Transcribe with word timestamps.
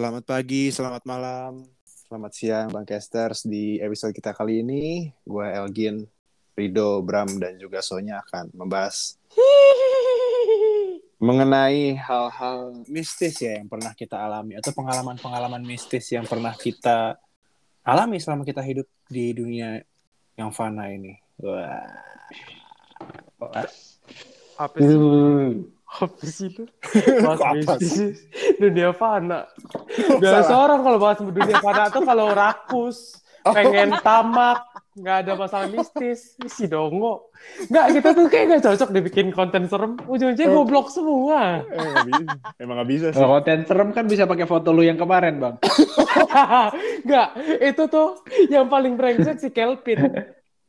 Selamat 0.00 0.24
pagi, 0.24 0.72
selamat 0.72 1.04
malam, 1.04 1.60
selamat 1.84 2.32
siang 2.32 2.72
Bang 2.72 2.88
Casters. 2.88 3.44
Di 3.44 3.84
episode 3.84 4.16
kita 4.16 4.32
kali 4.32 4.64
ini, 4.64 5.12
gue 5.28 5.44
Elgin, 5.44 6.08
Rido, 6.56 7.04
Bram, 7.04 7.28
dan 7.36 7.60
juga 7.60 7.84
Sonya 7.84 8.24
akan 8.24 8.48
membahas 8.56 9.20
mengenai 11.28 12.00
hal-hal 12.00 12.80
mistis 12.88 13.44
ya 13.44 13.60
yang 13.60 13.68
pernah 13.68 13.92
kita 13.92 14.16
alami 14.16 14.56
atau 14.56 14.72
pengalaman-pengalaman 14.72 15.60
mistis 15.68 16.08
yang 16.16 16.24
pernah 16.24 16.56
kita 16.56 17.20
alami 17.84 18.16
selama 18.24 18.48
kita 18.48 18.64
hidup 18.64 18.88
di 19.04 19.36
dunia 19.36 19.84
yang 20.32 20.48
fana 20.48 20.88
ini. 20.88 21.12
Wah. 21.44 21.92
Apa 24.56 24.76
sih? 24.80 24.96
Apa 25.90 26.22
sih 26.22 26.54
itu? 26.54 26.62
Bahas 27.26 27.42
mistis. 27.58 28.22
Dunia 28.62 28.94
fana. 28.94 29.50
Biasa 30.22 30.52
orang 30.54 30.86
kalau 30.86 30.98
bahas 31.02 31.18
dunia 31.18 31.58
fana 31.58 31.90
tuh 31.90 32.06
kalau 32.06 32.30
rakus, 32.30 33.18
pengen 33.56 33.98
tamak, 33.98 34.62
nggak 34.94 35.16
ada 35.26 35.32
masalah 35.34 35.66
mistis. 35.66 36.38
Si 36.46 36.70
dongo. 36.70 37.34
Nggak, 37.66 37.86
kita 37.98 38.08
tuh 38.14 38.24
kayak 38.30 38.44
nggak 38.46 38.62
cocok 38.70 38.90
dibikin 38.94 39.26
konten 39.34 39.66
serem. 39.66 39.98
Ujung-ujungnya 40.06 40.54
goblok 40.54 40.94
semua. 40.94 41.66
Eh, 41.66 41.74
nggak 41.74 42.06
bisa. 42.06 42.34
Emang 42.62 42.76
gak 42.78 42.90
bisa 42.90 43.06
sih. 43.10 43.18
Kalau 43.18 43.30
konten 43.40 43.60
serem 43.66 43.88
kan 43.90 44.04
bisa 44.06 44.24
pakai 44.30 44.46
foto 44.46 44.70
lu 44.70 44.86
yang 44.86 45.00
kemarin, 45.00 45.42
Bang. 45.42 45.56
Nggak, 47.06 47.28
itu 47.66 47.82
tuh 47.90 48.08
yang 48.46 48.70
paling 48.70 48.94
brengsek 48.94 49.42
si 49.42 49.50
Kelvin. 49.50 50.06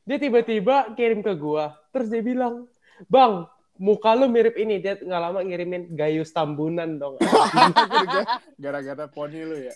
Dia 0.02 0.18
tiba-tiba 0.18 0.98
kirim 0.98 1.22
ke 1.22 1.38
gua, 1.38 1.78
terus 1.94 2.10
dia 2.10 2.26
bilang, 2.26 2.66
Bang, 3.06 3.46
muka 3.82 4.14
lu 4.14 4.30
mirip 4.30 4.54
ini. 4.56 4.78
Dia 4.78 4.94
nggak 4.96 5.22
lama 5.22 5.42
ngirimin 5.42 5.98
Gayus 5.98 6.30
Tambunan 6.30 7.02
dong. 7.02 7.18
Gara-gara 8.64 9.10
poni 9.10 9.42
lu 9.42 9.58
ya. 9.58 9.74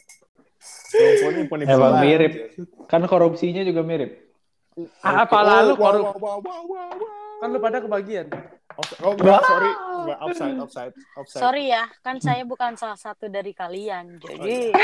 Poni, 0.93 1.41
poni 1.49 1.63
Emang 1.65 1.97
mirip. 1.99 2.53
Kan 2.85 3.01
korupsinya 3.09 3.65
juga 3.65 3.81
mirip. 3.81 4.21
Ah, 5.01 5.23
apa 5.23 5.39
Oh, 5.39 5.43
lalu 5.47 5.71
wow, 5.73 5.79
korup? 5.79 6.05
wow, 6.05 6.17
wow, 6.19 6.39
wow, 6.43 6.61
wow. 6.67 6.91
Kan 7.39 7.47
lu 7.51 7.59
pada 7.59 7.79
kebagian. 7.79 8.27
Oh, 8.99 9.15
enggak, 9.15 9.39
sorry. 9.47 9.71
Enggak, 9.71 10.19
offside, 10.19 10.57
offside, 10.59 10.93
offside. 11.15 11.41
Sorry 11.47 11.63
ya, 11.71 11.87
kan 12.03 12.19
saya 12.19 12.43
bukan 12.43 12.75
salah 12.75 12.99
satu 12.99 13.31
dari 13.31 13.55
kalian. 13.55 14.19
Jadi 14.19 14.75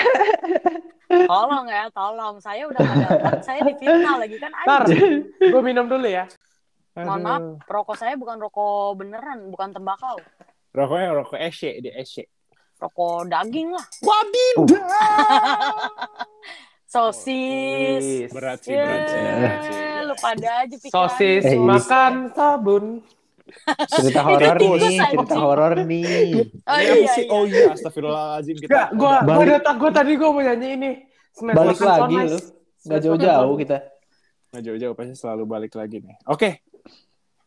tolong 1.32 1.68
ya, 1.68 1.92
tolong. 1.92 2.40
Saya 2.40 2.72
udah 2.72 2.80
dapat, 2.80 3.44
saya 3.44 3.60
difitnah 3.68 4.16
lagi 4.16 4.40
kan 4.40 4.52
Ntar, 4.64 4.84
gue 5.44 5.62
minum 5.64 5.92
dulu 5.92 6.08
ya. 6.08 6.24
Mohon 6.94 7.22
maaf, 7.22 7.42
rokok 7.66 7.96
saya 7.96 8.14
bukan 8.14 8.36
rokok 8.38 8.68
beneran, 8.96 9.48
bukan 9.48 9.72
tembakau. 9.72 10.20
Rokoknya 10.72 11.10
rokok 11.14 11.40
esye, 11.40 11.80
di 11.80 11.90
esye. 11.90 12.28
Rokok 12.78 13.28
daging 13.28 13.72
lah. 13.72 13.86
Sosis. 16.92 18.28
Berat 18.30 18.60
sih, 18.62 18.76
Ya, 18.76 18.84
berat 18.84 19.08
sih, 19.08 19.22
berat 19.24 19.60
sih. 19.64 19.80
lu 20.04 20.16
pada 20.20 20.50
aja 20.60 20.76
pikirannya. 20.76 20.92
Sosis 21.08 21.44
Eh, 21.46 21.56
makan 21.58 22.14
sabun. 22.32 22.86
Cerita 23.92 24.22
horor 24.28 24.56
nih, 24.58 25.00
cerita 25.02 25.36
horor 25.38 25.74
nih. 25.82 26.52
Oh 26.62 26.78
iya, 26.78 26.94
sih? 27.10 27.24
iya. 27.24 27.32
Oh 27.32 27.44
iya, 27.44 27.72
astagfirullahaladzim. 27.72 28.56
Kita 28.60 28.68
Gak, 28.68 28.88
gue 28.94 29.14
Balik. 29.22 29.40
udah 29.42 29.60
tak 29.62 29.76
gue 29.78 29.92
tadi 29.92 30.12
gue 30.14 30.30
mau 30.30 30.42
nyanyi 30.42 30.68
ini. 30.74 30.92
Smash 31.32 31.56
Balik 31.56 31.80
lagi 31.80 32.12
So 32.12 32.18
Nice. 32.18 32.28
lu. 32.30 32.40
Gak 32.84 33.00
jauh-jauh 33.02 33.56
kita. 33.58 33.78
nggak 34.52 34.64
jauh-jauh, 34.68 34.94
pasti 34.94 35.16
selalu 35.16 35.44
balik 35.48 35.74
lagi 35.74 36.04
nih. 36.04 36.16
Oke, 36.28 36.60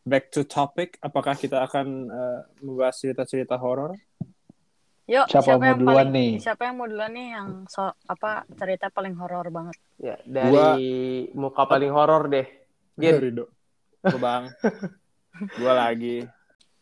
back 0.05 0.29
to 0.29 0.45
topic. 0.45 1.01
Apakah 1.01 1.33
kita 1.35 1.65
akan 1.65 2.07
eh, 2.07 2.39
membahas 2.61 2.95
cerita-cerita 2.95 3.57
horor? 3.57 3.97
Yuk, 5.05 5.29
Siapa 5.29 5.57
mau 5.57 5.65
yang 5.69 5.77
duluan 5.77 6.09
paling, 6.09 6.17
nih? 6.17 6.31
Siapa 6.41 6.61
yang 6.65 6.75
mau 6.81 6.87
duluan 6.89 7.11
nih 7.13 7.27
yang 7.37 7.49
so, 7.69 7.93
apa 8.09 8.41
cerita 8.57 8.89
paling 8.89 9.13
horor 9.13 9.53
banget? 9.53 9.77
Ya, 10.01 10.17
dari 10.25 11.29
muka 11.37 11.65
paling 11.69 11.93
horor 11.93 12.25
deh. 12.25 12.47
Gin. 12.97 13.17
Rido. 13.21 13.45
Ke 14.01 14.17
bang. 14.17 14.49
gua 15.61 15.73
lagi. 15.77 16.25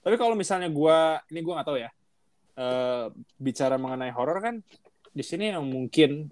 Tapi 0.04 0.16
kalau 0.16 0.40
misalnya 0.40 0.72
gua, 0.72 1.20
ini 1.32 1.40
gua 1.44 1.60
nggak 1.60 1.68
tahu 1.68 1.80
ya. 1.80 1.92
eh, 2.54 3.06
bicara 3.42 3.82
mengenai 3.82 4.14
horor 4.14 4.38
kan, 4.38 4.62
di 5.10 5.24
sini 5.26 5.50
yang 5.52 5.66
mungkin 5.66 6.30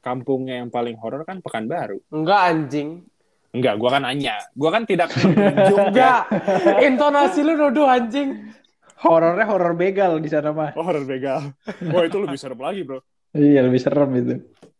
kampungnya 0.00 0.64
yang 0.64 0.72
paling 0.72 0.96
horor 0.96 1.22
kan 1.22 1.38
Pekanbaru. 1.44 2.00
Enggak 2.08 2.40
anjing. 2.50 3.04
Enggak, 3.54 3.74
gua 3.80 3.96
kan 3.96 4.02
nanya. 4.04 4.36
Gua 4.52 4.70
kan 4.70 4.84
tidak 4.84 5.08
menunjuk 5.16 5.96
ya. 5.96 6.24
Intonasi 6.84 7.40
lu 7.40 7.56
nuduh 7.56 7.88
anjing. 7.88 8.52
Horornya 8.98 9.46
horor 9.46 9.78
begal 9.78 10.18
di 10.18 10.26
sana 10.26 10.50
mah. 10.50 10.74
Oh, 10.74 10.82
horor 10.82 11.06
begal. 11.06 11.54
Wah, 11.94 12.02
itu 12.02 12.18
lebih 12.18 12.34
serem 12.34 12.58
lagi, 12.58 12.82
bro. 12.82 12.98
Iya, 13.30 13.62
lebih 13.62 13.78
serem 13.78 14.10
itu. 14.18 14.34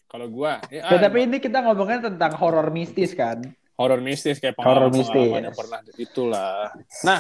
Kalau 0.09 0.27
gua, 0.27 0.59
ya, 0.73 0.89
Ya, 0.91 0.99
tapi 0.99 1.29
ini 1.29 1.39
kita 1.39 1.63
ngomongnya 1.63 2.11
tentang 2.11 2.35
horor 2.41 2.73
mistis 2.73 3.13
kan. 3.15 3.41
horor 3.79 4.03
mistis 4.03 4.43
kayak 4.43 4.59
Horor 4.59 4.91
pengalaman-pengalaman 4.91 5.23
mistis. 5.31 5.47
yang 5.47 5.55
pernah 5.55 5.79
itulah. 6.03 6.59
Nah, 7.07 7.19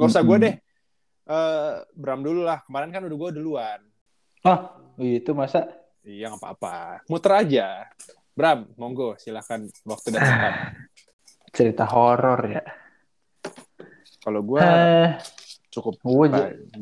nggak 0.00 0.08
usah 0.08 0.22
gue 0.24 0.36
mm. 0.40 0.44
deh. 0.48 0.54
Eh, 1.28 1.72
Bram 1.92 2.20
dulu 2.24 2.40
lah. 2.40 2.64
Kemarin 2.64 2.88
kan 2.88 3.04
udah 3.04 3.18
gue 3.20 3.30
duluan. 3.36 3.80
Oh, 4.48 4.60
itu 4.96 5.36
masa 5.36 5.68
Iya 6.00 6.32
nggak 6.32 6.40
apa-apa. 6.40 7.04
Muter 7.12 7.32
aja. 7.36 7.84
Bram, 8.40 8.72
monggo 8.74 9.14
silahkan 9.14 9.60
waktu 9.84 10.06
dan 10.10 10.20
tempat. 10.22 10.52
cerita 11.56 11.84
horor 11.84 12.40
ya. 12.48 12.64
Kalau 14.20 14.40
gue 14.40 14.60
Eh, 14.60 15.08
cukup 15.68 16.00
gue 16.00 16.26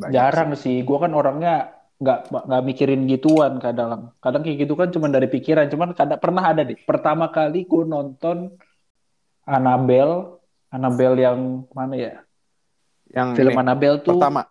jarang 0.09 0.55
sih. 0.55 0.79
sih. 0.79 0.87
Gue 0.87 0.99
kan 0.99 1.11
orangnya 1.11 1.75
nggak 1.99 2.19
nggak 2.31 2.63
mikirin 2.63 3.07
gituan 3.07 3.59
kadang. 3.59 4.15
Kadang 4.19 4.43
kayak 4.43 4.59
gitu 4.63 4.75
kan 4.75 4.91
cuma 4.91 5.11
dari 5.11 5.27
pikiran. 5.27 5.67
Cuman 5.67 5.95
kadang 5.95 6.19
pernah 6.19 6.45
ada 6.47 6.63
deh. 6.63 6.79
Pertama 6.79 7.27
kali 7.29 7.67
gue 7.67 7.83
nonton 7.83 8.55
Annabelle, 9.43 10.39
Annabelle 10.69 11.17
yang 11.19 11.39
mana 11.73 11.95
ya? 11.97 12.15
Yang 13.09 13.29
Film 13.35 13.51
ini, 13.51 13.61
Annabelle 13.65 13.99
tuh 13.99 14.21
pertama. 14.21 14.43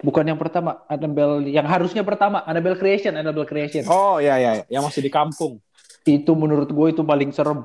bukan 0.00 0.24
yang 0.24 0.40
pertama. 0.40 0.70
Annabelle 0.88 1.44
yang 1.46 1.68
harusnya 1.68 2.00
pertama. 2.02 2.40
Annabelle 2.42 2.74
Creation, 2.74 3.12
Annabelle 3.14 3.44
Creation. 3.44 3.84
Oh 3.84 4.16
iya 4.16 4.40
iya, 4.40 4.50
iya. 4.58 4.64
yang 4.72 4.82
masih 4.82 5.04
di 5.04 5.12
kampung. 5.12 5.60
Itu 6.02 6.34
menurut 6.34 6.68
gue 6.68 6.86
itu 6.90 7.02
paling 7.02 7.30
serem. 7.30 7.62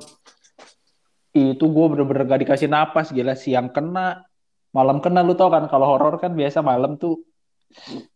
Itu 1.34 1.64
gue 1.68 1.86
bener-bener 1.90 2.24
gak 2.26 2.40
dikasih 2.46 2.70
napas. 2.70 3.10
Gila 3.10 3.34
siang 3.34 3.70
kena, 3.70 4.22
malam 4.70 4.98
kena. 4.98 5.22
Lu 5.22 5.34
tau 5.34 5.50
kan 5.50 5.66
kalau 5.66 5.86
horor 5.90 6.18
kan 6.18 6.32
biasa 6.32 6.62
malam 6.62 6.94
tuh 6.96 7.22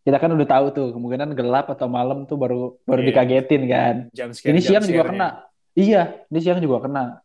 kita 0.01 0.17
kan 0.17 0.33
udah 0.33 0.47
tahu 0.49 0.65
tuh 0.73 0.87
kemungkinan 0.97 1.37
gelap 1.37 1.69
atau 1.69 1.85
malam 1.85 2.25
tuh 2.25 2.41
baru 2.41 2.73
baru 2.89 3.05
Iya. 3.05 3.07
dikagetin 3.13 3.63
kan. 3.69 3.95
Jam 4.09 4.29
Ini 4.33 4.59
siang 4.59 4.81
juga 4.81 5.03
kena. 5.05 5.29
Iya, 5.77 6.01
ini 6.33 6.39
siang 6.41 6.57
juga 6.57 6.89
kena. 6.89 7.21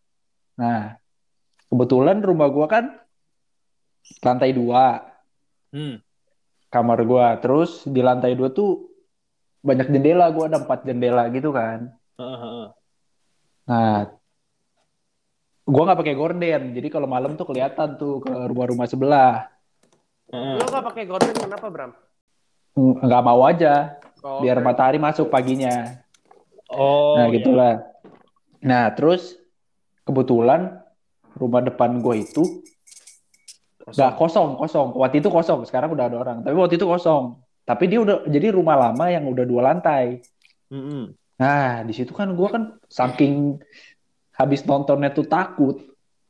Nah, 0.60 1.00
kebetulan 1.72 2.20
rumah 2.20 2.52
gua 2.52 2.66
kan 2.68 2.84
lantai 4.20 4.52
dua 4.52 5.08
Hmm. 5.72 6.00
kamar 6.68 7.00
gua. 7.08 7.36
Terus 7.40 7.88
di 7.88 8.00
lantai 8.04 8.36
dua 8.36 8.52
tuh 8.52 8.92
banyak 9.64 9.88
jendela. 9.88 10.28
Gua 10.28 10.52
ada 10.52 10.60
empat 10.60 10.84
jendela 10.84 11.28
gitu 11.32 11.48
kan. 11.48 11.96
Heeh, 12.20 12.38
heeh. 12.44 12.66
Nah, 13.68 14.08
gua 15.68 15.82
nggak 15.84 16.00
pakai 16.00 16.14
gorden. 16.16 16.62
Jadi 16.72 16.88
kalau 16.88 17.04
malam 17.04 17.36
tuh 17.36 17.44
kelihatan 17.44 18.00
tuh 18.00 18.24
ke 18.24 18.32
rumah-rumah 18.32 18.88
sebelah. 18.88 19.52
Heeh. 20.28 20.60
Lu 20.60 20.64
gak 20.68 20.84
pakai 20.92 21.04
gorden 21.08 21.32
kenapa, 21.32 21.66
Bram? 21.72 21.92
Ng- 22.76 23.00
Nggak 23.00 23.22
mau 23.24 23.40
aja, 23.48 23.96
Oh, 24.20 24.44
biar 24.44 24.60
matahari 24.60 25.00
masuk 25.00 25.32
paginya. 25.32 26.04
Oh, 26.68 27.16
Nah, 27.16 27.32
iya. 27.32 27.34
gitulah. 27.40 27.74
Nah, 28.60 28.92
terus 28.92 29.40
kebetulan 30.04 30.84
rumah 31.32 31.64
depan 31.64 32.02
gue 32.02 32.24
itu 32.28 32.44
nggak 33.88 34.20
kosong, 34.20 34.60
kosong. 34.60 34.92
Waktu 35.00 35.24
itu 35.24 35.32
kosong, 35.32 35.64
sekarang 35.64 35.96
udah 35.96 36.12
ada 36.12 36.16
orang. 36.20 36.38
Tapi 36.44 36.52
waktu 36.60 36.76
itu 36.76 36.84
kosong. 36.84 37.40
Tapi 37.64 37.84
dia 37.88 38.00
udah 38.04 38.28
jadi 38.28 38.52
rumah 38.52 38.76
lama 38.76 39.08
yang 39.08 39.24
udah 39.28 39.44
dua 39.48 39.72
lantai. 39.72 40.20
Mm-mm. 40.68 41.16
Nah, 41.38 41.86
di 41.86 41.94
situ 41.94 42.10
kan 42.10 42.34
gue 42.34 42.48
kan 42.50 42.62
saking 42.86 43.62
habis 44.34 44.62
nontonnya 44.62 45.10
tuh 45.10 45.24
takut. 45.24 45.78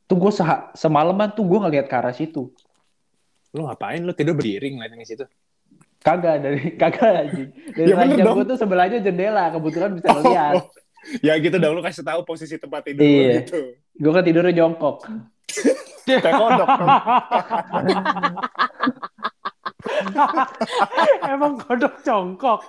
Tuh 0.05 0.17
gue 0.17 0.31
semalaman 0.73 1.33
tuh 1.33 1.45
gue 1.45 1.59
ngeliat 1.59 1.85
ke 1.85 1.95
arah 1.95 2.13
situ. 2.13 2.49
Lu 3.51 3.65
ngapain? 3.65 3.99
Lu 3.99 4.13
tidur 4.13 4.33
berdiri 4.33 4.69
ngeliatin 4.69 4.97
ke 4.97 5.07
situ? 5.07 5.25
Kagak 5.99 6.39
dari 6.39 6.61
kagak 6.81 7.11
aja. 7.25 7.43
Dari 7.73 7.89
Ya 7.89 7.95
bener 7.97 8.17
ranjang 8.17 8.25
dong. 8.25 8.35
gue 8.37 8.45
tuh 8.47 8.57
sebelahnya 8.57 8.97
jendela, 8.99 9.49
kebetulan 9.51 9.91
bisa 9.97 10.07
ngeliat. 10.13 10.53
Oh, 10.55 10.63
ya 11.27 11.33
gitu 11.37 11.57
dong 11.57 11.73
lu 11.73 11.81
kasih 11.81 12.05
tahu 12.05 12.21
posisi 12.23 12.55
tempat 12.55 12.85
tidur 12.85 13.01
Iya. 13.03 13.41
gitu. 13.43 13.59
Gue 13.97 14.11
kan 14.13 14.21
tidurnya 14.21 14.53
jongkok. 14.53 15.05
Kayak 16.09 16.37
kodok. 16.37 16.69
dong. 16.69 16.89
Emang 21.23 21.53
kodok 21.59 21.93
congkok. 22.01 22.61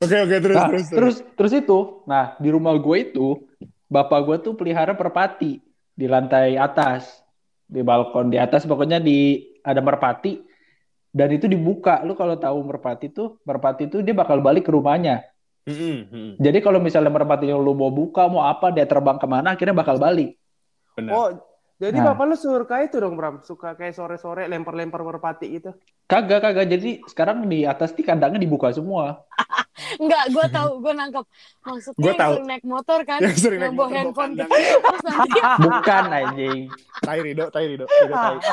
Oke 0.00 0.16
oke 0.16 0.36
terus 0.40 0.56
Nah, 0.56 0.68
terus 0.72 0.86
terus 0.88 1.16
terus 1.36 1.52
itu, 1.52 1.78
nah 2.08 2.32
di 2.40 2.48
rumah 2.48 2.72
gue 2.72 2.96
itu 3.04 3.36
bapak 3.92 4.20
gue 4.24 4.36
tuh 4.48 4.52
pelihara 4.56 4.96
merpati 4.96 5.60
di 5.92 6.06
lantai 6.08 6.56
atas, 6.56 7.20
di 7.68 7.84
balkon 7.84 8.32
di 8.32 8.40
atas 8.40 8.64
pokoknya 8.64 8.96
di 8.96 9.44
ada 9.60 9.84
merpati. 9.84 10.48
dan 11.10 11.28
itu 11.34 11.50
dibuka. 11.50 12.06
Lu 12.06 12.14
kalau 12.14 12.38
tahu 12.38 12.62
merpati 12.62 13.10
tuh, 13.10 13.42
merpati 13.42 13.90
tuh 13.90 13.98
dia 13.98 14.14
bakal 14.14 14.38
balik 14.38 14.66
ke 14.66 14.70
rumahnya. 14.70 15.26
Mm-mm. 15.66 16.38
Jadi 16.40 16.58
kalau 16.62 16.78
misalnya 16.78 17.12
merpatinya 17.12 17.58
lu 17.58 17.74
mau 17.76 17.90
buka, 17.90 18.30
mau 18.30 18.46
apa, 18.46 18.70
dia 18.70 18.86
terbang 18.86 19.18
ke 19.18 19.26
mana, 19.26 19.58
akhirnya 19.58 19.76
bakal 19.76 19.98
balik. 19.98 20.38
Benar. 20.94 21.12
Oh, 21.12 21.28
jadi 21.80 21.96
Nah. 21.96 22.12
bapak 22.12 22.24
lu 22.28 22.36
suka 22.36 22.76
itu 22.84 23.00
dong, 23.00 23.16
Bram? 23.16 23.40
Suka 23.40 23.72
kayak 23.72 23.96
sore-sore 23.96 24.44
lempar-lempar 24.46 25.00
merpati 25.00 25.48
gitu? 25.50 25.72
Kagak, 26.04 26.44
kagak. 26.44 26.68
Jadi 26.68 27.00
sekarang 27.08 27.48
di 27.48 27.64
atas 27.64 27.96
nih 27.96 28.04
kandangnya 28.04 28.36
dibuka 28.36 28.68
semua. 28.68 29.24
Enggak, 29.96 30.28
gue 30.28 30.46
tahu, 30.52 30.70
gue 30.78 30.92
nangkep. 30.92 31.24
Maksudnya 31.64 31.96
Gua 31.96 32.06
yang 32.06 32.20
tahu. 32.20 32.32
sering 32.36 32.46
naik 32.46 32.64
motor 32.68 32.98
kan, 33.02 33.18
Yang 33.18 33.36
sering 33.40 33.60
naik 33.64 33.72
motor, 33.72 33.96
handphone 33.96 34.32
kandang. 34.36 34.50
gitu, 34.52 34.76
terus 34.78 35.02
nanti 35.02 35.30
Bukan 35.64 36.04
anjing. 36.06 36.60
Tai 37.00 37.18
Rido, 37.18 37.44
tai 37.48 37.64
Rido, 37.66 37.84
Rido 37.88 38.14
tai. 38.14 38.36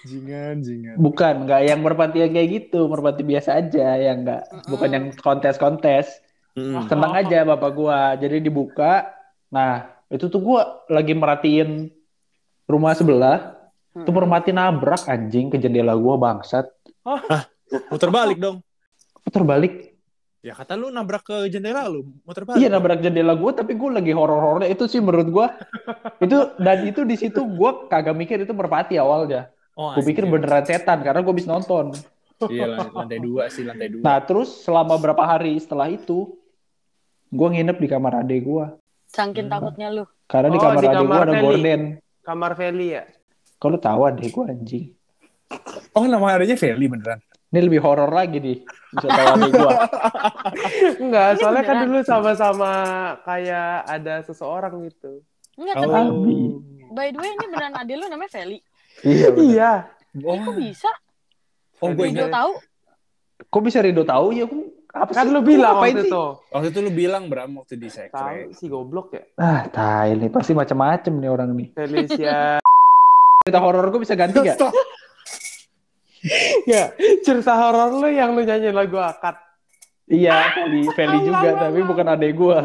Jingan, 0.00 0.62
jingan. 0.62 0.94
Bukan, 0.96 1.34
nggak 1.44 1.60
yang 1.64 1.80
merpati 1.80 2.22
yang 2.22 2.32
kayak 2.32 2.48
gitu. 2.54 2.86
Merpati 2.86 3.22
biasa 3.22 3.58
aja, 3.58 3.98
yang 3.98 4.22
nggak. 4.22 4.68
Bukan 4.68 4.88
yang 4.88 5.04
kontes-kontes. 5.16 6.22
Mm-mm. 6.54 6.86
Tenang 6.86 7.12
aja 7.14 7.44
bapak 7.44 7.70
gua. 7.72 8.14
Jadi 8.14 8.40
dibuka. 8.40 9.10
Nah, 9.48 9.88
itu 10.08 10.26
tuh 10.28 10.40
gua 10.40 10.82
lagi 10.88 11.12
merhatiin 11.12 11.92
rumah 12.68 12.96
sebelah. 12.96 13.56
Tuh 13.98 14.14
merpati 14.14 14.54
nabrak 14.54 15.10
anjing 15.10 15.50
ke 15.50 15.58
jendela 15.58 15.96
gua 15.98 16.14
bangsat. 16.20 16.70
Muter 17.90 18.10
balik 18.14 18.38
dong. 18.38 18.62
Putar 19.26 19.42
balik. 19.42 19.92
Ya 20.38 20.54
kata 20.54 20.78
lu 20.78 20.88
nabrak 20.88 21.26
ke 21.26 21.50
jendela 21.50 21.90
lu, 21.90 22.14
muter 22.22 22.46
balik. 22.46 22.62
Iya 22.62 22.70
nabrak 22.70 23.02
jendela 23.02 23.34
gua 23.34 23.52
tapi 23.52 23.74
gua 23.74 23.98
lagi 23.98 24.14
horor-horornya 24.14 24.70
itu 24.70 24.86
sih 24.86 25.02
menurut 25.02 25.28
gua. 25.28 25.46
itu 26.24 26.36
dan 26.62 26.78
itu 26.86 27.02
di 27.02 27.16
situ 27.18 27.42
gua 27.42 27.90
kagak 27.90 28.14
mikir 28.14 28.38
itu 28.46 28.54
merpati 28.54 28.96
awalnya. 28.96 29.50
Oh, 29.78 29.94
Gue 29.94 30.10
pikir 30.10 30.26
beneran 30.26 30.66
setan 30.66 31.06
karena 31.06 31.22
gue 31.22 31.30
habis 31.30 31.46
nonton. 31.46 31.94
Iya, 32.50 32.66
lantai, 32.66 32.90
lantai 32.98 33.18
dua 33.22 33.46
sih, 33.46 33.62
lantai 33.62 33.86
dua. 33.94 34.02
Nah 34.02 34.18
terus 34.26 34.66
selama 34.66 34.98
berapa 34.98 35.22
hari 35.22 35.54
setelah 35.58 35.86
itu, 35.86 36.34
gue 37.30 37.48
nginep 37.50 37.78
di 37.78 37.86
kamar 37.86 38.26
adek 38.26 38.42
gue. 38.42 38.66
Saking 39.08 39.48
takutnya 39.48 39.88
lu. 39.88 40.04
Karena 40.24 40.48
di 40.48 40.56
Oh, 40.56 40.62
kamar 40.62 40.76
di 40.76 40.86
adek 40.86 40.94
gue 40.94 41.08
kamar 41.08 41.24
ada 41.24 41.34
gorden. 41.40 41.80
Kamar 42.20 42.52
Feli 42.54 42.88
ya? 42.90 43.02
Kalau 43.56 43.78
tahu 43.78 44.00
adek 44.04 44.28
gue 44.28 44.44
anjing. 44.46 44.86
Oh, 45.90 46.04
nama 46.04 46.26
adanya 46.30 46.54
Feli 46.54 46.86
beneran. 46.86 47.18
Ini 47.48 47.64
lebih 47.64 47.80
horor 47.80 48.08
lagi 48.08 48.36
nih. 48.36 48.58
Bisa 48.92 49.08
tahu 49.08 49.26
adek 49.34 49.50
gue. 49.50 49.72
Enggak, 51.02 51.28
Ini 51.30 51.38
soalnya 51.38 51.62
kan 51.62 51.74
beneran. 51.74 51.88
dulu 51.88 52.00
sama-sama 52.02 52.72
kayak 53.22 53.70
ada 53.84 54.14
seseorang 54.22 54.74
gitu. 54.84 55.24
Enggak, 55.56 55.74
Oh. 55.74 55.88
tapi 55.88 56.34
by 56.90 57.08
the 57.08 57.18
way 57.18 57.30
ini 57.30 57.46
beneran 57.46 57.74
adil 57.74 57.96
lu 57.98 58.06
namanya 58.06 58.30
Feli. 58.30 58.58
Iya. 59.00 59.28
bener. 59.30 59.48
Iya. 59.48 59.72
Eh, 60.18 60.38
kok 60.38 60.54
bisa? 60.54 60.90
Oh, 61.78 61.88
gue 61.90 62.04
Rido 62.06 62.28
tahu? 62.28 62.52
Kok 63.48 63.62
bisa 63.62 63.78
Rido 63.80 64.02
tahu 64.02 64.26
ya? 64.30 64.44
Gua- 64.44 64.67
Apa 64.88 65.10
Kan 65.12 65.26
sih? 65.26 65.32
lu 65.32 65.40
bilang 65.42 65.76
waktu 65.78 66.00
sih? 66.00 66.08
itu. 66.08 66.24
Waktu 66.48 66.66
itu 66.68 66.80
lu 66.80 66.90
bilang 66.90 67.22
Bram 67.26 67.50
waktu 67.56 67.76
di 67.76 67.88
sekre. 67.88 68.08
Tahu 68.48 68.56
si 68.56 68.64
goblok 68.66 69.12
ya. 69.12 69.22
Ah, 69.36 69.62
tai 69.66 70.14
nih 70.14 70.28
pasti 70.28 70.52
macam-macam 70.52 71.12
nih 71.14 71.28
orang 71.28 71.50
nih. 71.52 71.68
Felicia. 71.72 72.56
Cerita 73.42 73.60
horor 73.60 73.84
gue 73.88 74.00
bisa 74.00 74.12
ganti 74.12 74.38
gak? 74.38 74.56
Ya, 76.66 76.90
cerita 77.22 77.54
horor 77.54 77.94
lu 77.94 78.10
yang 78.10 78.34
lu 78.34 78.42
nyanyi 78.42 78.74
lagu 78.74 78.98
akad. 78.98 79.38
iya, 80.04 80.50
Feli, 80.50 80.82
Feli 80.90 81.18
juga, 81.22 81.54
tapi 81.56 81.78
bukan 81.80 82.06
adek 82.08 82.32
gue. 82.34 82.58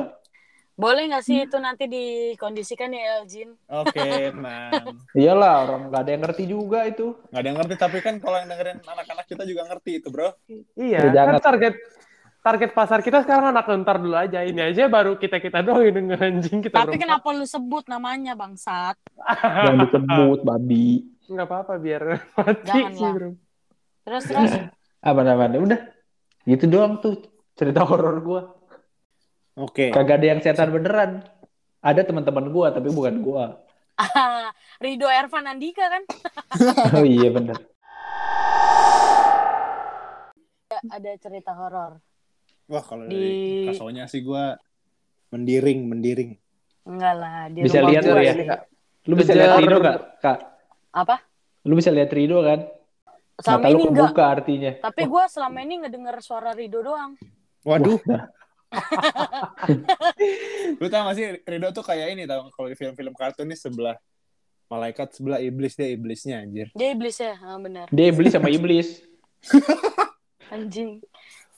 Boleh 0.74 1.06
nggak 1.06 1.22
sih 1.22 1.46
itu 1.46 1.62
nanti 1.62 1.86
dikondisikan 1.86 2.90
ya 2.90 3.22
Elgin? 3.22 3.54
Oke, 3.70 4.02
tenang. 4.34 4.98
Iyalah, 5.14 5.56
orang 5.62 5.82
nggak 5.86 6.02
ada 6.02 6.12
yang 6.12 6.24
ngerti 6.26 6.44
juga 6.50 6.90
itu. 6.90 7.14
Nggak 7.30 7.40
ada 7.40 7.48
yang 7.48 7.58
ngerti, 7.62 7.76
tapi 7.78 7.98
kan 8.02 8.18
kalau 8.18 8.42
yang 8.42 8.50
dengerin 8.50 8.80
anak-anak 8.82 9.26
kita 9.28 9.44
juga 9.46 9.62
ngerti 9.70 9.92
itu, 10.02 10.08
bro. 10.10 10.34
Iya, 10.74 11.00
Ya, 11.00 11.14
jangan. 11.14 11.38
kan 11.38 11.46
target 11.46 11.74
target 12.44 12.76
pasar 12.76 13.00
kita 13.00 13.24
sekarang 13.24 13.56
anak 13.56 13.66
ntar 13.82 13.98
dulu 13.98 14.14
aja. 14.14 14.44
Ini 14.44 14.76
aja 14.76 14.92
baru 14.92 15.16
kita-kita 15.16 15.64
doang 15.64 15.88
yang 15.88 15.96
denger 15.96 16.20
anjing 16.20 16.60
kita 16.60 16.76
Tapi 16.76 17.00
berempat. 17.00 17.04
kenapa 17.08 17.28
lu 17.32 17.46
sebut 17.48 17.88
namanya 17.88 18.36
bangsat? 18.36 19.00
Yang 19.64 19.76
disebut 19.88 20.40
babi. 20.44 21.08
Nggak 21.24 21.48
apa-apa 21.48 21.74
biar 21.80 22.02
mati 22.36 22.68
Jangan 22.68 22.92
sih, 22.92 23.02
lah. 23.02 23.14
bro. 23.16 23.30
Terus 24.04 24.24
terus 24.28 24.52
Apa 25.10 25.22
namanya? 25.24 25.58
Udah. 25.60 25.80
Gitu 26.44 26.68
doang 26.68 27.00
tuh 27.00 27.24
cerita 27.56 27.88
horor 27.88 28.20
gue. 28.20 28.42
Oke. 29.56 29.96
Kagak 29.96 30.20
ada 30.20 30.28
yang 30.36 30.40
setan 30.44 30.72
beneran. 30.72 31.24
Ada 31.80 32.08
teman-teman 32.08 32.48
gue, 32.48 32.68
tapi 32.72 32.88
bukan 32.92 33.20
gue. 33.20 33.44
Rido 34.84 35.08
Ervan 35.08 35.46
Andika 35.46 35.86
kan 35.86 36.02
Oh 36.98 37.06
iya 37.06 37.30
bener. 37.30 37.54
ada 40.84 41.12
cerita 41.16 41.54
horor. 41.54 42.02
Wah, 42.74 42.82
kalau 42.82 43.06
Di- 43.06 43.14
dari 43.14 43.38
kasonya 43.70 44.10
sih 44.10 44.20
gue 44.20 44.44
mendiring, 45.30 45.80
mendiring. 45.86 46.32
Enggak 46.84 47.14
lah 47.16 47.48
di 47.48 47.60
Bisa 47.62 47.80
rumah 47.80 47.90
lihat 47.94 48.02
tuh 48.02 48.18
ya. 48.18 48.34
ini. 48.34 48.46
Lu 49.04 49.14
bisa 49.14 49.30
Kejar- 49.30 49.40
lihat 49.46 49.62
Rido 49.62 49.78
gak, 49.78 49.98
Kak? 50.20 50.38
Apa? 50.90 51.16
Lu 51.64 51.74
bisa 51.78 51.90
lihat 51.94 52.10
Rido 52.10 52.38
kan? 52.42 52.60
Selama 53.36 53.60
Mata 53.60 53.68
lu 53.68 53.76
ini 53.76 53.84
enggak. 53.86 54.04
kebuka 54.10 54.24
artinya. 54.26 54.72
Tapi 54.80 55.02
gue 55.06 55.24
selama 55.28 55.58
ini 55.62 55.74
ngedenger 55.80 56.16
suara 56.20 56.50
Rido 56.52 56.80
doang. 56.82 57.12
Waduh, 57.62 58.00
lu 60.82 60.86
tau 60.90 61.02
gak 61.06 61.16
sih 61.16 61.26
Rido 61.44 61.68
tuh 61.72 61.82
kayak 61.82 62.08
ini 62.12 62.24
tau 62.26 62.50
kalau 62.50 62.68
di 62.68 62.74
film-film 62.74 63.14
kartun 63.14 63.46
nih 63.46 63.56
sebelah 63.56 63.96
malaikat 64.66 65.14
sebelah 65.14 65.38
iblis 65.38 65.74
dia 65.74 65.88
iblisnya 65.88 66.42
anjir. 66.42 66.68
Dia 66.74 66.90
iblis 66.92 67.16
ya, 67.16 67.38
ah, 67.38 67.56
benar. 67.56 67.86
dia 67.94 68.06
iblis 68.10 68.34
sama 68.34 68.50
iblis. 68.50 69.06
Anjing. 70.54 71.02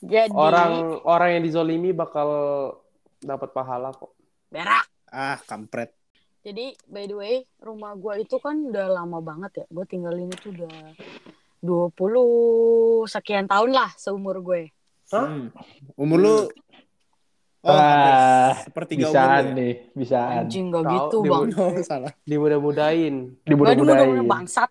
Jadi 0.06 0.32
Orang 0.32 1.02
orang 1.02 1.30
yang 1.32 1.44
dizolimi 1.44 1.90
bakal 1.90 2.30
dapat 3.18 3.50
pahala 3.50 3.90
kok. 3.90 4.14
berak. 4.48 4.86
Ah, 5.08 5.42
kampret. 5.42 5.92
Jadi 6.40 6.78
by 6.86 7.04
the 7.04 7.16
way, 7.16 7.36
rumah 7.58 7.94
gua 7.94 8.16
itu 8.16 8.38
kan 8.38 8.54
udah 8.64 8.86
lama 8.94 9.18
banget 9.18 9.52
ya. 9.56 9.66
Gue 9.68 9.84
tinggalin 9.84 10.30
itu 10.30 10.54
udah 10.54 10.94
20 11.60 11.92
sekian 13.08 13.46
tahun 13.46 13.72
lah 13.72 13.90
seumur 13.96 14.40
gue. 14.40 14.70
Hah? 15.10 15.26
Hmm. 15.26 15.50
Umur 15.96 16.20
lu 16.20 16.36
Oh, 17.58 17.74
Ah, 17.74 17.82
hampir 18.54 18.62
sepertiga 18.64 19.10
Bisaan 19.10 19.18
umur 19.18 19.42
lu 19.42 19.50
ya? 19.50 19.58
nih, 19.58 19.74
bisaan. 19.98 20.38
Anjing 20.46 20.66
gak 20.70 20.84
Tahu, 20.86 20.94
gitu 20.94 21.18
bang. 21.24 21.46
Oh, 21.58 21.74
salah. 21.82 22.14
Dimudah-mudahin. 22.22 23.16
Dimudah-mudahin. 23.42 24.10
mudah 24.14 24.28
bangsat. 24.30 24.70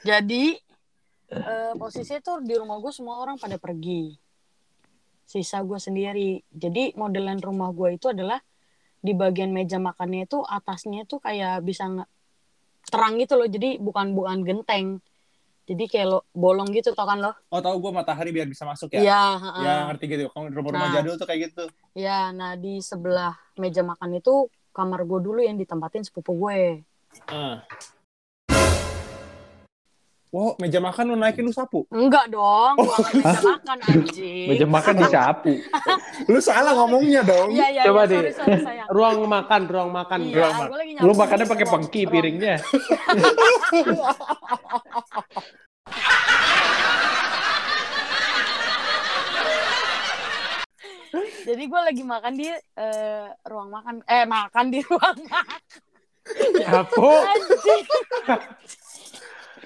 Jadi 0.00 0.56
eh, 1.28 1.72
posisinya 1.76 2.20
tuh 2.22 2.40
di 2.40 2.56
rumah 2.56 2.80
gue 2.80 2.88
semua 2.88 3.20
orang 3.20 3.36
pada 3.36 3.60
pergi. 3.60 4.16
Sisa 5.32 5.64
gue 5.64 5.80
sendiri. 5.80 6.44
Jadi 6.52 6.92
modelan 6.92 7.40
rumah 7.40 7.72
gue 7.72 7.96
itu 7.96 8.12
adalah 8.12 8.36
di 9.00 9.16
bagian 9.16 9.48
meja 9.48 9.80
makannya 9.80 10.28
itu 10.28 10.44
atasnya 10.44 11.08
tuh 11.08 11.24
kayak 11.24 11.64
bisa 11.64 11.88
nge- 11.88 12.10
terang 12.92 13.16
gitu 13.16 13.40
loh. 13.40 13.48
Jadi 13.48 13.80
bukan 13.80 14.12
bukan 14.12 14.44
genteng. 14.44 15.00
Jadi 15.64 15.88
kayak 15.88 16.06
lo 16.10 16.18
bolong 16.36 16.68
gitu 16.68 16.92
tau 16.92 17.08
kan 17.08 17.22
lo? 17.22 17.32
Oh, 17.48 17.62
tahu 17.64 17.80
gue 17.80 17.92
matahari 17.94 18.28
biar 18.28 18.44
bisa 18.44 18.68
masuk 18.68 18.92
ya? 18.92 19.00
Iya. 19.00 19.22
Ya, 19.62 19.74
ngerti 19.88 20.04
gitu. 20.10 20.22
Kamu 20.28 20.52
rumah-rumah 20.52 20.88
Nah. 20.90 20.94
jadul 21.00 21.14
tuh 21.16 21.24
kayak 21.24 21.40
gitu. 21.48 21.64
Ya, 21.96 22.28
nah 22.34 22.52
di 22.58 22.82
sebelah 22.84 23.32
meja 23.56 23.80
makan 23.80 24.20
itu 24.20 24.52
kamar 24.74 25.06
gue 25.08 25.20
dulu 25.22 25.40
yang 25.40 25.56
ditempatin 25.56 26.04
sepupu 26.04 26.36
gue. 26.36 26.84
Ah. 27.30 27.64
Wow, 30.32 30.56
meja 30.56 30.80
makan 30.80 31.12
lu 31.12 31.16
naikin 31.20 31.44
lu 31.44 31.52
sapu. 31.52 31.84
Enggak 31.92 32.32
dong, 32.32 32.80
ruangan 32.80 33.12
meja 33.20 33.40
makan 33.52 33.78
anjing. 33.84 34.48
Meja 34.48 34.64
makan 34.64 34.94
disapu. 35.04 35.52
Lu 36.32 36.40
salah 36.40 36.72
ngomongnya 36.72 37.20
dong. 37.20 37.52
Iya, 37.52 37.68
iya, 37.68 37.82
Coba 37.84 38.08
iya, 38.08 38.16
deh. 38.16 38.32
sorry, 38.32 38.32
sorry, 38.32 38.64
sayang. 38.64 38.88
Ruang 38.88 39.28
makan, 39.28 39.60
ruang 39.68 39.90
makan. 39.92 40.24
Iya, 40.24 40.36
ruang 40.40 40.56
makan. 40.56 41.04
Lu 41.04 41.12
makannya 41.12 41.44
pakai 41.44 41.66
pengki 41.68 42.08
ruang- 42.08 42.12
piringnya. 42.16 42.54
Jadi 51.44 51.62
gue 51.68 51.80
lagi 51.84 52.02
makan 52.08 52.32
di 52.40 52.48
eh, 52.48 53.26
ruang 53.44 53.68
makan, 53.68 54.00
eh 54.08 54.24
makan 54.24 54.64
di 54.72 54.80
ruang 54.80 55.18
makan. 55.28 55.60
Nyapu. 56.56 57.10
Anjing. 57.20 57.84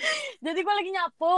Jadi 0.44 0.58
gue 0.58 0.74
lagi 0.74 0.90
nyapu 0.90 1.36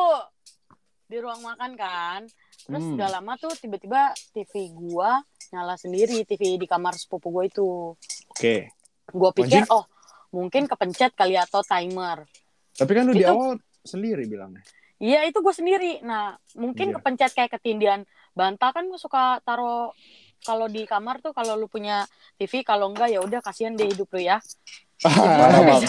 di 1.04 1.16
ruang 1.16 1.40
makan 1.40 1.72
kan. 1.74 2.20
Terus 2.60 2.84
Hmm. 2.84 2.96
gak 2.96 3.10
lama 3.10 3.32
tuh 3.34 3.52
tiba-tiba 3.54 4.00
TV 4.30 4.68
gue 4.68 5.10
nyala 5.48 5.74
sendiri, 5.74 6.20
TV 6.22 6.56
di 6.56 6.66
kamar 6.66 6.92
sepupu 6.92 7.30
gue 7.30 7.44
itu. 7.48 7.96
Oke. 8.28 8.68
Gue 9.08 9.30
pikir, 9.32 9.64
oh 9.68 9.88
mungkin 10.28 10.68
kepencet 10.68 11.12
kali 11.12 11.34
atau 11.34 11.62
timer. 11.62 12.28
Tapi 12.74 12.90
kan 12.92 13.02
lu 13.02 13.12
di 13.12 13.24
Itu- 13.24 13.32
awal 13.32 13.50
sendiri 13.80 14.28
bilangnya. 14.28 14.60
Iya 14.98 15.24
itu 15.24 15.38
gue 15.38 15.54
sendiri. 15.54 16.02
Nah 16.02 16.36
mungkin 16.54 16.90
Iya. 16.90 16.94
kepencet 17.00 17.32
kayak 17.32 17.56
ketindihan 17.56 18.02
bantal 18.34 18.70
kan 18.70 18.84
gue 18.84 18.98
suka 18.98 19.40
taruh 19.40 19.94
kalau 20.38 20.66
di 20.66 20.84
kamar 20.84 21.18
tuh 21.18 21.32
kalau 21.32 21.54
lu 21.54 21.66
punya 21.66 22.04
TV 22.36 22.62
kalau 22.62 22.92
enggak 22.92 23.08
ya 23.08 23.18
udah 23.18 23.40
kasihan 23.40 23.72
deh 23.72 23.86
hidup 23.86 24.10
lu 24.12 24.20
ya. 24.20 24.38
Parah 25.02 25.62
bang. 25.62 25.82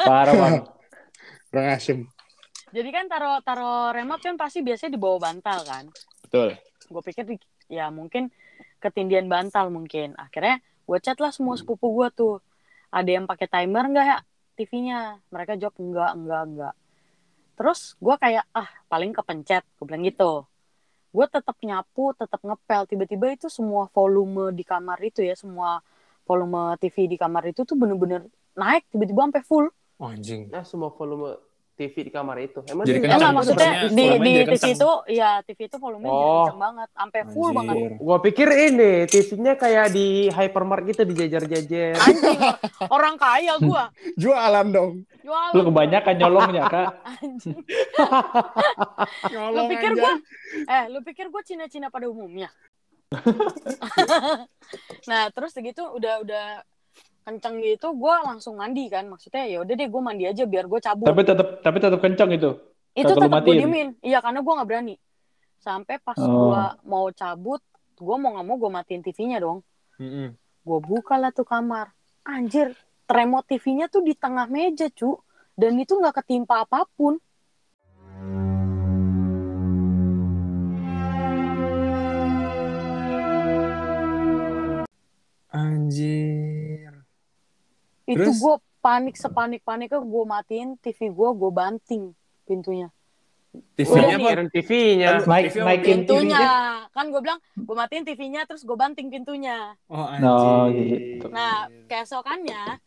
Parah 0.00 0.34
bang. 0.34 0.54
kurang 1.54 1.70
asem. 1.70 2.02
Jadi 2.74 2.90
kan 2.90 3.06
taruh 3.06 3.38
taruh 3.46 3.94
remote 3.94 4.18
kan 4.18 4.34
pasti 4.34 4.58
biasanya 4.58 4.98
di 4.98 4.98
bawah 4.98 5.22
bantal 5.22 5.62
kan. 5.62 5.86
Betul. 6.26 6.58
Gue 6.90 7.02
pikir 7.06 7.38
ya 7.70 7.94
mungkin 7.94 8.34
ketindian 8.82 9.30
bantal 9.30 9.70
mungkin. 9.70 10.18
Akhirnya 10.18 10.58
gue 10.58 10.98
chat 10.98 11.14
lah 11.22 11.30
semua 11.30 11.54
sepupu 11.54 11.94
gue 11.94 12.10
tuh. 12.10 12.34
Ada 12.90 13.22
yang 13.22 13.30
pakai 13.30 13.46
timer 13.46 13.86
nggak 13.86 14.06
ya 14.10 14.18
TV-nya? 14.58 15.22
Mereka 15.30 15.54
jawab 15.62 15.78
enggak, 15.78 16.10
enggak, 16.18 16.42
enggak. 16.50 16.74
Terus 17.54 17.94
gue 18.02 18.14
kayak 18.18 18.44
ah 18.50 18.66
paling 18.90 19.14
kepencet, 19.14 19.62
gue 19.78 19.84
bilang 19.86 20.02
gitu. 20.02 20.42
Gue 21.14 21.26
tetap 21.30 21.54
nyapu, 21.62 22.10
tetap 22.18 22.42
ngepel. 22.42 22.90
Tiba-tiba 22.90 23.30
itu 23.30 23.46
semua 23.46 23.86
volume 23.94 24.50
di 24.50 24.66
kamar 24.66 24.98
itu 24.98 25.22
ya, 25.22 25.38
semua 25.38 25.78
volume 26.26 26.74
TV 26.82 27.06
di 27.06 27.14
kamar 27.14 27.46
itu 27.46 27.62
tuh 27.62 27.78
bener-bener 27.78 28.26
naik 28.58 28.90
tiba-tiba 28.90 29.30
sampai 29.30 29.46
full. 29.46 29.66
Oh, 29.96 30.10
anjing. 30.10 30.50
Nah, 30.50 30.66
semua 30.66 30.90
volume 30.90 31.38
TV 31.74 32.06
di 32.06 32.12
kamar 32.14 32.38
itu. 32.38 32.62
Emang 32.70 32.86
Jadi 32.86 33.02
kencang 33.02 33.18
Enggak, 33.18 33.30
itu 33.30 33.34
maksudnya 33.34 33.70
di, 33.90 33.90
di 33.90 34.04
TV 34.14 34.46
kencang. 34.46 34.74
itu, 34.74 34.90
ya 35.10 35.30
TV 35.42 35.58
itu 35.66 35.76
volumenya 35.76 36.06
jadi 36.06 36.22
Oh. 36.22 36.38
kencang 36.38 36.60
banget, 36.62 36.88
sampai 36.94 37.20
full 37.26 37.50
Anjir. 37.50 37.58
banget. 37.58 37.76
Gua 37.98 38.18
pikir 38.22 38.48
ini 38.48 38.92
TV-nya 39.10 39.52
kayak 39.54 39.86
di 39.90 40.06
hypermart 40.30 40.82
gitu 40.86 41.02
dijajar-jajar. 41.02 41.98
Anjing, 41.98 42.38
orang 42.86 43.14
kaya 43.18 43.54
gua. 43.58 43.90
Jualan 44.22 44.66
dong. 44.70 44.92
Jualan. 45.26 45.50
Lu 45.50 45.62
kebanyakan 45.66 46.14
nyolongnya, 46.14 46.62
Kak. 46.70 46.90
Anjing. 47.18 47.58
Lu 49.54 49.62
pikir 49.66 49.90
gua, 49.94 50.12
eh, 50.70 50.84
lu 50.90 50.98
pikir 51.02 51.26
gua 51.26 51.42
Cina-Cina 51.42 51.90
pada 51.90 52.06
umumnya? 52.06 52.54
nah, 55.10 55.30
terus 55.30 55.54
segitu 55.54 55.82
udah 55.86 56.22
udah 56.22 56.46
kenceng 57.24 57.58
gitu, 57.64 57.96
gua 57.96 58.20
langsung 58.22 58.60
mandi 58.60 58.86
kan. 58.86 59.08
Maksudnya 59.08 59.48
ya 59.48 59.64
udah 59.64 59.74
deh, 59.74 59.88
gua 59.88 60.02
mandi 60.04 60.28
aja 60.28 60.44
biar 60.44 60.68
gua 60.68 60.78
cabut. 60.78 61.08
Tapi 61.08 61.22
tetap 61.24 61.48
tapi 61.64 61.76
tetap 61.80 62.00
kencang 62.00 62.30
itu. 62.30 62.52
itu 62.94 63.10
tetap 63.10 63.42
gue 63.42 63.58
diemin 63.58 63.98
iya 64.06 64.22
karena 64.22 64.38
gue 64.38 64.52
nggak 64.54 64.68
berani 64.70 64.94
sampai 65.58 65.98
pas 65.98 66.14
Oh. 66.14 66.30
gua 66.30 66.78
mau 66.86 67.10
cabut 67.10 67.58
gue 67.98 68.16
mau 68.22 68.30
nggak 68.38 68.46
mau 68.46 68.54
gue 68.54 68.70
matiin 68.70 69.02
TV-nya 69.02 69.42
dong 69.42 69.66
Mm-mm. 69.98 70.30
gue 70.62 70.78
buka 70.78 71.18
lah 71.18 71.34
tuh 71.34 71.42
kamar 71.42 71.90
anjir 72.22 72.70
remote 73.10 73.50
TV-nya 73.50 73.90
tuh 73.90 73.98
di 73.98 74.14
tengah 74.14 74.46
meja 74.46 74.86
cu 74.94 75.18
dan 75.58 75.74
itu 75.74 75.98
nggak 75.98 76.22
ketimpa 76.22 76.62
apa 76.62 76.86
pun 76.94 77.18
Anjir. 85.50 86.53
Itu 88.06 88.30
gue 88.30 88.54
panik 88.78 89.14
sepanik 89.14 89.60
paniknya 89.60 89.98
gue 89.98 90.24
matiin 90.24 90.76
TV 90.76 91.08
gue 91.08 91.28
gue 91.32 91.50
banting 91.50 92.04
pintunya 92.42 92.88
TV-nya 93.54 94.18
Udah 94.18 94.34
apa? 94.34 94.50
TV-nya. 94.50 95.10
Naikin 95.22 96.02
pintunya 96.02 96.36
TV-nya. 96.36 96.90
kan 96.90 97.06
gue 97.06 97.20
bilang 97.22 97.38
gue 97.54 97.76
matiin 97.76 98.02
TV-nya 98.02 98.42
terus 98.44 98.62
gue 98.62 98.74
banting 98.74 99.06
pintunya 99.08 99.78
Oh, 99.86 100.10
Oh, 100.18 100.66
anjir. 100.66 101.22
gitu. 101.22 101.30
Nah, 101.30 101.70
keesokannya 101.86 102.82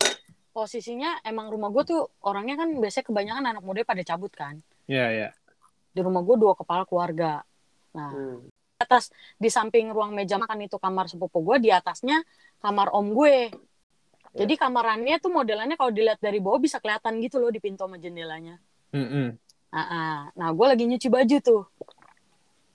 posisinya 0.51 1.23
emang 1.23 1.47
rumah 1.47 1.69
gue 1.69 1.83
tuh 1.85 2.01
orangnya 2.19 2.57
kan 2.57 2.75
biasanya 2.75 3.05
kebanyakan 3.05 3.45
anak 3.47 3.63
muda 3.63 3.81
pada 3.83 4.03
cabut 4.03 4.29
kan. 4.29 4.59
Iya, 4.85 5.05
iya. 5.09 5.29
Di 5.87 6.03
rumah 6.03 6.19
gue 6.19 6.35
dua 6.35 6.51
kepala 6.51 6.83
keluarga. 6.83 7.47
Nah, 7.93 8.11
Hmm. 8.11 8.43
atas 8.77 9.09
di 9.33 9.47
samping 9.47 9.89
ruang 9.89 10.11
meja 10.11 10.35
makan 10.35 10.61
itu 10.61 10.75
kamar 10.75 11.07
sepupu 11.07 11.41
gue, 11.43 11.57
di 11.59 11.69
atasnya 11.71 12.21
kamar 12.59 12.91
om 12.91 13.09
gue. 13.09 13.49
Jadi 14.37 14.53
kamarannya 14.53 15.17
tuh 15.17 15.33
modelannya 15.33 15.75
kalau 15.75 15.89
dilihat 15.89 16.21
dari 16.21 16.37
bawah 16.37 16.61
bisa 16.61 16.77
kelihatan 16.77 17.17
gitu 17.25 17.41
loh 17.41 17.49
di 17.49 17.57
pintu 17.57 17.89
sama 17.89 17.97
jendelanya. 17.97 18.61
Mm-mm. 18.93 19.33
Nah, 19.73 19.87
ah. 19.89 20.19
nah 20.37 20.49
gue 20.53 20.65
lagi 20.69 20.85
nyuci 20.85 21.09
baju 21.09 21.37
tuh. 21.41 21.63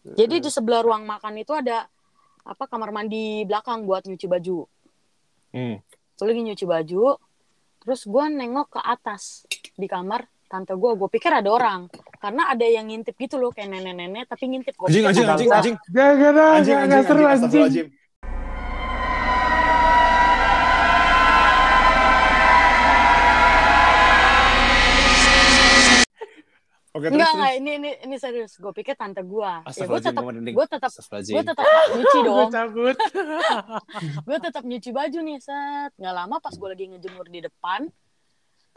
Jadi 0.02 0.42
di 0.42 0.50
sebelah 0.50 0.82
ruang 0.82 1.06
makan 1.06 1.38
itu 1.38 1.54
ada 1.54 1.86
apa 2.42 2.66
kamar 2.66 2.90
mandi 2.90 3.46
belakang 3.46 3.86
buat 3.86 4.02
nyuci 4.02 4.26
baju. 4.26 4.66
Hmm. 5.52 5.76
gue 6.16 6.26
lagi 6.32 6.42
nyuci 6.48 6.64
baju 6.64 7.20
terus 7.84 8.08
gue 8.08 8.24
nengok 8.24 8.78
ke 8.78 8.80
atas 8.80 9.44
di 9.76 9.84
kamar 9.84 10.24
tante 10.48 10.72
gue 10.72 10.90
gue 10.96 11.08
pikir 11.12 11.28
ada 11.28 11.52
orang 11.52 11.92
karena 12.24 12.48
ada 12.48 12.64
yang 12.64 12.88
ngintip 12.88 13.12
gitu 13.20 13.36
loh 13.36 13.52
kayak 13.52 13.68
nenek-nenek 13.68 14.30
tapi 14.32 14.48
ngintip 14.48 14.72
gue 14.72 14.88
Anjing, 14.88 15.04
anjing, 15.04 15.28
anjing, 15.28 15.50
anjing. 15.52 15.76
Gak, 15.92 16.10
gak, 16.16 16.30
gak, 16.32 16.48
Anjing, 16.56 16.76
gak, 16.76 16.84
anjing, 16.88 16.88
gak 16.88 17.04
seru 17.04 17.24
anjing. 17.28 17.64
anjing. 17.68 17.88
Oke, 26.92 27.08
terus, 27.08 27.16
enggak 27.16 27.32
terus. 27.32 27.40
enggak 27.40 27.52
ini 27.56 27.70
ini 27.80 27.90
ini 28.04 28.16
serius. 28.20 28.52
Gue 28.60 28.68
pikir 28.76 28.92
tante 29.00 29.24
gue 29.24 29.52
ya 29.64 29.88
gue 29.88 30.00
tetap 30.04 30.22
gue 30.28 30.66
tetap 30.68 30.92
gue 30.92 31.40
tetap 31.40 31.64
nyuci 31.88 32.18
Gue 32.20 32.24
dong 32.28 32.52
cabut. 32.52 32.96
gue 34.28 34.38
tetap 34.44 34.62
nyuci 34.68 34.90
baju 34.92 35.18
nih 35.24 35.38
set. 35.40 35.90
Nggak 35.96 36.14
lama 36.20 36.36
pas 36.36 36.52
gue 36.52 36.68
lagi 36.68 36.84
ngejemur 36.92 37.32
di 37.32 37.40
depan 37.40 37.88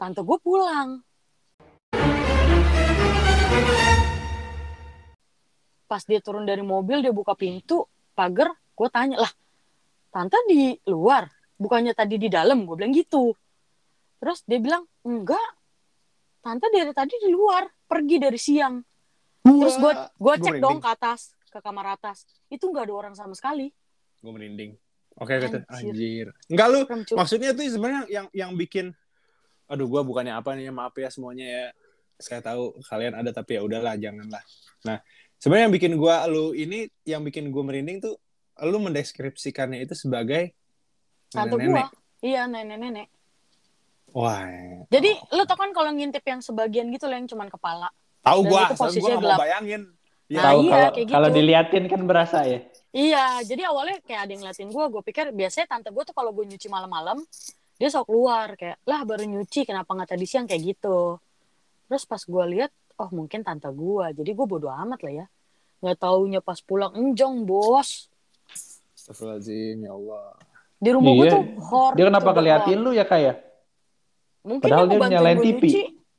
tante 0.00 0.20
gue 0.24 0.38
pulang. 0.40 1.04
Pas 5.84 6.00
dia 6.08 6.20
turun 6.24 6.48
dari 6.48 6.64
mobil 6.64 7.04
dia 7.04 7.12
buka 7.12 7.36
pintu 7.36 7.84
pagar 8.16 8.48
gue 8.48 8.88
tanya 8.88 9.28
lah 9.28 9.32
tante 10.08 10.40
di 10.48 10.72
luar? 10.88 11.28
Bukannya 11.60 11.92
tadi 11.92 12.16
di 12.16 12.32
dalam? 12.32 12.64
Gue 12.64 12.80
bilang 12.80 12.96
gitu. 12.96 13.36
Terus 14.24 14.40
dia 14.48 14.56
bilang 14.56 14.88
enggak. 15.04 15.52
Tante 16.40 16.72
dari 16.72 16.96
tadi 16.96 17.12
di 17.20 17.28
luar 17.28 17.75
pergi 17.86 18.16
dari 18.18 18.38
siang 18.38 18.82
terus 19.46 19.78
gue 19.78 19.92
gue 19.94 20.04
Gua 20.18 20.34
cek 20.34 20.58
merinding. 20.58 20.62
dong 20.62 20.78
ke 20.82 20.88
atas 20.90 21.32
ke 21.48 21.58
kamar 21.62 21.96
atas 21.96 22.26
itu 22.50 22.66
nggak 22.66 22.90
ada 22.90 22.94
orang 22.94 23.14
sama 23.14 23.32
sekali 23.32 23.70
Gue 24.16 24.32
merinding. 24.32 24.72
Oke, 25.16 25.38
oke. 25.38 25.64
Anjir. 25.70 25.92
Anjir. 25.92 26.26
Enggak 26.48 26.66
lu, 26.72 26.80
maksudnya 27.14 27.52
tuh 27.56 27.68
sebenarnya 27.68 28.02
yang 28.08 28.26
yang 28.32 28.50
bikin 28.56 28.96
aduh 29.66 29.86
gua 29.90 30.06
bukannya 30.06 30.34
apa 30.34 30.54
nih 30.54 30.70
maaf 30.70 30.94
ya 30.94 31.10
semuanya 31.10 31.46
ya 31.46 31.64
saya 32.16 32.40
tahu 32.40 32.78
kalian 32.86 33.18
ada 33.18 33.34
tapi 33.34 33.58
ya 33.58 33.66
udahlah 33.66 33.98
janganlah 33.98 34.40
nah 34.86 35.02
sebenarnya 35.42 35.64
yang 35.68 35.74
bikin 35.74 35.92
gua 35.98 36.22
lu 36.30 36.54
ini 36.54 36.86
yang 37.02 37.26
bikin 37.26 37.50
gua 37.50 37.66
merinding 37.66 37.98
tuh 37.98 38.14
lu 38.62 38.78
mendeskripsikannya 38.78 39.82
itu 39.82 39.92
sebagai 39.98 40.54
tante 41.28 41.58
gue 41.58 41.66
nenek 41.66 41.90
iya 42.22 42.46
nenek-nenek 42.46 43.10
wah 44.16 44.40
jadi 44.88 45.10
lu 45.30 45.44
tau 45.44 45.54
kan 45.54 45.70
kalau 45.70 45.92
ngintip 45.92 46.24
yang 46.24 46.40
sebagian 46.40 46.88
gitu 46.88 47.04
loh 47.04 47.14
yang 47.14 47.28
cuman 47.28 47.46
kepala 47.46 47.92
tahu 48.18 48.40
gua 48.42 48.60
itu 48.64 48.72
gua 48.72 48.80
posisinya 48.80 49.12
nggak 49.12 49.22
gelap. 49.22 49.38
bayangin 49.38 49.82
ya, 49.84 49.94
Nah, 50.32 50.42
Tahu 50.42 50.58
iya, 50.58 50.72
kalau 50.72 50.90
kayak 50.90 51.06
kalau 51.06 51.28
gitu. 51.28 51.36
diliatin 51.38 51.84
kan 51.86 52.00
berasa 52.02 52.38
ya. 52.42 52.58
iya 52.90 53.24
jadi 53.44 53.62
awalnya 53.70 54.02
kayak 54.02 54.20
ada 54.22 54.30
yang 54.32 54.42
ngeliatin 54.42 54.68
gue 54.68 54.84
gue 54.88 55.02
pikir 55.04 55.26
biasanya 55.30 55.66
tante 55.68 55.88
gue 55.88 56.02
tuh 56.02 56.10
kalau 56.10 56.32
gue 56.32 56.44
nyuci 56.44 56.66
malam-malam 56.66 57.22
dia 57.76 57.86
sok 57.86 58.08
keluar 58.08 58.56
kayak 58.56 58.80
lah 58.82 59.04
baru 59.04 59.22
nyuci 59.22 59.62
kenapa 59.62 59.86
nggak 59.86 60.10
tadi 60.10 60.24
siang 60.24 60.48
kayak 60.48 60.74
gitu 60.74 61.20
terus 61.86 62.02
pas 62.02 62.18
gue 62.18 62.44
lihat 62.50 62.72
oh 62.96 63.06
mungkin 63.12 63.44
tante 63.44 63.68
gue 63.68 64.06
jadi 64.16 64.30
gue 64.32 64.46
bodo 64.48 64.66
amat 64.66 64.98
lah 64.98 65.12
ya 65.14 65.26
nggak 65.78 65.98
taunya 66.00 66.40
pas 66.40 66.58
pulang 66.58 66.90
enjong 66.96 67.46
bos 67.46 68.10
Astagfirullahaladzim 68.96 69.86
ya 69.86 69.92
Allah 69.94 70.26
di 70.76 70.90
rumah 70.90 71.12
gue 71.14 71.22
Iya. 71.22 71.32
tuh 71.32 71.42
hor 71.62 71.92
Dia 71.94 72.04
kenapa 72.04 72.30
core. 72.34 72.74
lu 72.74 72.90
ya 72.90 73.06
kayak? 73.06 73.45
Mungkin 74.46 74.62
Padahal 74.62 74.86
dia 74.86 74.98
nyalain 75.10 75.36
gue 75.36 75.46
TV. 75.52 75.62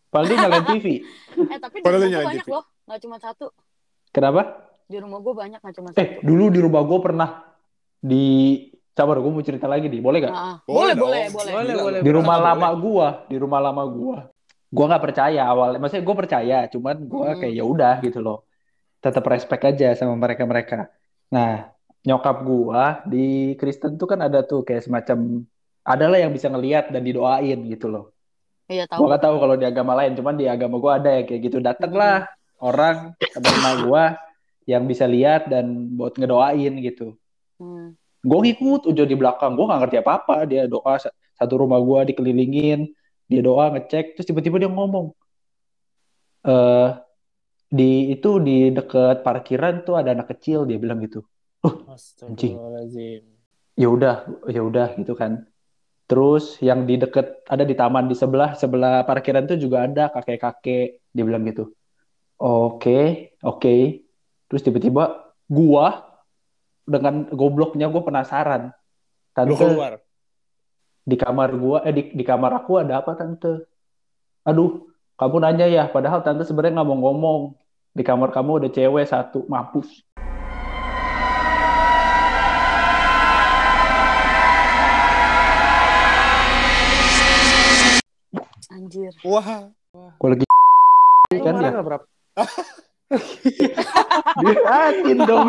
Padahal 0.08 0.28
dia 0.28 0.38
nyalain 0.38 0.66
TV. 0.68 0.86
eh 1.54 1.58
tapi 1.58 1.76
di 1.80 1.84
Padahal 1.84 1.98
rumah 1.98 2.04
dia 2.04 2.04
gue 2.04 2.12
nyalain 2.12 2.28
banyak 2.30 2.46
TV. 2.46 2.52
loh 2.52 2.64
nggak 2.88 3.00
cuma 3.02 3.18
satu 3.18 3.46
Kenapa? 4.10 4.42
di 4.86 4.98
rumah 4.98 5.20
gue 5.20 5.34
banyak 5.34 5.60
nggak 5.60 5.76
cuma 5.76 5.88
Eh, 5.90 5.96
satu 5.96 6.24
dulu 6.24 6.46
di 6.48 6.60
rumah 6.60 6.82
gue 6.82 7.00
pernah 7.02 7.30
di 7.98 8.24
sabar 8.92 9.18
gue 9.18 9.30
mau 9.30 9.42
cerita 9.42 9.66
lagi 9.66 9.88
nih, 9.88 10.02
boleh 10.02 10.20
gak? 10.22 10.34
Nah, 10.34 10.58
Boleh 10.64 10.94
boleh 10.96 11.24
boleh 11.28 11.28
boleh 11.30 11.54
Boleh, 11.54 11.66
Gila, 11.70 11.84
boleh. 11.84 12.00
di 12.02 12.12
rumah 12.12 12.36
Kenapa 12.36 12.50
lama 12.50 12.70
gua, 12.76 13.08
di 13.26 13.36
rumah 13.38 13.60
lama 13.62 13.84
gua. 13.86 14.18
Gua 14.68 14.86
nggak 14.90 15.04
percaya 15.06 15.42
awalnya, 15.46 15.78
maksudnya 15.78 16.02
gua 16.02 16.16
percaya, 16.18 16.58
cuman 16.68 16.96
gua 17.06 17.28
Hmm. 17.32 17.40
kayak 17.40 17.54
ya 17.54 17.64
udah 17.64 17.94
gitu 18.02 18.20
loh. 18.20 18.38
Tetap 18.98 19.22
respect 19.24 19.64
aja 19.64 19.94
sama 19.94 20.18
mereka-mereka. 20.18 20.90
Nah, 21.30 21.70
nyokap 22.02 22.38
gua 22.42 22.84
di 23.06 23.54
Kristen 23.54 23.96
tuh 23.96 24.10
kan 24.10 24.18
ada 24.18 24.42
tuh 24.42 24.66
kayak 24.66 24.82
semacam 24.82 25.46
adalah 25.84 26.18
yang 26.18 26.34
bisa 26.34 26.50
ngelihat 26.50 26.90
dan 26.90 27.06
didoain 27.06 27.60
gitu 27.70 27.88
loh. 27.88 28.17
Iya 28.68 28.84
Gua 28.88 28.96
tahu 28.96 29.04
nggak 29.08 29.22
tahu 29.24 29.36
kalau 29.40 29.56
di 29.56 29.66
agama 29.66 29.94
lain, 29.98 30.12
cuman 30.16 30.36
di 30.36 30.46
agama 30.46 30.76
gua 30.78 30.92
ada 31.00 31.10
ya 31.12 31.24
kayak 31.24 31.42
gitu. 31.48 31.58
Datanglah 31.64 32.28
orang 32.60 33.16
teman 33.20 33.54
emak 33.60 33.76
gua 33.88 34.04
yang 34.68 34.84
bisa 34.84 35.08
lihat 35.08 35.48
dan 35.48 35.96
buat 35.96 36.14
ngedoain 36.20 36.76
gitu. 36.84 37.16
Hmm. 37.58 37.98
gue 38.28 38.40
ngikut 38.44 38.92
udah 38.92 39.06
di 39.08 39.16
belakang. 39.16 39.56
Gue 39.56 39.66
nggak 39.66 39.82
ngerti 39.88 39.98
apa 40.04 40.12
apa 40.20 40.36
dia 40.44 40.68
doa 40.68 41.00
sa- 41.00 41.16
satu 41.40 41.64
rumah 41.64 41.80
gue 41.80 42.12
dikelilingin 42.12 42.92
dia 43.30 43.42
doa 43.44 43.72
ngecek 43.72 44.20
terus 44.20 44.28
tiba-tiba 44.28 44.60
dia 44.60 44.72
ngomong 44.72 45.16
eh 46.48 46.90
di 47.68 48.16
itu 48.16 48.40
di 48.40 48.72
deket 48.72 49.24
parkiran 49.24 49.84
tuh 49.84 50.00
ada 50.00 50.12
anak 50.16 50.32
kecil 50.36 50.68
dia 50.68 50.76
bilang 50.76 51.00
gitu. 51.04 51.24
Astagfirullahaladzim. 51.64 53.24
Ya 53.80 53.88
udah 53.88 54.16
ya 54.50 54.62
udah 54.64 54.88
gitu 55.00 55.14
kan 55.16 55.46
Terus 56.08 56.56
yang 56.64 56.88
di 56.88 56.96
deket 56.96 57.44
ada 57.52 57.68
di 57.68 57.76
taman 57.76 58.08
di 58.08 58.16
sebelah 58.16 58.56
sebelah 58.56 59.04
parkiran 59.04 59.44
itu 59.44 59.68
juga 59.68 59.84
ada 59.84 60.08
kakek-kakek. 60.08 61.04
Dia 61.12 61.24
bilang 61.28 61.44
gitu. 61.44 61.76
Oke, 62.40 63.36
oke. 63.44 63.76
Terus 64.48 64.62
tiba-tiba 64.64 65.36
gua 65.52 66.08
dengan 66.88 67.28
gobloknya 67.28 67.92
gua 67.92 68.08
penasaran. 68.08 68.72
Lu 69.44 69.56
Tante, 69.56 69.60
keluar. 69.60 70.00
di 71.08 71.16
kamar 71.20 71.50
gua 71.60 71.78
eh 71.84 71.92
di, 71.92 72.04
di 72.16 72.24
kamar 72.24 72.52
aku 72.64 72.80
ada 72.80 73.04
apa 73.04 73.12
tante? 73.20 73.68
Aduh, 74.48 74.88
kamu 75.20 75.36
nanya 75.44 75.68
ya, 75.68 75.84
padahal 75.92 76.24
tante 76.24 76.48
sebenarnya 76.48 76.80
nggak 76.80 76.88
mau 76.88 77.00
ngomong. 77.04 77.42
Di 77.92 78.04
kamar 78.08 78.32
kamu 78.32 78.64
ada 78.64 78.70
cewek 78.72 79.06
satu, 79.12 79.44
mampus. 79.52 80.07
Anjir. 88.88 89.12
Wah. 89.28 89.68
Gua 90.16 90.28
lagi 90.32 90.48
Lu 91.28 91.44
kan 91.44 91.60
ya, 91.60 91.84
Brap? 91.84 92.08
diatin 94.40 95.20
dong. 95.28 95.48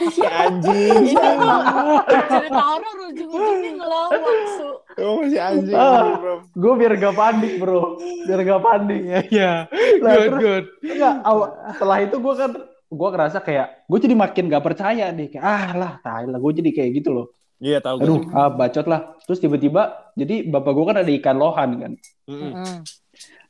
Si 0.00 0.22
anjing. 0.22 1.10
Ini 1.10 1.18
mah 1.36 2.00
cerita 2.06 2.62
horor 2.62 2.96
ujung-ujungnya 3.10 3.70
ngelawak, 3.76 4.22
Su. 4.54 4.68
Emang 4.94 5.26
si 5.26 5.36
anjing. 5.36 5.74
Ah. 5.74 6.14
bro. 6.16 6.34
Gue 6.54 6.72
biar 6.78 6.94
gak 6.96 7.12
panik 7.12 7.52
bro, 7.58 7.98
biar 8.24 8.40
gak 8.40 8.62
panik. 8.62 9.00
Iya, 9.02 9.20
iya. 9.28 9.52
Lah, 9.98 10.12
Good, 10.14 10.22
terus- 10.22 10.40
good. 10.40 10.64
Enggak, 10.86 11.14
aw- 11.20 11.50
setelah 11.74 11.98
itu 11.98 12.16
gue 12.16 12.34
kan 12.38 12.50
gue 12.90 13.08
ngerasa 13.10 13.38
kayak 13.40 13.66
gue 13.86 13.98
jadi 14.00 14.14
makin 14.14 14.44
gak 14.46 14.64
percaya 14.64 15.10
nih 15.10 15.26
kayak 15.28 15.44
ah 15.44 15.66
lah 15.74 15.92
tai 16.00 16.26
lah 16.26 16.38
gue 16.38 16.52
jadi 16.54 16.70
kayak 16.72 16.90
gitu 16.96 17.10
loh 17.12 17.26
Iya 17.60 17.78
tahu 17.84 17.96
gue. 18.00 18.04
aduh 18.08 18.20
ah 18.32 18.48
bacot 18.48 18.88
lah 18.88 19.20
terus 19.28 19.36
tiba-tiba 19.36 20.12
jadi 20.16 20.48
bapak 20.48 20.72
gue 20.72 20.84
kan 20.88 20.96
ada 21.04 21.12
ikan 21.12 21.36
lohan 21.36 21.70
kan. 21.76 21.92
Mm. 22.24 22.80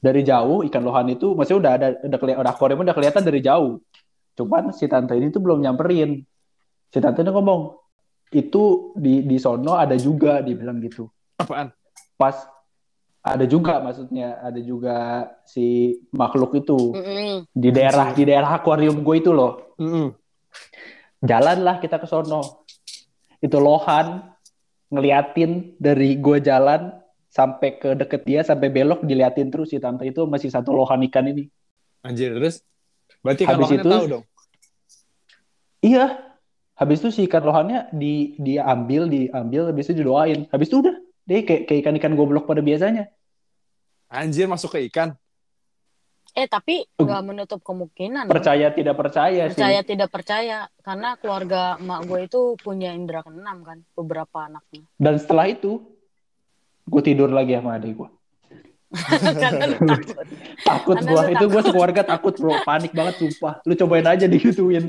dari 0.02 0.26
jauh 0.26 0.66
ikan 0.66 0.82
lohan 0.82 1.14
itu 1.14 1.36
maksudnya 1.38 1.60
udah 1.62 1.72
ada 1.78 1.88
udah 2.10 2.18
kelihatan 2.18 2.42
udah 2.42 2.52
akuarium 2.52 2.80
udah 2.82 2.96
kelihatan 2.96 3.22
dari 3.22 3.40
jauh 3.44 3.78
cuman 4.34 4.72
si 4.74 4.90
tante 4.90 5.14
ini 5.14 5.30
tuh 5.30 5.38
belum 5.38 5.62
nyamperin 5.62 6.24
si 6.90 6.98
tante 6.98 7.22
ini 7.22 7.30
ngomong 7.30 7.76
itu 8.34 8.94
di 8.98 9.22
di 9.22 9.36
sono 9.38 9.76
ada 9.76 9.94
juga 9.94 10.40
dibilang 10.42 10.80
gitu 10.82 11.06
Apaan? 11.38 11.70
pas 12.18 12.34
ada 13.20 13.44
juga 13.44 13.84
maksudnya 13.84 14.40
ada 14.40 14.58
juga 14.64 15.28
si 15.44 15.92
makhluk 16.16 16.56
itu 16.56 16.96
Mm-mm. 16.96 17.44
di 17.52 17.68
daerah 17.68 18.16
di 18.16 18.24
daerah 18.24 18.56
akuarium 18.56 19.04
gue 19.04 19.16
itu 19.20 19.30
loh 19.30 19.76
Mm-mm. 19.76 20.16
jalanlah 21.20 21.76
kita 21.78 22.00
ke 22.00 22.08
sono 22.08 22.59
itu 23.40 23.56
lohan 23.56 24.24
ngeliatin 24.90 25.76
dari 25.80 26.16
gue 26.16 26.38
jalan 26.40 26.92
sampai 27.30 27.78
ke 27.78 27.94
deket 27.94 28.22
dia 28.26 28.40
sampai 28.42 28.68
belok 28.68 29.06
diliatin 29.06 29.48
terus 29.48 29.70
si 29.70 29.78
tante 29.78 30.02
itu 30.04 30.26
masih 30.26 30.50
satu 30.50 30.74
lohan 30.74 31.00
ikan 31.08 31.30
ini 31.30 31.46
Anjir 32.00 32.32
terus. 32.32 32.64
Berarti 33.20 33.44
Habis 33.44 33.60
lohannya 33.60 33.84
itu- 33.84 33.92
tahu 33.92 34.06
dong. 34.08 34.24
iya 35.84 36.04
habis 36.74 36.98
itu 37.04 37.08
si 37.12 37.20
ikan 37.28 37.44
lohannya 37.44 37.92
di 37.92 38.32
diambil 38.40 39.04
diambil 39.04 39.68
habis 39.68 39.92
itu 39.92 40.00
didoain 40.00 40.48
habis 40.48 40.72
itu 40.72 40.80
udah 40.80 40.96
dia 41.28 41.44
kayak 41.44 41.68
kayak 41.68 41.80
ikan 41.84 41.94
ikan 42.00 42.12
goblok 42.16 42.48
pada 42.48 42.64
biasanya 42.64 43.12
Anjir 44.10 44.50
masuk 44.50 44.74
ke 44.74 44.90
ikan. 44.90 45.14
Eh 46.34 46.46
tapi 46.46 46.86
nggak 46.94 47.22
menutup 47.26 47.60
kemungkinan. 47.62 48.30
percaya 48.30 48.70
tidak 48.70 48.94
percaya, 48.94 49.50
percaya 49.50 49.80
sih 49.82 49.88
tidak 49.94 50.08
percaya. 50.14 50.58
Karena 50.80 51.18
keluarga 51.18 51.74
emak 51.82 52.00
gue 52.06 52.20
itu 52.30 52.40
punya 52.62 52.94
indera 52.94 53.26
keenam 53.26 53.66
kan 53.66 53.78
beberapa 53.98 54.46
anaknya. 54.46 54.86
Dan 54.94 55.18
setelah 55.18 55.50
itu 55.50 55.82
gue 56.86 57.02
tidur 57.02 57.34
lagi 57.34 57.58
sama 57.58 57.78
adik 57.78 57.98
gue. 57.98 58.08
Karena 59.42 59.66
takut. 59.74 60.26
Takut 60.70 60.96
gue 61.02 61.22
itu 61.34 61.44
gue 61.46 61.62
sekeluarga 61.62 62.02
takut 62.06 62.34
bro. 62.38 62.62
Panik 62.62 62.94
banget 62.94 63.22
sumpah. 63.22 63.62
Lu 63.66 63.74
cobain 63.74 64.06
aja 64.06 64.26
digituin 64.26 64.86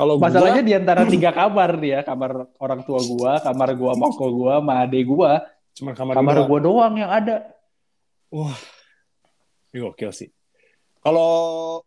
Kalau 0.00 0.16
gua 0.16 0.32
Masalahnya 0.32 0.64
di 0.64 0.72
antara 0.72 1.04
tiga 1.04 1.28
kamar 1.28 1.76
dia, 1.76 2.00
kamar 2.00 2.48
orang 2.56 2.80
tua 2.88 3.04
gua, 3.04 3.36
kamar 3.44 3.76
gua, 3.76 3.92
moko 3.92 4.32
gua, 4.32 4.56
sama 4.56 4.80
adek 4.80 5.04
gua, 5.04 5.44
cuma 5.76 5.92
kamar, 5.92 6.16
kamar 6.16 6.36
gua. 6.40 6.48
gua 6.48 6.60
doang 6.64 6.94
yang 6.96 7.12
ada. 7.12 7.52
Ini 8.32 8.79
gokil 9.72 10.10
sih. 10.10 10.28
Kalau 10.98 11.80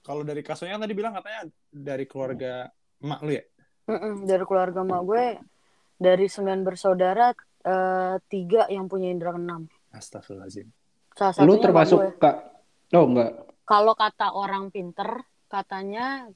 kalau 0.00 0.22
dari 0.22 0.40
kasusnya 0.40 0.76
kan 0.76 0.84
tadi 0.84 0.94
bilang 0.94 1.12
katanya 1.12 1.48
dari 1.68 2.04
keluarga 2.04 2.68
emak 3.00 3.20
lu 3.22 3.32
ya. 3.34 3.44
Mm-mm, 3.88 4.24
dari 4.24 4.44
keluarga 4.44 4.80
emak 4.80 5.02
gue 5.02 5.26
dari 5.96 6.26
sembilan 6.28 6.60
bersaudara 6.62 7.32
eh, 7.64 8.16
tiga 8.28 8.68
yang 8.68 8.86
punya 8.86 9.08
indera 9.08 9.32
keenam 9.32 9.64
Astagfirullahaladzim. 9.90 10.68
salah 11.12 11.42
Lu 11.42 11.56
termasuk 11.58 11.98
gue. 11.98 12.20
kak? 12.20 12.36
Oh 12.92 13.04
enggak. 13.04 13.32
kalau 13.64 13.92
kata 13.92 14.32
orang 14.32 14.68
pinter 14.68 15.24
katanya 15.48 16.28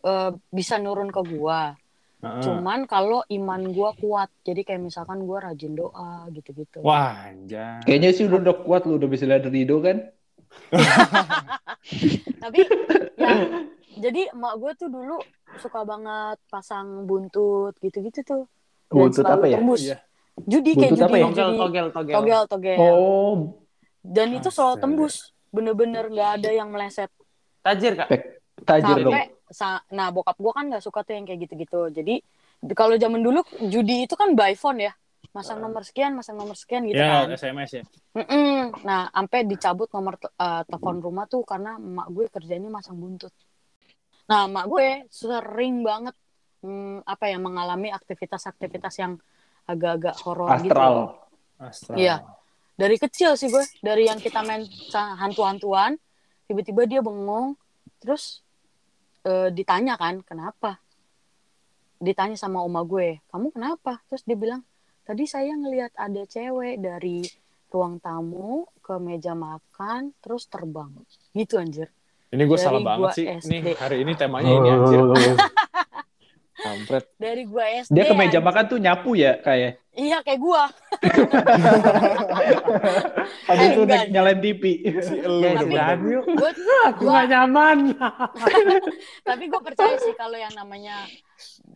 eh, 0.00 0.30
bisa 0.48 0.78
nurun 0.78 1.10
ke 1.10 1.22
gua 1.22 1.74
Heeh. 2.20 2.42
cuman 2.42 2.84
kalau 2.84 3.22
iman 3.28 3.62
gua 3.70 3.94
kuat 3.94 4.30
jadi 4.42 4.62
kayak 4.62 4.82
misalkan 4.86 5.22
gua 5.22 5.50
rajin 5.50 5.72
doa 5.72 6.26
gitu-gitu 6.30 6.80
Wah, 6.80 7.26
anjay. 7.26 7.80
Kayaknya 7.84 8.10
sih 8.10 8.24
udah, 8.26 8.38
udah 8.40 8.56
kuat 8.60 8.82
lu 8.84 8.96
udah 8.96 9.08
bisa 9.08 9.24
lihat 9.24 9.46
Rido 9.46 9.78
kan? 9.80 10.04
tapi 12.42 12.60
ya 13.16 13.32
jadi 13.96 14.30
emak 14.30 14.54
gue 14.56 14.72
tuh 14.76 14.88
dulu 14.88 15.16
suka 15.56 15.82
banget 15.82 16.38
pasang 16.46 17.04
buntut 17.04 17.74
gitu-gitu 17.78 18.20
tuh 18.22 18.44
Dan 18.86 18.96
Buntut 19.06 19.22
apa 19.24 19.46
ya? 19.46 19.58
tembus. 19.58 19.82
Iya. 19.84 19.96
judi 20.40 20.70
kayak 20.72 20.90
Buntut 20.90 20.98
judi 20.98 21.04
apa 21.04 21.16
ya? 21.16 21.24
Togel, 21.24 21.34
judi 21.44 21.58
togel, 21.58 21.86
togel. 21.90 22.14
togel 22.16 22.42
togel 22.46 22.78
Oh, 22.78 23.36
dan 24.00 24.28
itu 24.32 24.48
selalu 24.48 24.76
tembus 24.78 25.14
bener-bener 25.48 26.04
nggak 26.06 26.30
ada 26.36 26.50
yang 26.50 26.68
meleset 26.68 27.10
Tajir, 27.60 27.92
Kak. 27.92 28.08
tajir 28.62 28.96
dong. 28.98 29.10
sampai 29.10 29.24
sa- 29.48 29.84
nah 29.88 30.08
bokap 30.08 30.34
gue 30.34 30.48
kan 30.48 30.64
nggak 30.64 30.80
suka 30.80 31.02
tuh 31.02 31.12
yang 31.12 31.24
kayak 31.24 31.44
gitu-gitu 31.44 31.90
jadi 31.92 32.14
di- 32.58 32.74
kalau 32.74 32.94
zaman 32.94 33.20
dulu 33.20 33.40
judi 33.62 34.04
itu 34.04 34.14
kan 34.14 34.32
by 34.32 34.54
phone 34.54 34.80
ya 34.80 34.92
masang 35.30 35.62
nomor 35.62 35.86
sekian 35.86 36.18
masang 36.18 36.34
nomor 36.34 36.58
sekian 36.58 36.82
gitu 36.90 36.98
Ya, 36.98 37.22
kan 37.22 37.30
SMS 37.38 37.70
ya. 37.78 37.84
Mm-mm. 38.18 38.74
nah 38.82 39.06
sampai 39.14 39.46
dicabut 39.46 39.86
nomor 39.94 40.18
eh, 40.18 40.62
telepon 40.66 40.98
rumah 40.98 41.30
tuh 41.30 41.46
karena 41.46 41.78
emak 41.78 42.08
gue 42.10 42.26
kerjanya 42.26 42.66
masang 42.66 42.98
buntut 42.98 43.30
nah 44.26 44.50
emak 44.50 44.66
gue 44.66 44.88
sering 45.06 45.86
banget 45.86 46.14
mm, 46.62 47.06
apa 47.06 47.24
ya 47.30 47.38
mengalami 47.38 47.90
aktivitas-aktivitas 47.90 48.94
yang 48.98 49.12
agak-agak 49.66 50.18
horor 50.26 50.50
gitu 50.58 50.74
Astral. 50.74 50.96
Astral. 51.62 51.96
Iya. 51.96 52.16
dari 52.74 52.96
kecil 52.98 53.38
sih 53.38 53.48
gue 53.48 53.62
dari 53.78 54.10
yang 54.10 54.18
kita 54.18 54.42
main 54.42 54.66
hantu-hantuan 54.94 55.94
tiba-tiba 56.50 56.90
dia 56.90 57.00
bengong 57.06 57.54
terus 58.02 58.42
eh, 59.22 59.54
ditanya 59.54 59.94
kan 59.94 60.26
kenapa 60.26 60.82
ditanya 62.00 62.34
sama 62.34 62.64
oma 62.64 62.80
gue 62.82 63.20
kamu 63.28 63.52
kenapa 63.54 64.00
terus 64.08 64.24
dia 64.24 64.34
bilang 64.34 64.64
tadi 65.10 65.26
saya 65.26 65.50
ngelihat 65.52 65.90
ada 65.96 66.22
cewek 66.24 66.78
dari 66.78 67.26
ruang 67.66 67.98
tamu 67.98 68.62
ke 68.78 68.94
meja 68.96 69.34
makan 69.34 70.14
terus 70.16 70.46
terbang 70.46 70.94
gitu 71.32 71.58
anjir 71.58 71.90
Ini 72.30 72.46
gue 72.46 72.54
Dari 72.54 72.62
salah 72.62 72.78
gua 72.78 72.86
banget 72.86 73.10
sih. 73.12 73.26
SD. 73.26 73.50
Nih, 73.50 73.74
hari 73.74 73.96
ini 74.00 74.14
temanya 74.14 74.54
ini 74.54 74.68
anjir. 74.70 75.02
Kampret. 76.60 77.10
dari 77.16 77.42
gue 77.42 77.64
SD 77.82 77.90
Dia 77.90 78.04
ke 78.04 78.14
meja 78.14 78.38
anjir. 78.38 78.42
makan 78.44 78.64
tuh 78.68 78.78
nyapu 78.78 79.10
ya 79.16 79.34
kayak. 79.40 79.82
iya 79.90 80.22
kayak 80.22 80.38
gue 80.38 80.62
Habis 83.46 83.58
Eh, 83.60 83.68
itu 83.68 83.80
enggak. 83.80 83.98
naik 83.98 84.08
nyalain 84.10 84.38
TV. 84.38 84.62
Si 85.00 85.14
elu 85.26 85.42
udah 85.42 85.86
Tapi- 85.90 86.06
yuk. 86.06 86.24
gue 86.28 86.50
Aku 86.86 87.02
gak 87.04 87.26
nyaman. 87.28 87.78
tapi 89.22 89.44
gue 89.46 89.60
percaya 89.60 89.96
sih 89.96 90.14
kalau 90.14 90.38
yang 90.38 90.54
namanya 90.54 91.02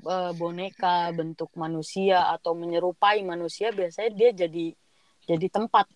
eh, 0.04 0.32
boneka 0.36 1.10
bentuk 1.16 1.50
manusia 1.56 2.28
atau 2.30 2.52
menyerupai 2.54 3.24
manusia 3.24 3.72
biasanya 3.72 4.10
dia 4.12 4.30
jadi 4.46 4.66
jadi 5.24 5.46
tempat 5.48 5.88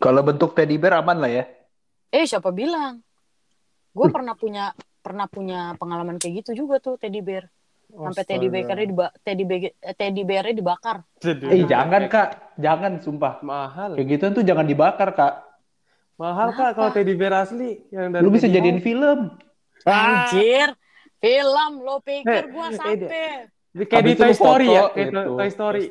Kalau 0.00 0.24
bentuk 0.24 0.56
teddy 0.56 0.80
bear 0.80 1.02
aman 1.02 1.20
lah 1.20 1.28
ya. 1.28 1.44
eh 2.10 2.24
siapa 2.24 2.50
bilang 2.50 3.02
gue 3.90 4.06
pernah 4.10 4.34
punya 4.38 4.72
pernah 5.02 5.26
punya 5.26 5.74
pengalaman 5.76 6.16
kayak 6.16 6.42
gitu 6.42 6.64
juga 6.64 6.78
tuh 6.80 6.96
teddy 6.96 7.20
bear 7.20 7.50
sampai 7.90 8.22
teddy 8.22 8.46
bearnya 8.46 8.86
diba 8.86 9.06
teddy 9.22 9.44
bear 9.44 9.60
eh, 9.74 9.94
teddy 9.98 10.22
bearnya 10.22 10.54
dibakar 10.54 11.02
Eh 11.20 11.68
jangan 11.68 12.08
kak, 12.08 12.56
jangan 12.56 12.96
sumpah. 12.96 13.44
Mahal. 13.44 13.92
Kayak 13.92 14.08
gitu 14.08 14.24
tuh 14.40 14.44
jangan 14.46 14.64
dibakar 14.64 15.12
kak. 15.12 15.34
Mahal, 16.16 16.52
Kak, 16.52 16.76
kalau 16.76 16.90
teddy 16.92 17.12
bear 17.16 17.44
asli. 17.44 17.80
Yang 17.92 18.06
dari 18.12 18.22
Lu 18.24 18.32
bisa 18.32 18.48
jadiin 18.48 18.80
film. 18.80 19.36
anjir 19.84 20.76
film 21.20 21.72
lo 21.80 22.00
pikir 22.00 22.44
Eh, 22.48 22.48
eh, 22.48 22.72
sampai 22.74 23.24
Di- 23.70 23.86
Kayak 23.86 24.02
di 24.02 24.10
Habis 24.10 24.18
Toy 24.18 24.32
Story 24.34 24.66
ya? 24.66 24.82
foto 24.82 24.90
Kayak 24.90 25.06
gitu. 25.14 25.30
Toy 25.30 25.50
Story. 25.54 25.84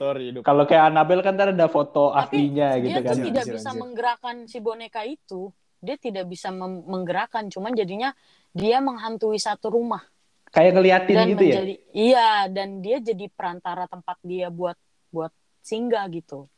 Kalau 0.44 0.64
kayak 0.68 0.84
Annabelle 0.92 1.24
kan 1.24 1.34
ntar 1.40 1.56
ada 1.56 1.68
foto 1.72 2.12
Tapi 2.12 2.20
aslinya 2.20 2.68
dia 2.76 2.84
gitu 2.84 3.00
tuh 3.00 3.06
kan. 3.08 3.16
tidak 3.24 3.44
Anjir, 3.48 3.56
bisa 3.56 3.70
anjir. 3.72 3.80
menggerakkan 3.80 4.36
si 4.52 4.58
boneka 4.60 5.02
itu 5.08 5.42
dia 5.80 5.96
tidak 5.96 6.28
bisa 6.28 6.52
menggerakkan 6.52 7.48
cuman 7.48 7.72
jadinya 7.72 8.12
dia 8.52 8.84
menghantui 8.84 9.40
satu 9.40 9.72
rumah 9.72 10.04
Kayak 10.52 10.76
ngeliatin 10.76 11.16
dan 11.16 11.28
gitu 11.32 11.40
ya. 11.40 11.56
menjadi 11.56 11.76
iya 11.96 12.30
dan 12.52 12.70
dia 12.84 12.98
jadi 13.00 13.26
perantara 13.32 13.88
tempat 13.88 14.18
dia 14.28 14.52
buat 14.52 14.76
buat 15.08 15.32
singgah 15.64 16.04
gitu. 16.12 16.52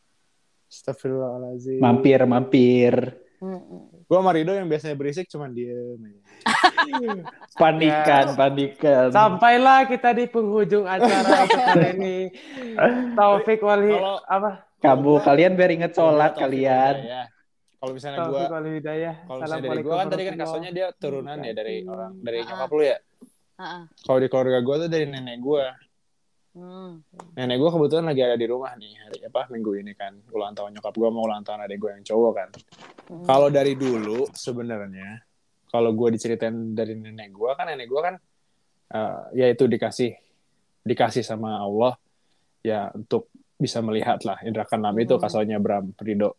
Astagfirullahaladzim. 0.71 1.77
Mampir, 1.83 2.19
mampir. 2.25 2.93
Mm-mm. 3.41 4.05
Gue 4.05 4.15
sama 4.15 4.31
Rido 4.31 4.53
yang 4.53 4.69
biasanya 4.69 4.93
berisik 4.93 5.25
cuman 5.25 5.49
diem. 5.49 5.97
aja. 5.97 6.19
Panikan, 7.61 8.25
panikan. 8.33 9.09
Sampailah 9.09 9.85
kita 9.85 10.13
di 10.13 10.25
penghujung 10.25 10.85
acara 10.85 11.25
episode 11.41 11.89
ini. 11.95 12.29
Taufik 13.13 13.59
wali 13.59 13.91
Kalau- 13.91 14.21
apa? 14.23 14.51
Kamu 14.77 15.21
kalian 15.21 15.53
biar 15.53 15.69
inget 15.71 15.91
sholat 15.91 16.33
Taufik 16.33 16.41
kalian. 16.43 16.95
Hidayah. 17.01 17.25
Kalau 17.75 17.91
misalnya 17.91 18.19
gue, 18.19 18.29
Taufik 18.31 18.51
wali 18.51 18.69
hidayah. 18.77 19.13
kalau 19.25 19.37
misalnya 19.39 19.63
dari 19.63 19.81
gue 19.81 19.95
kan 19.95 20.07
tadi 20.07 20.23
kan 20.23 20.35
kasonya 20.37 20.69
dia 20.71 20.87
turunan 20.93 21.37
ya 21.39 21.51
dari 21.51 21.75
orang 21.83 22.11
dari 22.17 22.37
nyokap 22.39 22.69
lu 22.69 22.83
ya. 22.83 22.97
Ah-ah. 23.57 23.83
Kalau 24.01 24.17
di 24.17 24.27
keluarga 24.27 24.59
gue 24.59 24.75
tuh 24.79 24.89
dari 24.89 25.05
nenek 25.07 25.37
gue. 25.39 25.65
Hmm. 26.51 26.99
Nenek 27.31 27.57
gue 27.57 27.69
kebetulan 27.71 28.05
lagi 28.11 28.21
ada 28.27 28.35
di 28.35 28.43
rumah 28.43 28.75
nih 28.75 28.91
hari 28.99 29.19
apa 29.23 29.47
minggu 29.47 29.71
ini 29.79 29.95
kan 29.95 30.19
ulang 30.35 30.51
tahun 30.51 30.75
nyokap 30.75 30.91
gue 30.91 31.09
mau 31.09 31.23
ulang 31.23 31.47
tahun 31.47 31.63
adik 31.63 31.79
gue 31.79 31.91
yang 31.95 32.03
cowok 32.03 32.31
kan. 32.35 32.49
Hmm. 33.07 33.23
Kalau 33.23 33.47
dari 33.47 33.73
dulu 33.79 34.27
sebenarnya 34.35 35.23
kalau 35.71 35.95
gue 35.95 36.11
diceritain 36.11 36.75
dari 36.75 36.99
nenek 36.99 37.31
gue 37.31 37.51
kan 37.55 37.71
nenek 37.71 37.87
gue 37.87 38.01
kan 38.03 38.15
eh, 38.91 39.19
ya 39.39 39.47
itu 39.47 39.63
dikasih 39.63 40.11
dikasih 40.83 41.23
sama 41.23 41.63
Allah 41.63 41.95
ya 42.59 42.91
untuk 42.91 43.31
bisa 43.55 43.79
melihat 43.79 44.19
lah 44.27 44.43
indra 44.43 44.67
keenam 44.67 44.91
itu 44.99 45.15
Hmm. 45.15 45.23
kasonya 45.23 45.57
Bram 45.63 45.95
Rido 46.03 46.35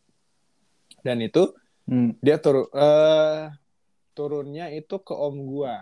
dan 1.01 1.25
itu 1.25 1.57
Hmm. 1.89 2.15
dia 2.21 2.37
turun 2.37 2.69
eh 2.77 3.49
turunnya 4.13 4.69
itu 4.71 5.01
ke 5.01 5.15
om 5.17 5.35
gue 5.41 5.75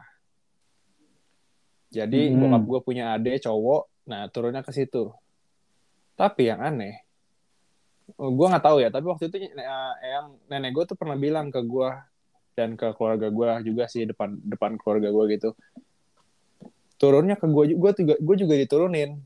jadi 1.90 2.30
Hmm. 2.30 2.38
bokap 2.38 2.62
gue 2.62 2.80
punya 2.86 3.18
adik 3.18 3.42
cowok 3.42 3.99
nah 4.10 4.26
turunnya 4.26 4.66
ke 4.66 4.74
situ. 4.74 5.14
Tapi 6.18 6.50
yang 6.50 6.58
aneh 6.58 7.06
gue 8.18 8.46
nggak 8.50 8.64
tahu 8.64 8.82
ya 8.82 8.88
tapi 8.90 9.06
waktu 9.06 9.30
itu 9.30 9.36
eh, 9.54 9.94
yang 10.02 10.34
nenek 10.50 10.74
gue 10.74 10.84
tuh 10.90 10.96
pernah 10.98 11.14
bilang 11.14 11.52
ke 11.52 11.60
gue 11.62 11.90
dan 12.58 12.74
ke 12.74 12.90
keluarga 12.98 13.30
gue 13.30 13.70
juga 13.70 13.86
sih 13.86 14.08
depan 14.08 14.36
depan 14.42 14.74
keluarga 14.80 15.14
gue 15.14 15.24
gitu. 15.38 15.50
Turunnya 16.98 17.38
ke 17.38 17.46
gue 17.48 17.66
juga 17.72 18.14
gue 18.18 18.36
juga 18.36 18.54
diturunin. 18.58 19.16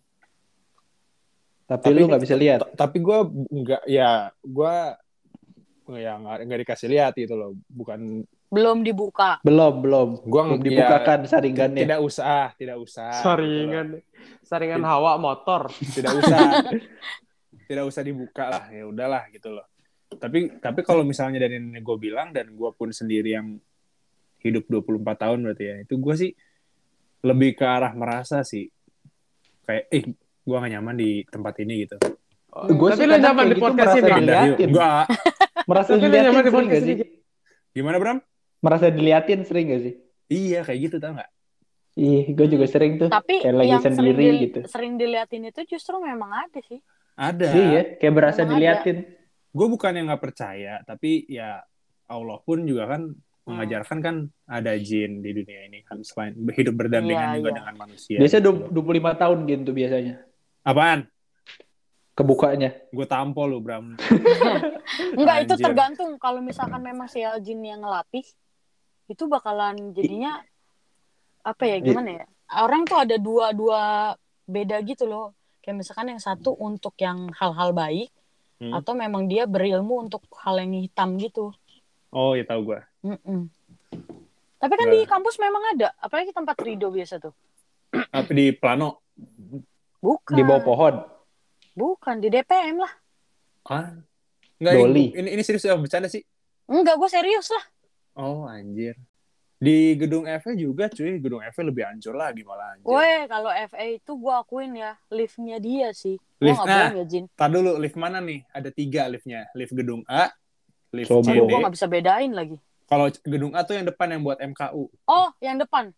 Tapi, 1.64 1.80
Tapi 1.80 1.96
lu 1.96 2.06
nggak 2.12 2.22
bisa 2.22 2.36
lihat. 2.36 2.60
Tapi 2.76 3.00
gue 3.00 3.18
nggak 3.50 3.82
ya 3.88 4.30
gue 4.44 4.74
ya 5.96 6.12
nggak 6.20 6.36
nggak 6.44 6.60
dikasih 6.68 6.88
lihat 6.92 7.12
gitu 7.16 7.34
loh. 7.34 7.56
Bukan 7.72 8.28
Belum 8.54 8.86
dibuka. 8.86 9.42
Belum, 9.42 9.82
belum. 9.82 10.08
Gua 10.24 10.42
belum 10.46 10.62
dibukakan 10.62 11.18
ya, 11.26 11.28
saringannya. 11.28 11.82
tidak 11.82 12.00
usah 12.00 12.54
tidak 12.54 12.78
usah 12.78 13.10
gitu. 13.10 13.22
Saringan. 13.26 13.86
Saringan 14.46 14.82
hawa 14.86 15.18
motor. 15.18 15.68
tidak 15.74 16.14
usah 16.14 16.38
tidak 17.68 17.84
usah 17.88 18.02
dibuka 18.04 18.44
lah 18.46 18.64
ya 18.68 18.84
udahlah 18.84 19.24
gitu 19.32 19.48
loh 19.48 19.64
tapi 20.14 20.60
tapi 20.60 20.84
kalau 20.84 21.02
misalnya 21.02 21.42
dari 21.42 21.58
nenek 21.58 21.82
gue 21.82 21.96
bilang 21.98 22.30
dan 22.30 22.52
gue 22.52 22.70
pun 22.76 22.92
sendiri 22.92 23.34
yang 23.34 23.56
hidup 24.44 24.68
24 24.68 25.00
tahun 25.16 25.38
berarti 25.42 25.64
ya 25.64 25.76
itu 25.82 25.94
gue 25.96 26.14
sih 26.14 26.30
lebih 27.24 27.56
ke 27.56 27.64
arah 27.64 27.90
merasa 27.96 28.44
sih 28.44 28.68
kayak 29.64 29.84
eh 29.90 30.04
gue 30.44 30.54
gak 30.54 30.72
nyaman 30.76 30.94
di 30.94 31.24
tempat 31.24 31.56
ini 31.64 31.88
gitu 31.88 31.96
Gue 32.54 32.94
Tapi 32.94 33.02
sih 33.02 33.06
lu 33.10 33.18
kadang 33.18 33.24
nyaman 33.34 33.44
di 33.50 33.54
gitu 33.58 33.64
podcast 33.66 33.94
ini. 33.98 34.06
yuk. 34.30 34.58
Enggak. 34.62 35.04
Merasa 35.66 35.90
Tapi 35.98 36.06
nyaman 36.06 36.42
di 36.46 36.52
podcast 36.54 36.84
ini. 36.86 36.94
sih? 36.94 36.96
gimana 37.74 37.96
Bram 37.98 38.18
Merasa 38.64 38.88
diliatin 38.88 39.44
sering 39.44 39.68
gak 39.68 39.82
sih? 39.82 39.94
iya 40.26 40.64
kayak 40.64 40.80
gitu 40.82 40.96
tau 40.96 41.12
nggak 41.12 41.28
Ih, 41.94 42.26
gue 42.26 42.46
juga 42.48 42.66
sering 42.66 42.98
tuh. 42.98 43.06
Tapi 43.06 43.38
Kayak 43.38 43.54
lagi 43.54 43.70
yang 43.70 43.78
sering, 43.80 43.94
sendiri 43.94 44.24
dil- 44.24 44.42
gitu. 44.42 44.60
sering 44.66 44.92
diliatin 44.96 45.42
itu 45.44 45.60
justru 45.68 45.94
memang 46.00 46.26
ada 46.28 46.58
sih. 46.60 46.80
ada 47.14 47.46
Iya, 47.46 47.80
kayak 47.94 48.14
berasa 48.14 48.42
Emang 48.42 48.50
diliatin. 48.52 48.98
gue 49.48 49.66
bukan 49.68 49.92
yang 49.92 50.10
nggak 50.10 50.18
percaya 50.20 50.82
tapi 50.82 51.22
ya 51.28 51.62
Allah 52.04 52.38
pun 52.40 52.58
juga 52.60 52.88
kan 52.88 53.14
mengajarkan 53.44 53.98
kan 54.00 54.16
ada 54.44 54.74
jin 54.74 55.20
di 55.20 55.30
dunia 55.32 55.60
ini 55.64 55.78
kan 55.80 56.00
selain 56.00 56.34
hidup 56.50 56.74
berdampingan 56.74 57.28
Iya, 57.30 57.36
juga 57.36 57.48
iya. 57.48 57.56
dengan 57.60 57.74
manusia 57.78 58.16
Biasanya 58.18 58.42
gitu. 58.42 58.74
25 58.74 59.14
tahun 59.14 59.38
gitu 59.46 59.70
biasanya. 59.70 60.14
apaan 60.62 61.00
Kebukanya. 62.12 62.70
gue 62.88 63.06
tampol 63.06 63.46
lu 63.48 63.58
Bram 63.58 63.94
Enggak, 65.18 65.36
itu 65.42 65.54
tergantung 65.56 66.14
kalau 66.16 66.38
misalkan 66.40 66.78
memang 66.80 67.06
si 67.06 67.18
Aljin 67.20 67.58
yang 67.60 67.82
ngelatih 67.82 68.22
itu 69.06 69.24
bakalan 69.26 69.92
jadinya 69.92 70.40
apa 71.40 71.64
ya 71.64 71.76
gimana 71.78 72.10
ya? 72.20 72.24
Orang 72.56 72.84
tuh 72.84 72.96
ada 72.96 73.16
dua 73.16 73.52
dua 73.52 74.12
beda 74.44 74.80
gitu 74.82 75.04
loh. 75.04 75.32
Kayak 75.60 75.80
misalkan 75.80 76.12
yang 76.12 76.20
satu 76.20 76.52
untuk 76.54 76.92
yang 76.98 77.32
hal-hal 77.32 77.72
baik 77.72 78.10
Hmm. 78.54 78.70
atau 78.70 78.94
memang 78.94 79.26
dia 79.26 79.50
berilmu 79.50 79.98
untuk 79.98 80.22
hal 80.38 80.62
yang 80.62 80.70
hitam 80.78 81.18
gitu. 81.18 81.50
oh 82.08 82.38
ya 82.38 82.46
tahu 82.46 82.70
gue. 82.70 82.80
Tapi 84.56 84.72
kan 84.72 84.86
Nggak. 84.86 84.94
di 84.94 85.10
kampus 85.10 85.36
memang 85.36 85.74
ada, 85.74 85.90
apalagi 85.98 86.30
tempat 86.30 86.54
Rido 86.62 86.88
biasa 86.88 87.18
tuh. 87.18 87.34
tapi 88.14 88.30
di 88.30 88.46
Plano 88.54 89.02
Bukan. 89.98 90.38
Di 90.38 90.42
bawah 90.46 90.62
pohon. 90.62 90.94
Bukan 91.74 92.22
di 92.22 92.30
DPM 92.30 92.78
lah. 92.78 92.92
ah 93.66 93.90
Enggak, 94.54 94.74
Doli. 94.78 95.10
ini, 95.10 95.28
ini 95.34 95.42
serius 95.42 95.66
ya 95.66 95.74
bercanda 95.74 96.06
sih 96.06 96.22
Enggak, 96.70 96.94
gue 96.94 97.10
serius 97.10 97.50
lah. 97.50 97.64
Oh 98.14 98.44
anjir 98.44 98.94
di 99.56 99.96
gedung 99.96 100.26
FE 100.26 100.52
juga 100.54 100.86
cuy 100.86 101.16
gedung 101.18 101.40
FE 101.40 101.62
lebih 101.62 101.84
hancur 101.84 102.12
lagi 102.12 102.42
malah 102.42 102.74
anjir 102.74 102.84
Weh, 102.84 103.22
kalau 103.26 103.48
FA 103.48 103.84
itu 103.90 104.12
gue 104.12 104.34
akuin 104.34 104.72
ya, 104.74 104.92
liftnya 105.08 105.56
dia 105.56 105.88
sih. 105.90 106.20
Gue 106.36 106.52
Lift- 106.52 106.60
gak 106.60 106.68
nah. 106.68 106.90
ya, 106.92 107.04
Jin. 107.06 107.24
Tar 107.32 107.48
dulu 107.48 107.78
lift 107.78 107.96
mana 107.96 108.20
nih 108.20 108.44
ada 108.50 108.68
tiga 108.68 109.06
liftnya 109.06 109.48
lift 109.52 109.72
gedung 109.72 110.04
A 110.04 110.28
lift 110.92 111.08
Coba. 111.08 111.24
CD 111.26 111.40
Gue 111.40 111.58
gak 111.60 111.72
bisa 111.72 111.86
bedain 111.86 112.28
lagi. 112.30 112.56
kalau 112.84 113.08
gedung 113.22 113.52
A 113.52 113.64
tuh 113.64 113.74
yang 113.74 113.86
depan 113.86 114.12
yang 114.12 114.20
buat 114.20 114.36
MKU 114.38 114.84
Oh, 115.06 115.28
yang 115.38 115.56
depan. 115.56 115.96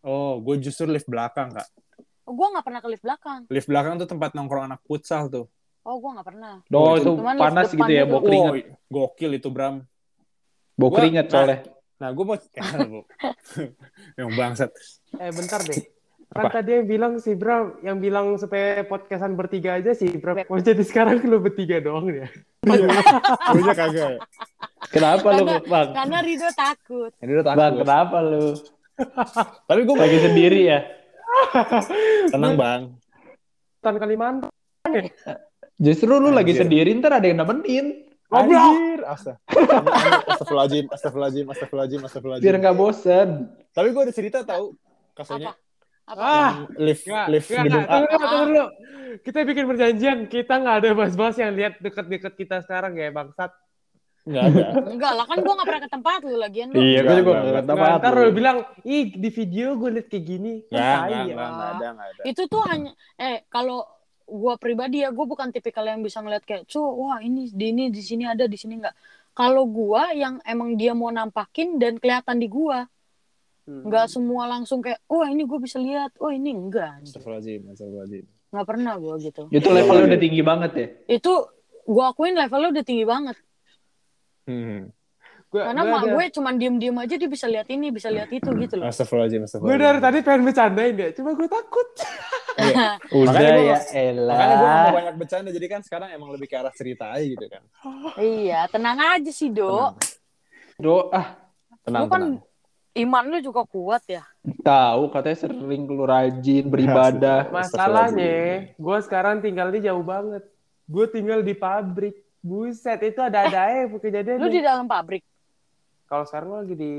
oh 0.00 0.40
gue 0.40 0.56
justru 0.58 0.86
lift 0.86 1.04
belakang 1.04 1.52
kak 1.52 1.68
Gue 2.24 2.46
gak 2.48 2.64
pernah 2.64 2.80
ke 2.80 2.88
lift 2.88 3.04
belakang. 3.04 3.44
lift 3.46 3.68
belakang 3.68 3.94
tuh 3.94 4.08
tempat 4.08 4.32
nongkrong 4.32 4.64
anak 4.66 4.80
futsal 4.82 5.28
tuh 5.28 5.46
Oh, 5.84 6.00
gue 6.00 6.10
gak 6.16 6.24
pernah. 6.24 6.64
Oh, 6.64 6.80
Oh, 6.80 6.92
itu 6.96 7.12
cuman 7.12 7.36
panas 7.36 7.68
gitu 7.68 7.84
ya, 7.84 8.08
bau 8.08 8.16
itu. 8.16 8.24
keringet. 8.24 8.52
Wow, 8.88 9.04
gokil 9.04 9.30
itu 9.36 9.48
Bram 9.52 9.84
Bau 10.74 10.88
Gua- 10.88 10.98
keringet 10.98 11.26
nah. 11.26 11.32
soalnya. 11.32 11.58
nah 11.94 12.08
gue 12.10 12.24
mau 12.24 12.34
yang 14.18 14.30
bangsat 14.34 14.70
Eh 15.14 15.30
bentar 15.30 15.62
deh. 15.62 15.78
Kan 16.26 16.50
tadi 16.50 16.70
yang 16.74 16.86
bilang 16.90 17.12
si 17.16 17.30
Bram, 17.32 17.78
yang 17.80 18.02
bilang 18.02 18.34
supaya 18.34 18.82
podcastan 18.82 19.38
bertiga 19.38 19.78
aja 19.78 19.94
sih 19.94 20.10
Bram. 20.12 20.42
Oh, 20.44 20.58
jadi 20.58 20.82
sekarang 20.82 21.22
lu 21.22 21.38
bertiga 21.38 21.78
doang 21.78 22.10
ya? 22.10 22.26
gue 22.60 22.74
aja 23.62 23.72
kagak 23.72 24.10
ya 24.10 24.20
Kenapa 24.90 25.26
lu, 25.32 25.44
Karena- 25.44 25.62
Bang? 25.64 25.88
Karena 25.94 26.18
Rido 26.20 26.48
takut. 26.50 27.10
udah 27.14 27.44
takut 27.44 27.56
Bang, 27.56 27.74
kenapa 27.78 28.16
lu? 28.20 28.46
tapi 29.64 29.80
gue 29.82 29.96
Lagi 29.96 30.18
sendiri 30.20 30.60
ya? 30.64 30.80
tenang 32.28 32.54
bang 32.54 32.82
Tan 33.78 33.98
Kalimantan. 33.98 34.50
Justru 35.76 36.08
lu 36.08 36.30
lagi 36.30 36.54
Anjir. 36.54 36.62
sendiri, 36.64 36.94
ntar 36.94 37.18
ada 37.18 37.26
yang 37.26 37.36
nemenin. 37.36 38.03
Anjir, 38.32 38.98
asta. 39.04 39.32
Astagfirullahaladzim, 39.46 40.86
astagfirullahaladzim, 40.90 41.46
astagfirullahaladzim, 41.52 42.00
astagfirullahaladzim. 42.08 42.46
Biar 42.48 42.56
nggak 42.60 42.76
bosen. 42.76 43.28
Tapi 43.74 43.88
gue 43.92 44.02
ada 44.02 44.14
cerita 44.14 44.38
tahu 44.46 44.74
kasusnya 45.14 45.52
Apa? 46.04 46.20
Ah, 46.20 46.52
lift 46.76 47.08
Enggak, 47.08 47.26
lift 47.32 47.48
enggak, 47.48 47.64
gedung. 47.64 47.84
A. 47.84 47.88
Tunggu 47.96 48.06
dulu, 48.12 48.26
tunggu 48.28 48.46
dulu. 48.52 48.64
Kita 49.24 49.36
bikin 49.40 49.64
perjanjian, 49.64 50.18
kita 50.28 50.54
nggak 50.60 50.76
ada 50.84 50.88
bahas-bahas 50.92 51.36
yang 51.40 51.52
lihat 51.56 51.74
deket-deket 51.80 52.32
kita 52.36 52.56
sekarang 52.60 52.92
ya, 53.00 53.08
bangsat. 53.08 53.52
Enggak 54.28 54.42
ada. 54.52 54.64
Enggak 54.84 55.12
lah, 55.16 55.24
kan 55.28 55.38
gue 55.40 55.52
gak 55.52 55.68
pernah 55.68 55.82
ke 55.84 55.90
tempat 55.92 56.18
lu 56.24 56.36
lagian 56.36 56.68
lu. 56.72 56.76
Iya, 56.80 57.00
gue 57.04 57.14
juga 57.24 57.32
nggak 57.40 57.64
Nggak, 57.64 57.88
tahu. 57.88 58.00
ntar 58.04 58.12
lu 58.20 58.30
bilang, 58.36 58.56
ih 58.84 59.04
di 59.16 59.30
video 59.32 59.66
gue 59.80 59.90
liat 59.96 60.06
kayak 60.12 60.24
gini. 60.28 60.52
Kan 60.68 60.76
Enggak, 60.76 60.84
ya. 60.84 61.20
enggak, 61.24 61.48
enggak 61.48 61.70
ada, 61.72 61.86
enggak 61.92 62.08
ada. 62.08 62.22
Itu 62.28 62.42
tuh 62.52 62.62
hanya, 62.68 62.92
eh 63.16 63.36
kalau 63.48 63.78
gue 64.24 64.54
pribadi 64.56 65.04
ya, 65.04 65.12
gue 65.12 65.26
bukan 65.28 65.52
tipikal 65.52 65.84
yang 65.84 66.00
bisa 66.00 66.24
ngeliat 66.24 66.42
kayak, 66.42 66.64
cu, 66.66 66.80
wah 66.80 67.20
ini 67.20 67.52
di 67.52 67.70
ini 67.70 67.92
di 67.92 68.00
sini 68.00 68.24
ada 68.24 68.48
di 68.48 68.56
sini 68.56 68.80
enggak. 68.80 68.96
Kalau 69.34 69.66
gue 69.66 70.02
yang 70.16 70.40
emang 70.42 70.74
dia 70.74 70.94
mau 70.94 71.10
nampakin 71.10 71.76
dan 71.76 72.00
kelihatan 72.00 72.40
di 72.40 72.48
gue, 72.48 72.78
Hmm. 73.64 73.80
nggak 73.80 74.12
semua 74.12 74.44
langsung 74.44 74.84
kayak, 74.84 75.00
wah 75.08 75.24
ini 75.24 75.48
gue 75.48 75.56
bisa 75.56 75.80
lihat, 75.80 76.12
oh 76.20 76.28
ini 76.28 76.52
enggak, 76.52 77.00
Astagfirullahaladzim, 77.00 77.64
astagfirullahaladzim. 77.72 78.24
nggak 78.52 78.66
pernah 78.68 78.94
gue 79.00 79.14
gitu. 79.24 79.42
Itu 79.48 79.68
levelnya 79.72 80.04
udah 80.12 80.20
tinggi 80.20 80.42
banget 80.44 80.70
ya? 80.76 80.86
Itu 81.16 81.32
gue 81.88 82.04
akuin 82.04 82.36
levelnya 82.36 82.68
udah 82.76 82.84
tinggi 82.84 83.04
banget. 83.08 83.36
Hmm. 84.44 84.92
Gua, 85.54 85.70
Karena 85.70 85.82
gua 85.86 85.92
mak 85.94 86.02
ada- 86.02 86.10
gue 86.10 86.24
cuman 86.34 86.54
diem-diem 86.58 86.96
aja 86.98 87.14
dia 87.14 87.30
bisa 87.30 87.46
lihat 87.46 87.68
ini, 87.70 87.86
bisa 87.88 88.10
lihat 88.10 88.26
itu 88.26 88.50
gitu 88.58 88.74
loh. 88.74 88.90
Astagfirullahaladzim, 88.90 89.38
gue 89.38 89.46
astagfirullahaladzim. 89.46 89.86
dari 89.86 90.00
tadi 90.02 90.18
pengen 90.26 90.42
bercandain 90.42 90.94
ya, 90.98 91.08
cuma 91.14 91.30
gue 91.30 91.46
takut. 91.46 91.88
Udah 93.14 93.30
Makanya 93.30 93.50
gua 93.52 93.62
ya, 93.62 93.62
nggak- 93.62 93.86
Makanya 94.26 94.54
gue 94.56 94.66
gak 94.66 94.74
elah. 94.74 94.82
mau 94.84 94.98
banyak 94.98 95.14
bercanda, 95.14 95.50
jadi 95.54 95.66
kan 95.68 95.80
sekarang 95.80 96.08
emang 96.10 96.30
lebih 96.34 96.46
ke 96.48 96.56
arah 96.58 96.74
cerita 96.74 97.06
aja 97.06 97.22
gitu 97.22 97.46
kan. 97.46 97.62
iya, 98.18 98.66
tenang 98.66 98.98
aja 98.98 99.30
sih, 99.30 99.46
Dok. 99.48 99.94
Tenang, 99.94 100.74
Doa. 100.76 101.22
tenang. 101.86 102.02
Lu 102.02 102.08
kan 102.08 102.18
tenang. 102.20 102.34
Iman 102.96 103.24
lu 103.26 103.38
juga 103.38 103.62
kuat 103.62 104.02
ya. 104.06 104.26
Tahu 104.60 105.10
katanya 105.10 105.38
sering 105.40 105.82
lu 105.84 106.02
rajin 106.02 106.66
beribadah. 106.66 107.46
Masalahnya, 107.54 108.70
gue 108.72 108.98
sekarang 109.02 109.38
tinggal 109.38 109.70
di 109.70 109.82
jauh 109.82 110.02
banget. 110.02 110.42
Gue 110.84 111.06
tinggal 111.06 111.42
di 111.42 111.54
pabrik. 111.54 112.18
Buset, 112.38 113.00
itu 113.00 113.18
ada-ada 113.18 113.56
aja 113.64 113.88
kejadian. 113.88 114.36
Lu 114.36 114.46
di 114.46 114.60
dalam 114.60 114.84
pabrik. 114.84 115.24
Kalau 116.04 116.24
sekarang 116.24 116.46
gue 116.48 116.60
lagi 116.60 116.76
di 116.76 116.94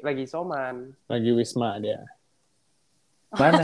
lagi 0.00 0.24
soman. 0.24 0.92
Lagi 1.06 1.30
Wisma 1.30 1.78
dia. 1.78 2.04
Mana? 3.40 3.62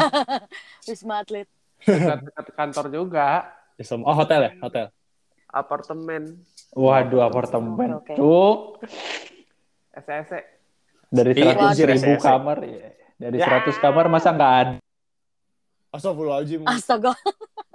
Wisma 0.82 1.20
Atlet. 1.20 1.46
Dekat-dekat 1.80 2.46
kantor 2.54 2.86
juga. 2.88 3.28
Wisma- 3.76 4.04
Oh 4.04 4.14
hotel 4.14 4.40
ya, 4.42 4.52
hotel. 4.60 4.86
Apartemen. 5.46 6.40
Waduh, 6.72 7.22
apartemen. 7.22 7.98
Oke. 7.98 8.14
Cuk. 8.14 8.82
SSE. 9.92 10.40
Dari 11.10 11.34
Iya, 11.34 11.58
100 11.74 11.90
ribu 11.90 12.12
SSE. 12.12 12.22
kamar. 12.22 12.58
ya. 12.62 12.90
Dari 13.18 13.36
Ya. 13.36 13.46
100 13.60 13.76
kamar 13.76 14.06
masa 14.06 14.30
nggak 14.30 14.52
ada? 14.56 14.76
Astagfirullahaladzim. 15.90 16.62
Astaga. 16.64 17.12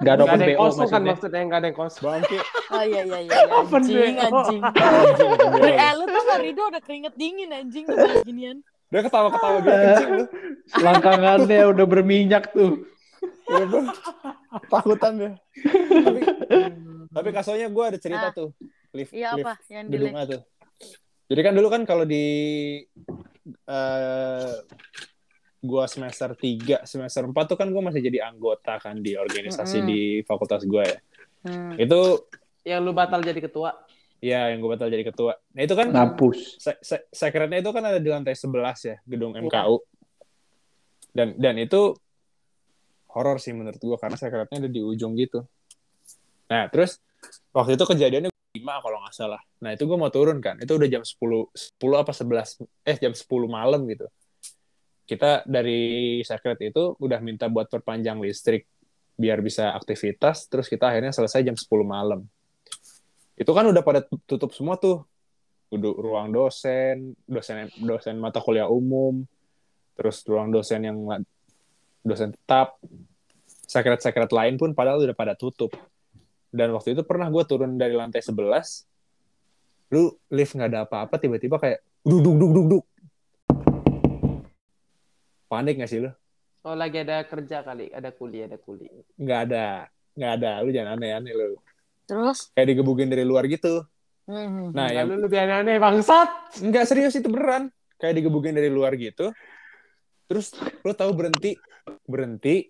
Nggak 0.05 0.13
ada 0.13 0.23
open 0.23 0.37
ada 0.37 0.45
yang 0.45 0.53
BO 0.53 0.61
kosong 0.61 0.77
kan 0.77 0.85
maksudnya. 1.01 1.09
maksudnya 1.09 1.41
nggak 1.41 1.57
ada 1.57 1.67
yang 1.67 1.77
kosong. 1.77 2.03
Bangke. 2.05 2.37
Oh 2.69 2.83
iya 2.85 3.01
iya 3.01 3.17
iya. 3.17 3.17
iya. 3.25 3.55
Open 3.59 3.81
Anjing 3.81 3.97
BO. 3.97 4.05
anjing. 4.29 4.61
Anjing, 4.61 5.31
gila. 5.57 5.73
Eh 5.73 5.91
lu 5.91 6.03
tuh 6.05 6.21
Rido 6.37 6.61
udah 6.69 6.81
keringet 6.81 7.13
dingin 7.17 7.49
anjing 7.49 7.83
dengan 7.83 8.21
ginian. 8.21 8.57
Dia 8.85 9.01
ketawa-ketawa 9.01 9.57
gitu 9.57 9.73
kencing 9.73 10.11
lu. 10.13 10.25
Selangkangannya 10.69 11.59
udah 11.65 11.85
berminyak 11.89 12.53
tuh. 12.53 12.85
Iya, 13.45 13.65
Takutan 14.69 15.11
dia. 15.17 15.31
Tapi 15.89 16.21
tapi 17.09 17.29
kasonya 17.31 17.67
gue 17.67 17.83
ada 17.83 17.97
cerita 17.97 18.29
Ah. 18.29 18.33
tuh. 18.33 18.49
Lift, 18.93 19.11
Iya 19.11 19.33
lift 19.35 19.43
apa 19.43 19.53
yang 19.67 19.85
di 19.89 19.97
gedung 19.97 20.13
A 20.13 20.23
tuh. 20.23 20.41
Jadi 21.25 21.41
kan 21.41 21.53
dulu 21.57 21.67
kan 21.67 21.81
kalau 21.83 22.05
di 22.05 22.23
eh 23.65 24.53
gua 25.65 25.85
semester 25.85 26.31
3, 26.31 26.85
semester 26.85 27.25
4 27.25 27.35
tuh 27.45 27.57
kan 27.57 27.67
gua 27.67 27.81
masih 27.83 27.99
jadi 27.99 28.25
anggota 28.25 28.77
kan 28.77 28.97
di 28.97 29.13
organisasi 29.13 29.81
Mm-mm. 29.81 29.89
di 29.89 29.99
fakultas 30.23 30.63
gua 30.63 30.85
ya. 30.85 30.97
Hmm. 31.43 31.75
Itu 31.75 32.29
Yang 32.63 32.81
lu 32.81 32.91
batal 32.91 33.21
jadi 33.21 33.37
ketua. 33.37 33.73
ya 34.17 34.49
yang 34.49 34.57
gua 34.57 34.73
batal 34.73 34.89
jadi 34.89 35.03
ketua. 35.03 35.37
Nah, 35.53 35.61
itu 35.61 35.73
kan 35.73 35.87
Mampus. 35.89 36.57
se- 36.57 36.81
se- 36.81 37.05
sekretnya 37.09 37.59
itu 37.59 37.69
kan 37.69 37.83
ada 37.83 37.99
di 37.99 38.09
lantai 38.09 38.33
11 38.33 38.79
ya, 38.81 38.97
gedung 39.03 39.33
MKU. 39.35 39.77
Dan 41.11 41.35
dan 41.35 41.55
itu 41.55 41.93
horor 43.07 43.37
sih 43.37 43.51
menurut 43.51 43.77
gua 43.77 43.95
karena 43.95 44.17
sekretnya 44.17 44.57
ada 44.59 44.69
di 44.69 44.81
ujung 44.81 45.13
gitu. 45.15 45.45
Nah, 46.45 46.67
terus 46.67 46.99
waktu 47.49 47.73
itu 47.73 47.83
kejadiannya 47.83 48.29
5 48.51 48.75
kalau 48.79 48.97
nggak 48.99 49.13
salah. 49.13 49.41
Nah, 49.61 49.71
itu 49.71 49.83
gua 49.83 49.95
mau 49.95 50.09
turun 50.09 50.39
kan. 50.39 50.57
Itu 50.57 50.75
udah 50.75 50.89
jam 50.89 51.03
10 51.03 51.47
10 51.53 51.95
apa 51.95 52.11
11 52.11 52.59
eh 52.83 52.97
jam 52.97 53.13
10 53.13 53.47
malam 53.47 53.85
gitu. 53.85 54.07
Kita 55.05 55.45
dari 55.45 56.19
sekret 56.25 56.59
itu 56.65 56.97
udah 56.97 57.21
minta 57.21 57.45
buat 57.45 57.69
perpanjang 57.69 58.17
listrik 58.21 58.65
biar 59.15 59.39
bisa 59.39 59.71
aktivitas 59.71 60.51
terus 60.51 60.67
kita 60.67 60.91
akhirnya 60.91 61.15
selesai 61.15 61.45
jam 61.45 61.55
10 61.55 61.65
malam. 61.85 62.25
Itu 63.37 63.51
kan 63.53 63.69
udah 63.69 63.83
pada 63.85 64.03
tutup 64.27 64.51
semua 64.51 64.75
tuh 64.75 65.05
udah 65.73 65.91
ruang 65.97 66.29
dosen, 66.31 67.17
dosen 67.27 67.67
dosen 67.83 68.15
mata 68.21 68.39
kuliah 68.39 68.69
umum, 68.69 69.25
terus 69.97 70.23
ruang 70.23 70.53
dosen 70.53 70.85
yang 70.85 70.97
dosen 72.05 72.31
tetap, 72.31 72.77
sekret-sekret 73.65 74.29
lain 74.29 74.55
pun 74.55 74.71
padahal 74.71 75.03
udah 75.03 75.17
pada 75.17 75.33
tutup. 75.33 75.73
Dan 76.55 76.71
waktu 76.71 76.95
itu 76.95 77.03
pernah 77.03 77.27
gue 77.27 77.43
turun 77.43 77.75
dari 77.75 77.91
lantai 77.91 78.23
11, 78.23 78.87
lu 79.91 80.15
lift 80.31 80.55
nggak 80.55 80.69
ada 80.71 80.79
apa-apa, 80.87 81.19
tiba-tiba 81.19 81.59
kayak 81.59 81.83
duduk 82.05 82.35
duduk 82.39 82.51
duduk. 82.63 82.83
Panik 85.55 85.79
gak 85.79 85.87
sih 85.87 86.03
lu? 86.03 86.11
Oh 86.61 86.75
lagi 86.75 86.99
ada 86.99 87.23
kerja 87.23 87.61
kali, 87.61 87.87
ada 87.89 88.09
kuliah, 88.09 88.45
ada 88.45 88.57
kuliah. 88.57 88.91
Nggak 89.15 89.39
ada, 89.47 89.65
nggak 90.11 90.31
ada. 90.33 90.51
Lu 90.59 90.69
jangan 90.69 90.97
aneh-aneh 90.97 91.31
lu. 91.31 91.55
Terus? 92.03 92.49
Kayak 92.51 92.67
digebukin 92.73 93.07
dari 93.07 93.21
luar 93.21 93.45
gitu. 93.45 93.85
Hmm. 94.25 94.73
Nah, 94.73 94.89
yang 94.89 95.05
Lalu 95.07 95.29
lebih 95.29 95.39
aneh-aneh 95.39 95.77
bangsat. 95.77 96.59
Enggak 96.59 96.89
serius 96.89 97.13
itu 97.13 97.29
beneran. 97.29 97.69
Kayak 97.95 98.19
digebukin 98.19 98.51
dari 98.51 98.67
luar 98.67 98.97
gitu. 98.97 99.29
Terus 100.25 100.51
lo 100.81 100.91
tahu 100.91 101.13
berhenti 101.13 101.53
berhenti 102.03 102.65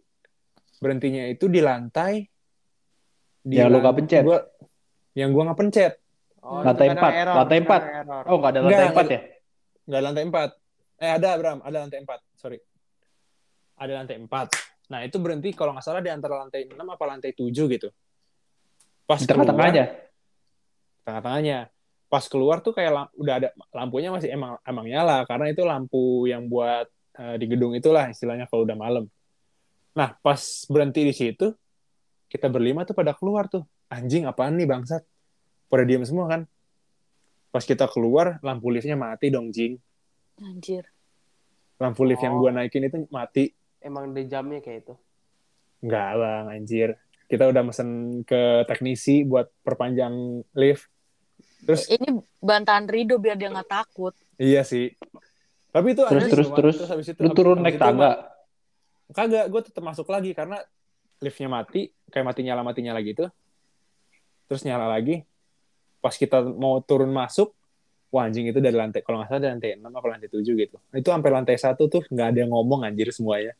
berhentinya 0.77 1.23
itu 1.25 1.47
di 1.47 1.63
lantai 1.63 2.27
di 3.39 3.55
Yang 3.55 3.65
lo 3.65 3.71
lan- 3.71 3.81
nggak 3.81 3.95
pencet? 3.95 4.23
Gua, 4.27 4.39
yang 5.15 5.29
gua 5.31 5.43
nggak 5.49 5.59
pencet. 5.63 5.93
Oh, 6.43 6.61
Lantai 6.61 6.87
empat, 6.91 7.11
error, 7.15 7.33
lantai 7.33 7.57
empat. 7.57 7.81
Oh, 8.27 8.37
nggak 8.37 8.51
ada 8.51 8.59
Nggak, 8.59 8.69
lantai 8.69 8.91
empat 8.91 9.05
nggak- 9.07 9.15
ya? 9.15 9.21
Enggak 9.87 10.01
lantai 10.03 10.23
4. 10.27 10.49
Eh 10.95 11.11
ada 11.11 11.29
Bram, 11.39 11.59
ada 11.63 11.77
lantai 11.79 11.99
4. 12.03 12.19
Sorry. 12.35 12.59
Ada 13.75 13.91
lantai 14.01 14.17
4. 14.17 14.29
Nah, 14.85 15.01
itu 15.01 15.17
berhenti 15.17 15.49
kalau 15.51 15.73
nggak 15.73 15.83
salah 15.83 15.99
di 15.99 16.09
antara 16.09 16.39
lantai 16.39 16.69
6 16.69 16.77
apa 16.77 17.03
lantai 17.03 17.31
7 17.33 17.51
gitu. 17.67 17.89
Pas 19.03 19.19
Di 19.19 19.25
tengah-tengahnya. 19.25 19.85
Tengah-tengahnya. 21.03 21.69
Pas 22.05 22.23
keluar 22.25 22.61
tuh 22.61 22.71
kayak 22.71 22.91
lam- 22.93 23.13
udah 23.17 23.33
ada 23.35 23.49
lampunya 23.73 24.13
masih 24.13 24.29
emang 24.29 24.55
emang 24.61 24.85
nyala 24.85 25.25
karena 25.25 25.49
itu 25.49 25.65
lampu 25.65 26.03
yang 26.25 26.45
buat 26.45 26.85
eh, 27.15 27.35
di 27.35 27.45
gedung 27.49 27.73
itulah 27.73 28.07
istilahnya 28.07 28.45
kalau 28.45 28.63
udah 28.63 28.77
malam. 28.77 29.05
Nah, 29.95 30.13
pas 30.19 30.37
berhenti 30.67 31.01
di 31.03 31.13
situ 31.15 31.51
kita 32.27 32.47
berlima 32.47 32.85
tuh 32.85 32.93
pada 32.93 33.11
keluar 33.11 33.47
tuh. 33.47 33.65
Anjing 33.87 34.25
apaan 34.25 34.57
nih 34.57 34.65
bangsat? 34.65 35.01
Pada 35.65 35.83
diam 35.83 36.05
semua 36.05 36.29
kan. 36.29 36.41
Pas 37.49 37.63
kita 37.63 37.87
keluar 37.87 38.37
lampu 38.41 38.67
liftnya 38.69 38.97
mati 38.97 39.31
dong, 39.31 39.49
Jing. 39.49 39.79
Anjir. 40.41 40.85
Lampu 41.79 42.03
lift 42.03 42.19
yang 42.19 42.35
Oh. 42.35 42.43
gua 42.43 42.51
naikin 42.51 42.85
itu 42.85 43.07
mati. 43.07 43.51
Emang 43.85 44.09
di 44.11 44.25
jamnya 44.25 44.59
kayak 44.59 44.79
itu. 44.81 44.93
Enggak, 45.85 46.09
Bang, 46.17 46.45
anjir. 46.49 46.89
Kita 47.29 47.45
udah 47.45 47.61
mesen 47.61 47.89
ke 48.25 48.65
teknisi 48.65 49.21
buat 49.21 49.45
perpanjang 49.61 50.41
lift. 50.57 50.89
Terus 51.61 51.85
Ini 51.89 52.09
bantahan 52.41 52.89
Rido 52.89 53.21
biar 53.21 53.37
dia 53.37 53.49
nggak 53.49 53.69
takut. 53.69 54.13
iya 54.35 54.65
sih. 54.65 54.89
Tapi 55.69 55.93
itu 55.93 56.01
Terus, 56.01 56.21
aneh 56.23 56.31
terus, 56.33 56.47
cuma- 56.49 56.57
terus. 56.57 56.75
habis 56.81 57.07
itu, 57.09 57.19
Lu 57.21 57.29
habis- 57.29 57.37
turun 57.37 57.57
naik 57.61 57.77
tangga. 57.77 58.11
Kagak, 59.13 59.45
gue 59.53 59.61
tetap 59.61 59.83
masuk 59.85 60.09
lagi 60.09 60.33
karena 60.33 60.57
liftnya 61.21 61.45
mati, 61.45 61.93
kayak 62.09 62.25
mati 62.25 62.41
nyala 62.41 62.65
mati 62.65 62.81
nyala 62.81 63.05
gitu. 63.05 63.29
Terus 64.47 64.65
nyala 64.65 64.89
lagi. 64.89 65.21
Pas 66.01 66.13
kita 66.13 66.41
mau 66.41 66.81
turun 66.81 67.09
masuk, 67.09 67.53
wah 68.09 68.25
anjing 68.25 68.45
itu 68.45 68.57
dari 68.57 68.73
lantai, 68.73 69.01
kalau 69.01 69.21
nggak 69.21 69.29
salah 69.29 69.41
dari 69.41 69.53
lantai 69.57 69.69
6 69.77 69.89
apa 69.89 70.05
lantai 70.09 70.29
7 70.29 70.53
gitu. 70.53 70.77
Itu 70.89 71.09
sampai 71.09 71.29
lantai 71.29 71.57
satu 71.57 71.85
tuh 71.85 72.01
nggak 72.05 72.27
ada 72.33 72.39
yang 72.45 72.51
ngomong 72.53 72.81
anjir 72.81 73.09
semuanya. 73.09 73.53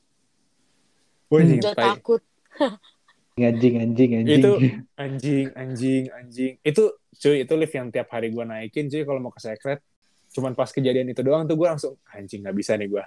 Udah 1.43 1.73
tai. 1.75 1.85
takut. 1.91 2.21
Anjing, 3.35 3.83
anjing, 3.83 4.11
anjing. 4.15 4.39
Itu 4.39 4.51
anjing, 4.95 5.47
anjing, 5.59 6.03
anjing. 6.07 6.53
Itu 6.63 6.95
cuy, 7.19 7.43
itu 7.43 7.53
lift 7.59 7.75
yang 7.75 7.91
tiap 7.91 8.07
hari 8.15 8.31
gue 8.31 8.47
naikin 8.47 8.87
cuy 8.87 9.03
kalau 9.03 9.19
mau 9.19 9.35
ke 9.35 9.43
secret. 9.43 9.83
Cuman 10.31 10.55
pas 10.55 10.71
kejadian 10.71 11.11
itu 11.11 11.19
doang 11.19 11.43
tuh 11.43 11.59
gue 11.59 11.67
langsung 11.67 11.99
anjing 12.15 12.47
nggak 12.47 12.55
bisa 12.55 12.79
nih 12.79 12.87
gue. 12.87 13.03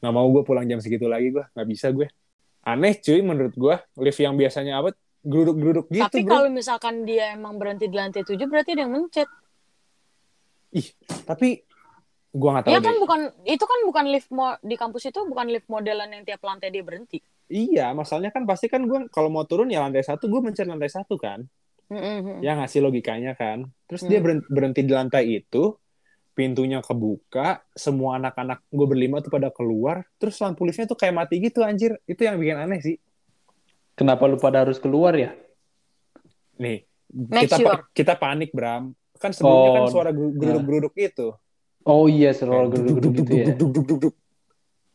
Nggak 0.00 0.12
mau 0.16 0.24
gue 0.32 0.40
pulang 0.40 0.64
jam 0.64 0.80
segitu 0.80 1.04
lagi 1.04 1.36
gue, 1.36 1.44
nggak 1.52 1.68
bisa 1.68 1.92
gue. 1.92 2.08
Aneh 2.64 2.96
cuy 2.96 3.20
menurut 3.20 3.52
gue 3.52 3.76
lift 4.00 4.20
yang 4.24 4.40
biasanya 4.40 4.80
apa 4.80 4.96
geruduk-geruduk 5.26 5.86
gitu 5.90 6.06
Tapi 6.06 6.22
kalau 6.24 6.48
misalkan 6.48 7.04
dia 7.04 7.36
emang 7.36 7.60
berhenti 7.60 7.90
di 7.90 7.96
lantai 7.98 8.24
7 8.24 8.40
berarti 8.48 8.72
ada 8.72 8.88
yang 8.88 8.94
mencet. 8.96 9.28
Ih, 10.72 10.88
tapi 11.28 11.65
gue 12.36 12.50
nggak 12.50 12.64
tahu 12.64 12.72
Iya 12.72 12.78
deh. 12.78 12.84
kan 12.84 12.96
bukan 12.98 13.20
itu 13.44 13.64
kan 13.64 13.78
bukan 13.82 14.04
lift 14.06 14.28
mo- 14.30 14.60
di 14.60 14.76
kampus 14.76 15.08
itu 15.08 15.20
bukan 15.24 15.46
lift 15.48 15.66
modelan 15.66 16.08
yang 16.08 16.22
tiap 16.22 16.40
lantai 16.40 16.68
dia 16.68 16.84
berhenti. 16.84 17.18
Iya, 17.46 17.90
masalahnya 17.92 18.28
kan 18.28 18.44
pasti 18.44 18.66
kan 18.66 18.84
gue 18.84 19.08
kalau 19.08 19.26
mau 19.26 19.42
turun 19.42 19.66
ya 19.66 19.80
lantai 19.80 20.02
satu 20.02 20.26
gue 20.26 20.40
mencet 20.40 20.66
lantai 20.66 20.90
satu 20.90 21.16
kan. 21.16 21.46
Mm-mm. 21.86 22.42
Ya 22.42 22.54
ngasih 22.54 22.82
logikanya 22.82 23.32
kan. 23.32 23.64
Terus 23.86 24.02
dia 24.02 24.18
Hmm. 24.18 24.24
berhenti, 24.26 24.46
berhenti 24.50 24.80
di 24.82 24.92
lantai 24.92 25.24
itu, 25.38 25.78
pintunya 26.32 26.82
kebuka, 26.82 27.62
semua 27.72 28.18
anak-anak 28.18 28.66
gue 28.66 28.86
berlima 28.86 29.22
tuh 29.22 29.30
pada 29.30 29.48
keluar, 29.48 30.02
terus 30.16 30.34
lampu 30.36 30.66
liftnya 30.66 30.84
tuh 30.84 30.98
kayak 30.98 31.14
mati 31.14 31.38
gitu 31.38 31.62
anjir. 31.62 31.94
Itu 32.04 32.20
yang 32.20 32.36
bikin 32.36 32.58
aneh 32.58 32.82
sih. 32.82 32.98
Kenapa 33.94 34.26
lu 34.26 34.36
pada 34.36 34.60
harus 34.60 34.76
keluar 34.76 35.14
ya? 35.14 35.32
Nih, 36.58 36.84
Make 37.06 37.46
kita 37.46 37.56
sure. 37.56 37.66
pa- 37.70 37.84
kita 37.94 38.12
panik 38.14 38.50
Bram. 38.50 38.90
Kan 39.16 39.30
sebelumnya 39.30 39.70
kan 39.72 39.82
Oh, 39.86 39.88
suara 39.88 40.10
geru- 40.10 40.34
geruduk-geruduk 40.34 40.94
itu. 40.98 41.32
Oh 41.86 42.10
iya, 42.10 42.34
Kayak 42.34 42.66
geruduk 42.74 43.12
gitu 43.14 43.32
ya. 43.32 43.46
duk, 43.54 43.70
duk, 43.70 43.70
duk, 43.72 43.84
duk, 43.86 43.98
duk. 44.10 44.14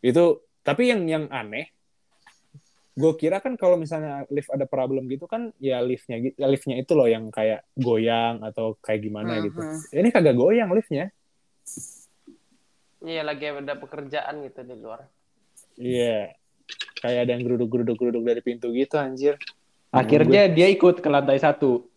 Itu 0.03 0.23
tapi 0.61 0.91
yang 0.93 1.07
yang 1.09 1.25
aneh 1.31 1.71
gue 2.91 3.15
kira 3.15 3.39
kan 3.39 3.55
kalau 3.55 3.79
misalnya 3.79 4.27
lift 4.27 4.51
ada 4.51 4.67
problem 4.67 5.07
gitu 5.07 5.23
kan 5.23 5.55
ya 5.57 5.79
liftnya 5.79 6.19
gitu 6.19 6.35
ya 6.35 6.45
liftnya 6.45 6.75
itu 6.75 6.91
loh 6.91 7.07
yang 7.07 7.31
kayak 7.31 7.63
goyang 7.73 8.43
atau 8.43 8.75
kayak 8.83 8.99
gimana 9.01 9.39
gitu 9.39 9.63
Mhm. 9.63 9.95
ini 9.95 10.09
kagak 10.11 10.35
goyang 10.35 10.69
liftnya 10.69 11.07
Iya 13.01 13.25
lagi 13.25 13.49
ada 13.49 13.73
pekerjaan 13.73 14.45
gitu 14.45 14.61
di 14.61 14.75
luar. 14.77 15.01
Iya. 15.73 16.37
Kayak 17.01 17.19
ada 17.25 17.31
yang 17.33 17.43
geruduk-geruduk-geruduk 17.49 18.21
dari 18.21 18.41
pintu 18.45 18.69
gitu 18.69 18.93
anjir. 19.01 19.41
Akhirnya 19.89 20.45
dia 20.45 20.69
ikut 20.69 21.01
ke 21.01 21.09
lantai 21.09 21.41
satu. 21.41 21.89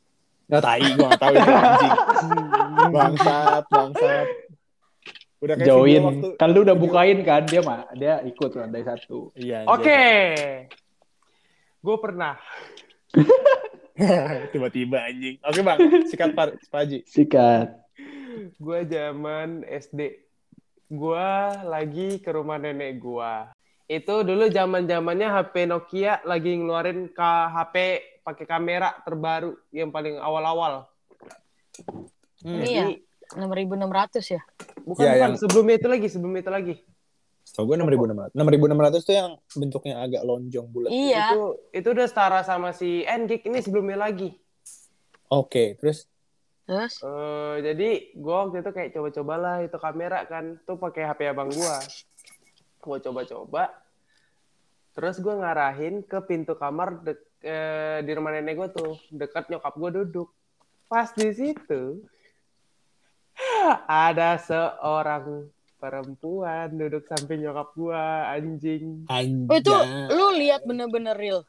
Nggak 0.48 0.62
tai, 0.64 0.80
gue 0.80 1.04
nggak 1.04 1.20
tahu 1.20 1.34
itu 1.36 1.52
anjing. 1.52 1.94
bangsat, 2.96 3.64
bangsat. 3.68 4.26
Udah 5.44 5.54
kayak 5.60 5.68
Join. 5.68 6.02
waktu 6.08 6.28
Kan 6.40 6.48
lu 6.56 6.64
udah 6.64 6.76
bukain 6.76 7.20
kan 7.20 7.44
dia 7.44 7.60
mah 7.60 7.84
dia 7.92 8.24
ikut 8.24 8.56
lantai 8.56 8.80
satu. 8.80 9.28
Iya. 9.36 9.68
Oke. 9.68 10.04
Gue 11.84 11.96
pernah. 12.00 12.40
Tiba-tiba 14.52 15.04
anjing. 15.04 15.36
Oke, 15.44 15.60
Bang. 15.60 15.78
Sikat 16.08 16.32
Pak 16.32 16.64
Haji. 16.72 17.04
Sikat. 17.04 17.76
Gue 18.56 18.88
zaman 18.88 19.68
SD. 19.68 20.16
Gue 20.88 21.28
lagi 21.68 22.24
ke 22.24 22.32
rumah 22.32 22.56
nenek 22.56 23.04
gue. 23.04 23.34
Itu 23.84 24.24
dulu 24.24 24.48
zaman 24.48 24.88
zamannya 24.88 25.28
HP 25.28 25.68
Nokia 25.68 26.24
lagi 26.24 26.56
ngeluarin 26.56 27.12
ke 27.12 27.30
HP 27.52 27.74
pakai 28.24 28.48
kamera 28.48 28.96
terbaru 29.04 29.52
yang 29.76 29.92
paling 29.92 30.16
awal-awal. 30.16 30.88
Hmm. 32.40 32.64
Iya. 32.64 32.96
6.600 33.32 34.24
ya? 34.28 34.40
Bukan, 34.82 35.02
Ya, 35.02 35.12
bukan. 35.12 35.20
yang- 35.32 35.36
Sebelum 35.40 35.66
itu 35.70 35.86
lagi, 35.88 36.06
sebelum 36.06 36.34
itu 36.36 36.50
lagi. 36.50 36.74
Setahu 37.44 37.64
gue 37.68 37.76
6.600. 37.76 38.32
6.600 38.32 39.02
tuh 39.02 39.14
yang 39.14 39.30
bentuknya 39.52 40.00
agak 40.00 40.22
lonjong 40.22 40.66
bulat. 40.66 40.88
Iya. 40.88 41.32
Itu 41.32 41.42
itu 41.72 41.88
udah 41.90 42.06
setara 42.06 42.40
sama 42.40 42.72
si 42.72 43.04
Ngik 43.04 43.44
ini 43.44 43.58
sebelumnya 43.60 44.00
lagi. 44.00 44.32
Oke, 45.28 45.76
terus 45.76 46.08
Terus? 46.64 46.96
Eh, 46.98 47.56
jadi 47.60 47.88
gua 48.16 48.48
waktu 48.48 48.64
itu 48.64 48.72
kayak 48.72 48.90
coba-cobalah 48.90 49.60
itu 49.60 49.76
kamera 49.76 50.24
kan 50.24 50.56
tuh 50.64 50.80
pakai 50.80 51.04
HP 51.04 51.28
abang 51.28 51.52
gua. 51.52 51.76
Gua 52.80 52.96
coba-coba. 52.98 53.68
Terus 54.92 55.20
gua 55.20 55.36
ngarahin 55.36 56.00
ke 56.00 56.24
pintu 56.24 56.56
kamar 56.56 57.04
dek, 57.04 57.20
eh, 57.42 58.00
di 58.00 58.10
rumah 58.14 58.32
nenek 58.32 58.56
gua 58.56 58.68
tuh, 58.70 58.96
dekat 59.10 59.52
nyokap 59.52 59.76
gua 59.76 59.92
duduk. 59.92 60.32
Pas 60.86 61.12
di 61.12 61.28
situ 61.30 62.00
ada 63.84 64.38
seorang 64.38 65.48
perempuan 65.76 66.72
duduk 66.72 67.04
samping 67.04 67.40
nyokap 67.40 67.68
gua, 67.72 68.30
anjing. 68.30 69.04
anjing. 69.06 69.46
Oh 69.46 69.54
itu 69.54 69.74
lu 70.10 70.32
lihat 70.34 70.62
bener-bener 70.62 71.12
real? 71.12 71.40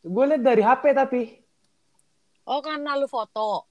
Gue 0.00 0.24
liat 0.26 0.42
dari 0.42 0.60
HP 0.60 0.84
tapi 0.92 1.20
Oh 2.44 2.60
karena 2.60 2.92
lu 2.94 3.06
foto? 3.06 3.64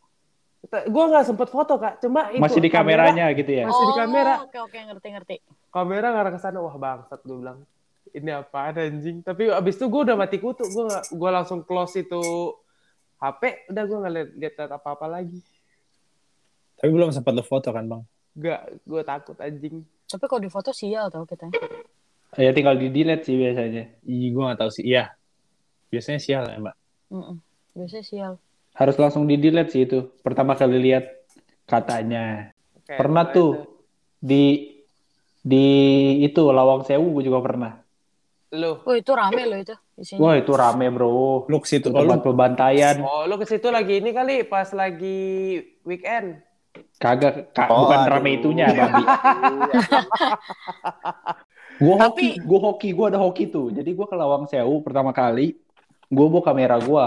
gue 0.63 1.03
nggak 1.05 1.27
sempet 1.27 1.51
foto 1.51 1.75
kak, 1.75 1.99
cuma 1.99 2.31
itu 2.31 2.39
Masih 2.39 2.57
di 2.57 2.71
kamera- 2.71 3.12
kameranya 3.12 3.36
gitu 3.36 3.51
ya. 3.53 3.67
Masih 3.67 3.83
di 3.83 3.93
Oh, 3.93 3.99
kamera. 3.99 4.33
Oke 4.41 4.57
oke 4.57 4.77
ngerti-ngerti. 4.79 5.36
kamera 5.69 6.07
ngarah 6.09 6.31
ke 6.31 6.39
sana 6.39 6.57
wah 6.57 6.71
bangsat 6.71 7.19
gue 7.19 7.33
bilang 7.36 7.65
ini 8.09 8.29
apa 8.29 8.69
anjing 8.71 9.19
tapi 9.19 9.49
abis 9.49 9.73
itu 9.73 9.86
gue 9.86 10.01
udah 10.05 10.13
mati 10.13 10.38
kutu 10.38 10.62
gue 10.63 10.86
gue 11.09 11.29
langsung 11.29 11.62
close 11.62 11.97
itu 11.97 12.21
HP 13.17 13.41
udah 13.67 13.83
gue 13.83 13.97
nggak 13.97 14.13
liat 14.38 14.55
apa 14.69 14.89
apa 14.93 15.05
lagi 15.09 15.41
Tapi 16.84 16.91
belum 16.91 17.15
sempat 17.15 17.32
lo 17.32 17.48
foto 17.48 17.72
kan, 17.72 17.88
Bang? 17.88 18.04
Gak, 18.36 18.84
gue 18.84 19.02
takut 19.08 19.39
anjing 19.39 19.88
Tapi 20.04 20.28
kalau 20.28 20.43
di 20.43 20.52
foto 20.52 20.76
sial 20.76 21.08
tau 21.08 21.24
kita. 21.24 21.48
Ya 22.36 22.52
tinggal 22.52 22.76
di 22.76 22.91
delete 22.91 23.24
sih 23.24 23.39
biasanya. 23.39 24.04
Iya, 24.04 24.28
gue 24.36 24.43
gak 24.52 24.60
tahu 24.60 24.72
sih. 24.76 24.84
Iya. 24.91 25.15
Biasanya 25.88 26.19
sial 26.19 26.43
ya, 26.43 26.60
Mbak. 26.60 26.76
Mm-mm. 27.15 27.38
Biasanya 27.72 28.04
sial. 28.04 28.34
Harus 28.76 29.00
langsung 29.00 29.24
di 29.32 29.39
delete 29.39 29.72
sih 29.72 29.88
itu. 29.88 30.12
Pertama 30.28 30.60
kali 30.60 30.76
lihat 30.76 31.08
katanya. 31.63 32.52
Kayak 32.84 33.00
Pernah 33.00 33.24
tuh 33.32 33.52
itu. 33.56 33.63
di 34.19 34.43
di 35.39 35.67
itu 36.19 36.43
Lawang 36.52 36.84
Sewu 36.84 37.15
gue 37.15 37.32
juga 37.32 37.39
pernah. 37.39 37.80
lu 38.54 38.76
Oh 38.86 38.93
itu 38.93 39.15
rame 39.15 39.48
loh 39.48 39.58
itu 39.58 39.74
isinya. 39.96 40.19
Wah 40.19 40.36
itu 40.36 40.52
rame 40.52 40.91
bro. 40.91 41.48
Lu 41.48 41.58
ke 41.63 41.67
situ. 41.72 41.89
Oh, 41.96 42.04
lu 42.04 42.12
tempat 42.12 42.28
pembantaian. 42.28 43.00
oh 43.02 43.24
lu 43.24 43.39
ke 43.39 43.48
situ 43.48 43.72
lagi 43.72 44.04
ini 44.04 44.12
kali 44.12 44.43
pas 44.46 44.67
lagi 44.76 45.58
weekend 45.88 46.43
Kagak, 47.04 47.52
ka- 47.52 47.68
Oh, 47.68 47.84
bukan 47.84 48.00
aduh. 48.00 48.12
rame 48.16 48.30
itunya, 48.34 48.72
babi. 48.72 49.04
gue 51.76 51.94
hoki, 51.94 52.00
Tapi- 52.00 52.39
gue 52.39 52.60
hoki, 52.62 52.89
gue 52.92 53.06
ada 53.06 53.20
hoki 53.20 53.46
tuh. 53.46 53.68
Jadi 53.70 53.92
gue 53.92 54.06
ke 54.06 54.16
Lawang 54.16 54.48
Sewu 54.48 54.80
pertama 54.80 55.12
kali, 55.12 55.60
gue 56.06 56.26
bawa 56.26 56.39
kamera 56.42 56.80
gue, 56.80 57.06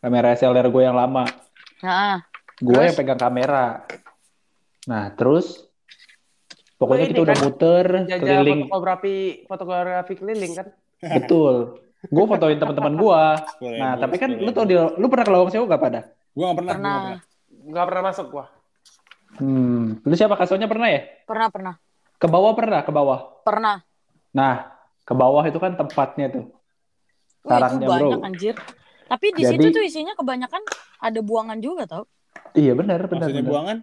kamera 0.00 0.32
SLR 0.32 0.66
gue 0.66 0.82
yang 0.82 0.94
lama. 0.94 1.28
Nah, 1.80 2.24
Gue 2.56 2.70
Terus? 2.72 2.86
yang 2.86 2.96
pegang 2.96 3.20
kamera. 3.20 3.82
Nah 4.84 5.10
terus, 5.10 5.66
pokoknya 6.74 7.10
kita 7.10 7.20
udah 7.20 7.34
kan, 7.34 7.42
muter 7.42 7.86
jajah 8.06 8.20
keliling, 8.20 8.60
fotografi 8.64 9.16
fotografi 9.44 10.14
keliling 10.14 10.52
kan 10.54 10.66
betul. 11.02 11.82
Gue 12.04 12.24
fotoin 12.24 12.54
teman-teman 12.54 12.94
gue. 12.94 13.22
Nah 13.74 13.98
tapi 13.98 14.16
kan 14.16 14.30
lu 14.30 14.48
tau 14.48 14.62
di, 14.62 14.76
lu 14.76 15.06
pernah 15.08 15.24
ke 15.24 15.32
Lawang 15.32 15.50
Sewu 15.50 15.66
gak 15.66 15.82
pada? 15.82 16.00
Gue 16.30 16.46
gak 16.46 16.56
pernah. 16.56 16.72
pernah, 16.72 16.94
nggak 16.94 17.02
pernah. 17.02 17.20
nggak 17.64 17.84
pernah 17.84 18.02
masuk 18.04 18.26
gua 18.30 18.44
Hmm, 19.36 19.98
lu 20.00 20.14
siapa 20.14 20.34
kasonya 20.34 20.64
pernah 20.64 20.86
ya? 20.86 21.02
pernah, 21.24 21.48
pernah, 21.48 21.74
Ke 22.14 22.26
bawah 22.26 22.52
pernah, 22.52 22.80
ke 22.80 22.90
bawah. 22.90 23.42
pernah. 23.42 23.82
Nah, 24.30 24.70
ke 25.00 25.12
bawah 25.12 25.42
itu 25.42 25.58
kan 25.58 25.74
tempatnya 25.74 26.30
tuh. 26.30 26.44
Wih, 26.44 26.54
itu 27.44 27.48
Sarangnya, 27.50 27.86
bro. 27.86 27.94
banyak 28.08 28.20
anjir. 28.24 28.54
Tapi 29.04 29.26
di 29.32 29.42
Jadi- 29.42 29.60
situ 29.60 29.66
tuh 29.70 29.84
isinya 29.84 30.14
kebanyakan 30.14 30.62
ada 30.98 31.20
buangan 31.20 31.58
juga 31.58 31.84
tau. 31.84 32.04
Iya 32.52 32.72
benar, 32.72 33.04
benar, 33.04 33.26
Maksudnya 33.26 33.42
benar. 33.42 33.52
buangan? 33.52 33.76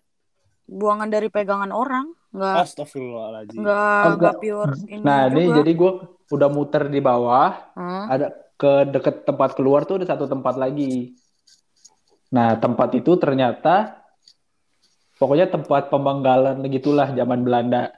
Buangan 0.65 1.09
dari 1.09 1.27
pegangan 1.27 1.71
orang, 1.71 2.05
nggak 2.31 2.55
Astagfirullahaladzim. 2.63 3.59
nggak 3.59 3.75
Oh, 3.75 4.09
nggak 4.09 4.17
nggak. 4.17 4.35
pure 4.39 4.73
ini 4.87 5.03
Nah, 5.03 5.19
ini 5.27 5.43
jadi 5.51 5.71
gue 5.71 5.91
udah 6.31 6.49
muter 6.49 6.87
di 6.87 6.99
bawah, 6.99 7.51
Hmm. 7.75 8.05
ada 8.07 8.27
ke 8.55 8.87
deket 8.87 9.25
tempat 9.25 9.53
keluar 9.53 9.83
tuh 9.83 9.99
ada 9.99 10.07
satu 10.07 10.25
tempat 10.25 10.55
lagi. 10.55 11.11
Nah, 12.31 12.55
tempat 12.55 12.95
itu 12.95 13.11
ternyata 13.13 14.00
pokoknya 15.21 15.47
tempat 15.47 15.93
pemenggalan 15.93 16.65
gitulah 16.65 17.13
zaman 17.13 17.45
Belanda. 17.45 17.93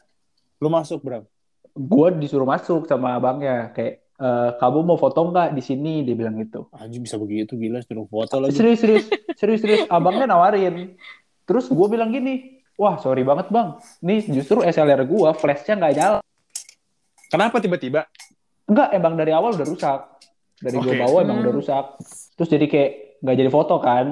Lu 0.60 0.68
masuk, 0.68 1.00
Bram? 1.00 1.24
Gue 1.72 2.12
disuruh 2.14 2.44
masuk 2.44 2.84
sama 2.84 3.16
abangnya, 3.16 3.72
kayak 3.72 4.04
"Eh, 4.14 4.50
kamu 4.60 4.80
mau 4.84 5.00
foto 5.00 5.24
nggak 5.26 5.56
di 5.56 5.64
sini? 5.64 6.04
Dia 6.04 6.14
bilang 6.14 6.36
gitu. 6.38 6.68
Anjing 6.70 7.02
bisa 7.02 7.16
begitu, 7.16 7.56
gila. 7.56 7.80
Suruh 7.80 8.06
foto 8.06 8.38
lagi. 8.38 8.54
Serius, 8.54 8.80
serius, 8.80 9.06
serius, 9.34 9.60
serius. 9.60 9.82
Abangnya 9.88 10.28
nawarin. 10.28 11.00
Terus 11.44 11.68
gue 11.68 11.88
bilang 11.88 12.12
gini, 12.12 12.60
wah 12.76 12.96
sorry 12.98 13.24
banget 13.24 13.48
bang, 13.50 13.76
nih 14.00 14.24
justru 14.30 14.60
SLR 14.62 15.04
gue 15.04 15.30
flashnya 15.34 15.76
nggak 15.76 15.94
nyala. 15.94 16.20
Kenapa 17.28 17.58
tiba-tiba? 17.58 18.06
Enggak, 18.64 18.90
emang 18.94 19.14
dari 19.16 19.32
awal 19.32 19.52
udah 19.54 19.68
rusak. 19.68 20.00
Dari 20.56 20.78
gue 20.78 20.94
Oke. 20.94 21.02
bawa 21.02 21.18
emang 21.20 21.42
Hmm. 21.42 21.46
udah 21.50 21.54
rusak. 21.54 21.86
Terus 22.38 22.50
jadi 22.50 22.66
kayak 22.70 22.92
nggak 23.20 23.36
jadi 23.38 23.50
foto 23.52 23.76
kan. 23.82 24.06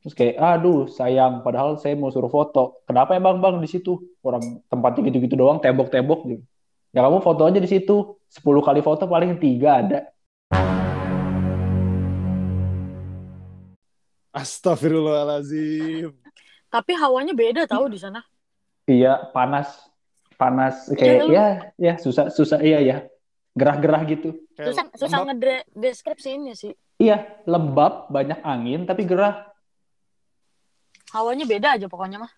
Terus 0.00 0.16
kayak, 0.16 0.36
aduh 0.40 0.88
sayang, 0.88 1.44
padahal 1.44 1.76
saya 1.76 1.92
mau 1.92 2.08
suruh 2.08 2.32
foto. 2.32 2.80
Kenapa 2.88 3.12
emang 3.20 3.36
bang 3.36 3.60
di 3.60 3.68
situ? 3.68 4.00
Orang 4.24 4.64
tempatnya 4.72 5.12
gitu-gitu 5.12 5.36
doang, 5.36 5.60
tembok-tembok 5.60 6.20
gitu. 6.24 6.44
Ya 6.96 7.04
kamu 7.04 7.20
foto 7.20 7.44
aja 7.44 7.60
di 7.60 7.68
situ. 7.68 8.16
10 8.32 8.64
kali 8.64 8.80
foto 8.80 9.04
paling 9.04 9.36
tiga 9.36 9.84
ada. 9.84 10.08
Astagfirullahaladzim. 14.32 16.16
Tapi 16.72 16.92
hawanya 16.96 17.36
beda 17.36 17.68
tau 17.68 17.84
di 17.84 18.00
sana. 18.00 18.24
Iya, 18.88 19.28
panas. 19.36 19.68
Panas. 20.40 20.88
Kayak, 20.96 21.28
Iya, 21.28 21.28
ya, 21.28 21.46
ya 21.76 21.94
susah, 22.00 22.32
susah. 22.32 22.64
Iya, 22.64 22.78
ya. 22.80 22.96
Gerah-gerah 23.52 24.08
gitu. 24.08 24.32
Susah 24.56 24.88
susah 24.96 25.18
lembab. 25.28 25.60
ngedeskripsiinnya 25.76 26.56
sih. 26.56 26.72
Iya, 26.96 27.44
lembab, 27.44 28.08
banyak 28.08 28.40
angin, 28.40 28.88
tapi 28.88 29.04
gerah. 29.04 29.49
Hawanya 31.10 31.44
beda 31.46 31.68
aja 31.78 31.86
pokoknya 31.90 32.22
mah. 32.22 32.32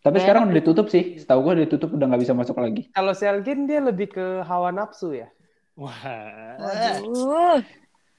Tapi 0.00 0.16
Enak 0.16 0.24
sekarang 0.24 0.42
udah 0.48 0.56
ditutup 0.56 0.86
sih. 0.88 1.20
Setahu 1.20 1.40
gue 1.44 1.68
ditutup 1.68 1.92
udah 1.92 2.06
nggak 2.08 2.22
bisa 2.24 2.32
masuk 2.32 2.56
lagi. 2.56 2.88
kalau 2.96 3.12
Selgin 3.12 3.68
dia 3.68 3.84
lebih 3.84 4.08
ke 4.10 4.40
hawa 4.48 4.72
nafsu 4.72 5.12
ya 5.12 5.28
Wah. 5.80 6.56
Waduh. 6.60 7.62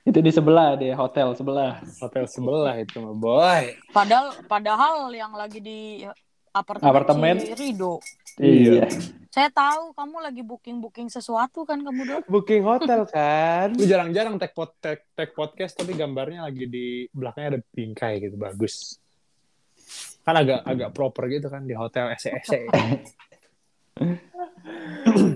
Itu 0.01 0.17
di 0.17 0.33
sebelah 0.33 0.73
deh, 0.81 0.97
hotel 0.97 1.37
sebelah. 1.37 1.77
Hotel 2.01 2.25
sebelah 2.25 2.73
itu 2.81 2.97
mah, 2.97 3.13
boy. 3.13 3.77
Padahal 3.93 4.33
padahal 4.49 5.13
yang 5.13 5.29
lagi 5.37 5.61
di 5.61 6.01
apartemen, 6.49 6.89
Apartemen? 6.89 7.35
si 7.37 7.53
Rido. 7.53 8.01
Iya. 8.41 8.89
Saya 9.31 9.47
tahu 9.47 9.95
kamu 9.95 10.17
lagi 10.19 10.41
booking-booking 10.43 11.07
sesuatu 11.07 11.63
kan 11.63 11.79
kamu 11.79 12.01
dong. 12.03 12.23
booking 12.27 12.67
hotel 12.67 13.07
kan 13.07 13.71
Lu 13.71 13.87
jarang-jarang 13.87 14.35
tag, 14.35 14.51
pod, 14.51 14.75
tag, 14.83 15.07
tag 15.15 15.31
podcast 15.31 15.77
tapi 15.79 15.95
gambarnya 15.95 16.43
lagi 16.43 16.67
di 16.67 17.07
belakangnya 17.15 17.55
ada 17.55 17.59
bingkai 17.71 18.19
gitu 18.19 18.35
bagus. 18.35 18.99
Kan 20.21 20.35
agak 20.37 20.61
agak 20.61 20.89
proper 20.93 21.25
gitu 21.27 21.49
kan 21.49 21.65
di 21.65 21.73
hotel 21.73 22.13
E 22.13 22.15
ese-ese. 22.15 22.69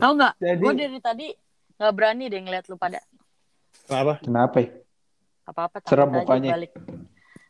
Tahu 0.01 0.11
nggak? 0.13 0.33
Jadi- 0.38 0.61
Gue 0.61 0.73
dari 0.75 0.99
tadi 0.99 1.27
nggak 1.75 1.93
berani 1.93 2.25
deh 2.29 2.41
ngeliat 2.41 2.65
lu 2.69 2.77
pada 2.77 3.01
Kenapa? 3.86 4.13
Kenapa 4.17 4.57
ya? 4.59 4.69
apa-apa 5.45 5.77
Serem 5.86 6.09
mukanya. 6.09 6.57
balik. 6.57 6.73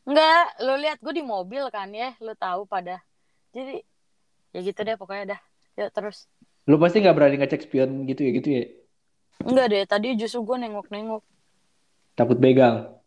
Enggak, 0.03 0.43
lu 0.61 0.73
lihat 0.77 0.99
gue 0.99 1.13
di 1.15 1.23
mobil 1.23 1.63
kan 1.71 1.87
ya, 1.89 2.11
lu 2.19 2.35
tahu 2.35 2.67
pada. 2.67 2.99
Jadi 3.55 3.79
ya 4.51 4.59
gitu 4.59 4.79
deh 4.83 4.99
pokoknya 4.99 5.35
dah. 5.35 5.41
Yuk 5.79 5.89
terus. 5.91 6.27
Lu 6.67 6.75
pasti 6.75 6.99
nggak 6.99 7.15
berani 7.15 7.39
ngecek 7.39 7.63
spion 7.63 8.03
gitu 8.03 8.27
ya 8.27 8.31
gitu 8.35 8.47
ya? 8.51 8.63
Enggak 9.47 9.65
deh, 9.69 9.83
tadi 9.85 10.07
justru 10.15 10.43
gue 10.43 10.57
nengok-nengok. 10.59 11.23
Takut 12.13 12.35
begal. 12.35 12.99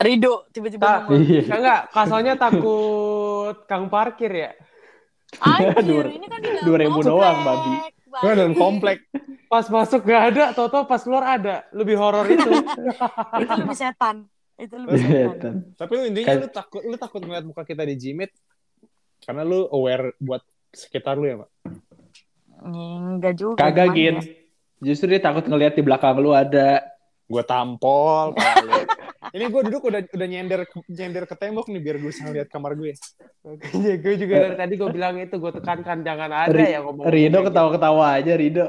Rido 0.00 0.50
tiba-tiba 0.50 1.06
ngomong. 1.06 1.22
Iya. 1.22 1.42
enggak 1.46 1.80
kasonya 1.94 2.34
takut 2.34 3.56
kang 3.70 3.86
parkir 3.86 4.32
ya 4.32 4.50
Anjir, 5.38 6.10
ini 6.10 6.26
kan 6.26 6.42
di 6.42 6.50
dalam 6.50 6.66
2000 6.66 6.90
komplek, 6.90 7.06
doang, 7.06 7.38
babi. 7.46 7.74
Gue 8.10 8.32
dalam 8.34 8.54
komplek. 8.58 8.98
Pas 9.46 9.66
masuk 9.70 10.02
gak 10.02 10.22
ada, 10.34 10.44
toto 10.50 10.82
pas 10.90 10.98
keluar 10.98 11.38
ada. 11.38 11.62
Lebih 11.70 11.94
horor 11.94 12.26
itu. 12.26 12.50
Itu 13.46 13.52
lebih 13.62 13.78
setan. 13.78 14.26
Itu 14.58 14.74
lebih 14.74 14.98
setan. 14.98 15.54
Tapi 15.78 15.92
lu 15.94 16.02
intinya 16.10 16.34
lu 16.34 16.48
takut 16.50 16.82
lu 16.82 16.96
takut 16.98 17.22
ngeliat 17.22 17.46
muka 17.46 17.62
kita 17.62 17.86
di 17.86 17.94
Jimit 17.94 18.34
karena 19.22 19.46
lu 19.46 19.70
aware 19.70 20.18
buat 20.18 20.42
sekitar 20.74 21.14
lu 21.14 21.26
ya, 21.30 21.36
Mak. 21.46 21.50
Enggak 22.66 23.34
juga. 23.38 23.58
Kagak 23.62 23.94
gin. 23.94 24.18
ya? 24.18 24.22
Justru 24.82 25.14
dia 25.14 25.22
takut 25.22 25.46
ngelihat 25.46 25.78
di 25.78 25.82
belakang 25.86 26.18
lu 26.18 26.34
ada. 26.34 26.82
Gue 27.30 27.46
tampol 27.46 28.34
kali. 28.34 28.70
Ini 29.20 29.52
gue 29.52 29.62
duduk 29.68 29.84
udah 29.84 30.00
udah 30.16 30.28
nyender 30.32 30.64
nyender 30.88 31.28
ke 31.28 31.36
tembok 31.36 31.68
nih 31.68 31.80
biar 31.84 31.96
gue 32.00 32.08
bisa 32.08 32.24
ngeliat 32.24 32.48
kamar 32.48 32.72
gue. 32.72 32.96
Makanya 33.44 33.94
gue 34.04 34.14
juga 34.16 34.34
dari 34.48 34.56
tadi 34.56 34.74
gue 34.80 34.88
bilang 34.88 35.20
itu, 35.20 35.36
gue 35.36 35.52
tekankan 35.60 36.00
jangan 36.00 36.30
ada 36.32 36.56
Ri- 36.56 36.72
ya 36.72 36.80
ngomong. 36.80 37.04
Rido 37.04 37.38
ketawa-ketawa 37.44 38.04
aja 38.16 38.32
Rido. 38.40 38.64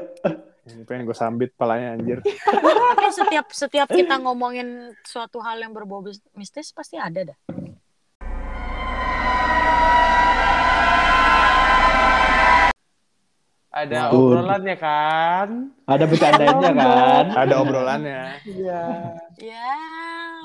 Ini 0.62 0.84
pengen 0.84 1.08
gue 1.08 1.16
sambit 1.16 1.50
palanya 1.56 1.96
anjir. 1.96 2.20
Tapi 2.92 3.10
setiap 3.10 3.46
setiap 3.50 3.88
kita 3.88 4.20
ngomongin 4.20 4.92
suatu 5.02 5.40
hal 5.40 5.56
yang 5.58 5.72
berbau 5.72 6.04
mistis 6.36 6.70
pasti 6.76 7.00
ada 7.00 7.32
dah. 7.32 7.38
Ada 13.72 13.98
Betul. 14.06 14.20
obrolannya 14.36 14.76
kan? 14.76 15.48
Ada 15.86 16.04
bercandanya 16.04 16.70
kan? 16.78 17.24
Ada 17.32 17.54
obrolannya. 17.56 18.22
Iya. 18.44 18.82
Ya, 19.40 19.72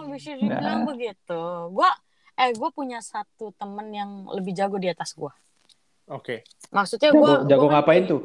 bisa 0.07 0.31
dibilang 0.33 0.87
begitu. 0.87 1.41
Gua 1.69 1.91
eh 2.33 2.53
gue 2.53 2.69
punya 2.71 3.03
satu 3.03 3.51
temen 3.51 3.91
yang 3.91 4.09
lebih 4.29 4.55
jago 4.55 4.77
di 4.77 4.87
atas 4.87 5.11
gua. 5.11 5.35
Oke. 6.07 6.47
Maksudnya 6.69 7.11
Jago, 7.11 7.19
gua 7.19 7.33
jago 7.43 7.59
gua 7.59 7.67
kan- 7.67 7.75
ngapain 7.83 8.03
tuh? 8.07 8.21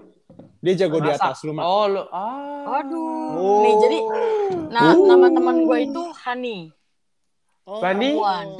Dia 0.62 0.74
jago 0.78 0.96
di 0.96 1.11
Masak. 1.11 1.26
atas 1.28 1.38
lu, 1.42 1.53
Mak. 1.53 1.64
Oh, 1.66 1.84
lu. 1.84 2.03
Ah. 2.09 2.78
Aduh. 2.78 3.61
Nih, 3.61 3.74
jadi 3.82 3.98
nah 4.70 4.94
Oh. 4.94 5.03
nama 5.03 5.26
teman 5.28 5.57
gue 5.61 5.78
itu 5.82 6.03
Hani. 6.22 6.59
Oh, 7.62 7.78
Bani, 7.78 8.09
oh. 8.12 8.22
Hani 8.22 8.55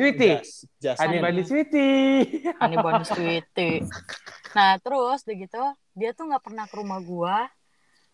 Hani. 0.99 1.17
Bani 1.19 1.43
Sweetie. 1.43 2.51
Hani 2.57 2.77
Bani 2.77 3.05
Sweetie. 3.05 3.79
Nah, 4.53 4.77
terus 4.81 5.25
udah 5.25 5.37
gitu, 5.37 5.65
dia 5.97 6.11
tuh 6.13 6.29
nggak 6.29 6.45
pernah 6.45 6.65
ke 6.69 6.75
rumah 6.77 7.01
gua. 7.01 7.49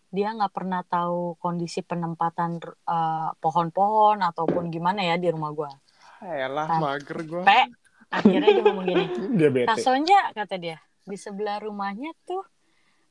Dia 0.09 0.33
nggak 0.33 0.53
pernah 0.55 0.81
tahu 0.81 1.37
kondisi 1.37 1.85
penempatan 1.85 2.57
eh, 2.65 3.29
pohon-pohon 3.37 4.23
ataupun 4.23 4.71
gimana 4.73 5.03
ya 5.05 5.19
di 5.19 5.29
rumah 5.29 5.51
gua. 5.53 5.71
Elah, 6.19 6.67
Nah. 6.67 6.79
mager 6.83 7.19
gue. 7.23 7.43
Pe, 7.47 7.71
akhirnya 8.11 8.49
dia 8.51 8.63
ngomong 8.65 8.85
gini. 8.87 9.05
Dia 9.39 9.49
bete. 9.53 9.71
Kasonya 9.71 10.35
kata 10.35 10.59
dia, 10.59 10.77
di 11.07 11.15
sebelah 11.15 11.63
rumahnya 11.63 12.11
tuh 12.27 12.43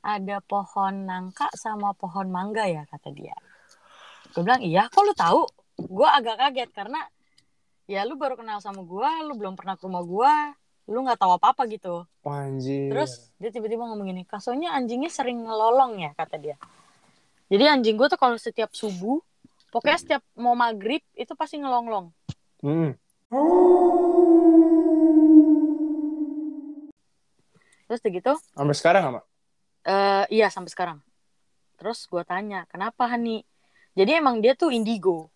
ada 0.04 0.44
pohon 0.44 1.08
nangka 1.08 1.48
sama 1.56 1.96
pohon 1.96 2.28
mangga 2.28 2.68
ya 2.68 2.84
kata 2.84 3.08
dia. 3.10 3.32
Gue 4.36 4.44
bilang 4.44 4.60
iya, 4.60 4.92
kok 4.92 5.00
lu 5.08 5.16
tahu? 5.16 5.42
Gue 5.88 6.04
agak 6.04 6.36
kaget 6.36 6.70
karena 6.76 7.00
ya 7.88 8.04
lu 8.04 8.20
baru 8.20 8.36
kenal 8.36 8.60
sama 8.60 8.84
gue, 8.84 9.10
lu 9.24 9.40
belum 9.40 9.56
pernah 9.56 9.80
ke 9.80 9.88
rumah 9.88 10.04
gue, 10.04 10.34
lu 10.88 11.04
nggak 11.04 11.20
tahu 11.20 11.36
apa 11.36 11.52
apa 11.52 11.62
gitu. 11.68 12.08
Wah, 12.24 12.48
anjir. 12.48 12.88
Terus 12.88 13.28
dia 13.36 13.52
tiba-tiba 13.52 13.84
ngomong 13.84 14.08
gini, 14.08 14.24
kasonya 14.24 14.72
anjingnya 14.72 15.12
sering 15.12 15.44
ngelolong 15.44 16.00
ya 16.00 16.16
kata 16.16 16.40
dia. 16.40 16.56
Jadi 17.52 17.64
anjing 17.68 17.96
gue 18.00 18.08
tuh 18.08 18.16
kalau 18.16 18.40
setiap 18.40 18.72
subuh, 18.72 19.20
pokoknya 19.68 19.98
setiap 20.00 20.22
mau 20.32 20.56
maghrib 20.56 21.04
itu 21.12 21.32
pasti 21.36 21.60
ngelonglong. 21.60 22.08
Hmm. 22.64 22.96
Terus 27.88 28.00
udah 28.00 28.12
gitu, 28.12 28.32
Sampai 28.56 28.76
sekarang 28.76 29.02
sama? 29.04 29.20
Eh 29.84 30.24
iya 30.40 30.48
sampai 30.48 30.72
sekarang. 30.72 30.98
Terus 31.76 32.08
gue 32.08 32.24
tanya, 32.24 32.64
kenapa 32.68 33.04
Hani? 33.08 33.44
Jadi 33.92 34.10
emang 34.16 34.40
dia 34.40 34.56
tuh 34.56 34.72
indigo. 34.72 35.28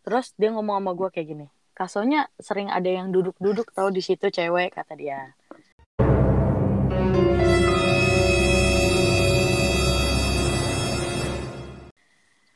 Terus 0.00 0.32
dia 0.36 0.48
ngomong 0.48 0.80
sama 0.80 0.92
gue 0.96 1.08
kayak 1.12 1.28
gini, 1.28 1.46
kasonya 1.80 2.28
sering 2.36 2.68
ada 2.68 2.92
yang 2.92 3.08
duduk-duduk 3.08 3.72
tahu 3.72 3.88
di 3.88 4.04
situ 4.04 4.28
cewek 4.28 4.76
kata 4.76 4.92
dia. 5.00 5.32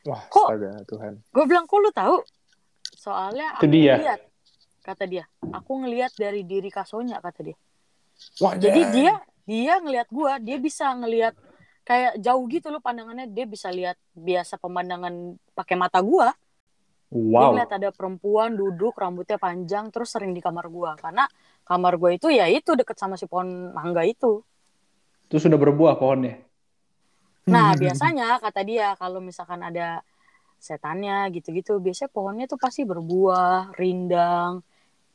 Wah, 0.05 0.21
Kok- 0.29 0.53
astaga 0.53 0.85
Tuhan. 0.85 1.13
Gue 1.33 1.45
bilang, 1.49 1.65
kok 1.65 1.81
lu 1.81 1.89
tahu? 1.89 2.21
Soalnya 2.93 3.57
aku 3.57 3.65
dia. 3.65 3.97
ngeliat, 3.97 4.21
kata 4.85 5.03
dia. 5.09 5.25
Aku 5.49 5.81
ngeliat 5.81 6.13
dari 6.13 6.45
diri 6.45 6.69
kasonya 6.69 7.17
kata 7.17 7.49
dia. 7.49 7.57
Wah, 8.37 8.53
Jadi 8.53 8.81
ya. 8.85 8.89
dia 8.93 9.13
dia 9.49 9.73
ngelihat 9.81 10.05
gue, 10.13 10.31
dia 10.45 10.57
bisa 10.61 10.93
ngelihat 10.93 11.33
kayak 11.81 12.21
jauh 12.21 12.45
gitu 12.45 12.69
loh 12.69 12.77
pandangannya. 12.77 13.25
Dia 13.33 13.49
bisa 13.49 13.73
lihat 13.73 13.97
biasa 14.13 14.61
pemandangan 14.61 15.41
pakai 15.57 15.73
mata 15.73 15.97
gue. 16.05 16.29
Dia 17.15 17.23
Wow. 17.31 17.55
ngeliat 17.55 17.71
ada 17.71 17.89
perempuan 17.95 18.59
duduk 18.59 18.91
rambutnya 18.99 19.39
panjang 19.39 19.87
terus 19.87 20.11
sering 20.11 20.35
di 20.35 20.43
kamar 20.43 20.67
gua 20.67 20.99
karena 20.99 21.23
kamar 21.63 21.95
gua 21.95 22.11
itu 22.11 22.27
ya 22.27 22.43
itu 22.51 22.75
deket 22.75 22.99
sama 22.99 23.15
si 23.15 23.23
pohon 23.23 23.71
mangga 23.71 24.03
itu. 24.03 24.43
Itu 25.25 25.39
sudah 25.39 25.55
berbuah 25.55 25.95
pohonnya. 25.95 26.43
Nah 27.47 27.71
biasanya 27.73 28.35
kata 28.43 28.61
dia 28.61 28.99
kalau 28.99 29.23
misalkan 29.23 29.63
ada 29.63 30.03
setannya 30.59 31.29
gitu-gitu 31.31 31.79
biasanya 31.79 32.11
pohonnya 32.11 32.45
tuh 32.51 32.59
pasti 32.59 32.83
berbuah, 32.83 33.71
rindang, 33.79 34.59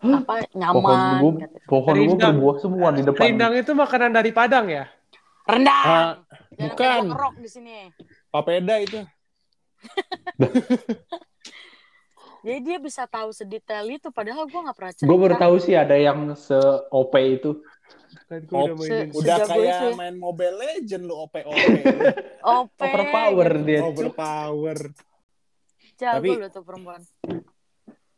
apa 0.00 0.48
Pohon 0.48 0.56
nyaman. 0.56 1.20
gua, 1.20 1.30
kata 1.36 1.56
dia. 1.58 1.68
pohon 1.68 1.84
gua 1.84 2.00
Rindang. 2.00 2.34
berbuah 2.40 2.56
semua 2.56 2.88
di 2.96 3.02
depan. 3.04 3.22
Rindang 3.28 3.52
itu 3.60 3.70
makanan 3.76 4.10
dari 4.16 4.30
Padang 4.32 4.66
ya? 4.72 4.84
Rendang. 5.44 6.24
Jangan 6.56 6.64
bukan. 6.64 7.00
ngerok 7.12 7.34
di 7.44 7.48
sini. 7.50 7.76
Papeda 8.32 8.74
itu. 8.80 9.04
Jadi 12.40 12.58
dia 12.62 12.78
bisa 12.78 13.04
tahu 13.04 13.30
sedetail 13.30 13.86
itu 13.86 14.08
padahal 14.08 14.44
gua 14.44 14.60
nggak 14.64 14.76
pernah 14.76 14.92
cerita. 14.92 15.06
Gue 15.06 15.18
baru 15.18 15.34
tahu 15.36 15.56
sih 15.56 15.74
ada 15.74 15.92
yang 15.92 16.32
se 16.34 16.56
OP 16.88 17.12
itu. 17.16 17.60
Kan 18.26 18.40
gua 18.44 18.56
Oh, 18.56 18.66
udah 18.70 18.76
se- 18.80 19.12
Udah 19.12 19.36
kayak 19.42 19.60
itu 19.70 19.86
ya. 19.86 19.94
main 19.94 20.16
Mobile 20.16 20.56
Legend 20.56 21.02
lu 21.02 21.14
OP-OP. 21.18 21.58
OP. 22.40 22.78
Overpower 22.78 23.48
gitu. 23.52 23.66
dia. 23.66 23.80
Overpower. 23.82 24.78
Jago 25.94 26.14
Tapi- 26.16 26.30
lu 26.34 26.48
tuh 26.48 26.62
perempuan. 26.62 27.00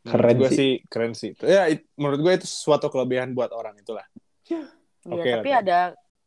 Keren 0.03 0.35
gue 0.35 0.49
sih. 0.49 0.55
sih 0.55 0.71
keren 0.85 1.13
sih. 1.13 1.31
Ya, 1.39 1.67
it- 1.67 1.87
menurut 1.93 2.19
gue 2.19 2.33
itu 2.35 2.43
suatu 2.45 2.87
kelebihan 2.87 3.31
buat 3.31 3.49
orang 3.49 3.75
itulah. 3.77 4.03
Iya, 4.45 4.67
Oke, 5.05 5.31
tapi 5.33 5.49
oke. 5.49 5.61
ada 5.61 5.79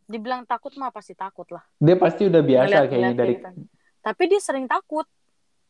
dibilang 0.03 0.45
takut 0.45 0.73
mah 0.75 0.89
pasti 0.89 1.13
takut 1.13 1.45
lah. 1.49 1.61
Dia 1.77 1.93
pasti 1.95 2.25
udah 2.25 2.41
biasa 2.41 2.77
kayaknya 2.87 3.13
dari. 3.15 3.35
gitu. 3.35 3.49
Tapi 3.99 4.23
dia 4.27 4.39
sering 4.39 4.65
takut. 4.65 5.05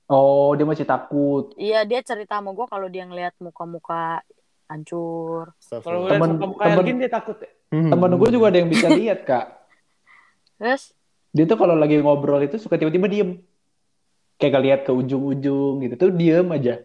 Oh, 0.07 0.55
dia 0.55 0.63
masih 0.63 0.85
takut. 0.85 1.51
Iya, 1.57 1.83
dia 1.83 1.99
cerita 2.01 2.39
sama 2.39 2.51
gue 2.51 2.63
kalau 2.65 2.87
dia 2.87 3.03
ngeliat 3.03 3.35
muka-muka 3.37 4.23
hancur. 4.67 5.51
Kalau 5.61 6.07
Temen- 6.07 6.39
muka-muka 6.39 6.63
temen- 6.65 6.79
Elgin 6.81 6.97
dia 6.97 7.11
takut 7.11 7.37
ya? 7.37 7.51
Hmm. 7.69 7.91
Temen 7.91 8.11
gue 8.15 8.29
juga 8.31 8.47
ada 8.49 8.59
yang 8.61 8.71
bisa 8.71 8.87
lihat 8.89 9.23
kak. 9.23 9.47
Terus, 10.57 10.95
Dia 11.29 11.45
tuh 11.45 11.59
kalau 11.59 11.75
lagi 11.75 11.99
ngobrol 11.99 12.41
itu 12.41 12.57
suka 12.57 12.75
tiba-tiba 12.75 13.07
diem. 13.07 13.43
Kayak 14.37 14.53
ngeliat 14.55 14.81
ke 14.83 14.93
ujung-ujung 14.95 15.83
gitu. 15.83 15.95
Tuh 15.99 16.11
diem 16.11 16.47
aja. 16.49 16.81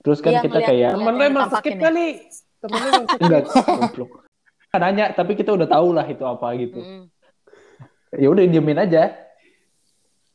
Terus 0.00 0.18
kan 0.18 0.32
Iya, 0.32 0.40
kita 0.40 0.56
ngeliat- 0.56 0.68
kayak 0.68 0.90
Temen 0.92 1.12
lu 1.12 1.22
emang 1.22 1.48
skip 1.52 1.70
ya? 1.70 1.82
kali. 1.84 2.06
Temen 2.58 2.76
lu 2.76 2.88
emang 2.88 3.04
skip. 3.06 3.20
enggak 3.20 3.42
goblok. 3.46 4.10
Nggak 4.68 4.80
nanya, 4.80 5.04
tapi 5.12 5.32
kita 5.32 5.50
udah 5.50 5.64
tahu 5.66 5.88
lah 5.92 6.04
itu 6.04 6.24
apa 6.24 6.46
gitu. 6.56 6.80
mm, 6.80 7.04
Ya 8.16 8.26
udah 8.26 8.42
diemin 8.42 8.80
aja. 8.80 9.02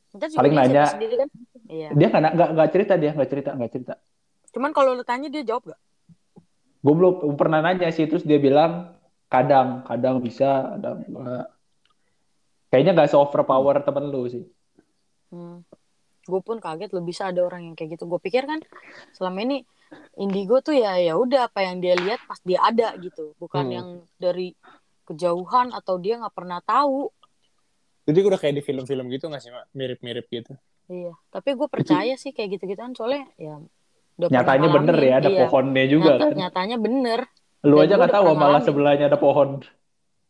kita 0.08 0.26
juga 0.28 0.38
Paling 0.40 0.54
nanya. 0.54 0.84
sendiri 0.88 1.16
kan. 1.18 1.30
Iya. 1.74 1.90
Dia 1.98 2.08
nggak 2.14 2.34
nggak 2.38 2.50
nggak 2.54 2.70
cerita 2.70 2.94
dia 3.02 3.12
nggak 3.18 3.30
cerita 3.34 3.50
nggak 3.58 3.72
cerita. 3.74 3.94
Cuman 4.54 4.70
kalau 4.70 4.94
lu 4.94 5.02
tanya 5.02 5.34
dia 5.34 5.42
jawab 5.42 5.74
gak? 5.74 5.82
Gue 6.86 6.94
belum 6.94 7.34
pernah 7.34 7.66
nanya 7.66 7.90
sih 7.90 8.06
terus 8.06 8.22
dia 8.22 8.38
bilang 8.38 8.94
kadang 9.26 9.82
kadang 9.90 10.22
bisa 10.22 10.78
kadang 10.78 11.02
enggak. 11.10 11.48
Kayaknya 12.70 12.92
nggak 12.94 13.10
se 13.10 13.18
overpower 13.18 13.82
temen 13.82 14.14
lu 14.14 14.30
sih. 14.30 14.46
Hmm. 15.34 15.66
Gue 16.30 16.42
pun 16.46 16.62
kaget 16.62 16.94
lo 16.94 17.02
bisa 17.02 17.34
ada 17.34 17.42
orang 17.42 17.74
yang 17.74 17.76
kayak 17.76 17.98
gitu. 17.98 18.06
Gue 18.06 18.22
pikir 18.22 18.46
kan 18.46 18.62
selama 19.18 19.42
ini 19.42 19.66
indigo 20.22 20.62
tuh 20.62 20.78
ya 20.78 21.02
ya 21.02 21.18
udah 21.18 21.50
apa 21.50 21.66
yang 21.66 21.82
dia 21.82 21.98
lihat 21.98 22.22
pas 22.30 22.38
dia 22.46 22.62
ada 22.62 22.94
gitu, 23.02 23.34
bukan 23.42 23.66
Hmm. 23.66 23.74
yang 23.74 23.88
dari 24.22 24.54
kejauhan 25.10 25.74
atau 25.74 25.98
dia 25.98 26.22
nggak 26.22 26.34
pernah 26.34 26.62
tahu. 26.62 27.10
Jadi 28.04 28.20
udah 28.20 28.36
kayak 28.36 28.60
di 28.60 28.64
film-film 28.64 29.08
gitu 29.16 29.32
gak 29.32 29.40
sih, 29.40 29.48
Mak? 29.48 29.72
Mirip-mirip 29.72 30.28
gitu. 30.28 30.60
Iya. 30.86 31.14
Tapi 31.30 31.50
gue 31.54 31.68
percaya 31.68 32.14
sih 32.14 32.32
kayak 32.32 32.58
gitu-gituan 32.58 32.92
soalnya 32.92 33.28
ya. 33.36 33.56
udah 34.14 34.30
Nyatanya 34.30 34.68
bener 34.70 34.98
ya 35.00 35.14
ada 35.18 35.26
Iya. 35.28 35.40
pohonnya 35.42 35.86
juga 35.86 36.12
Nyata- 36.14 36.22
kan. 36.22 36.34
Nyatanya 36.38 36.78
bener. 36.78 37.20
Lu 37.64 37.76
Dan 37.78 37.84
aja 37.84 37.96
udah 37.96 38.10
tahu 38.12 38.26
malah 38.36 38.62
sebelahnya 38.62 39.06
ada 39.08 39.18
pohon. 39.18 39.64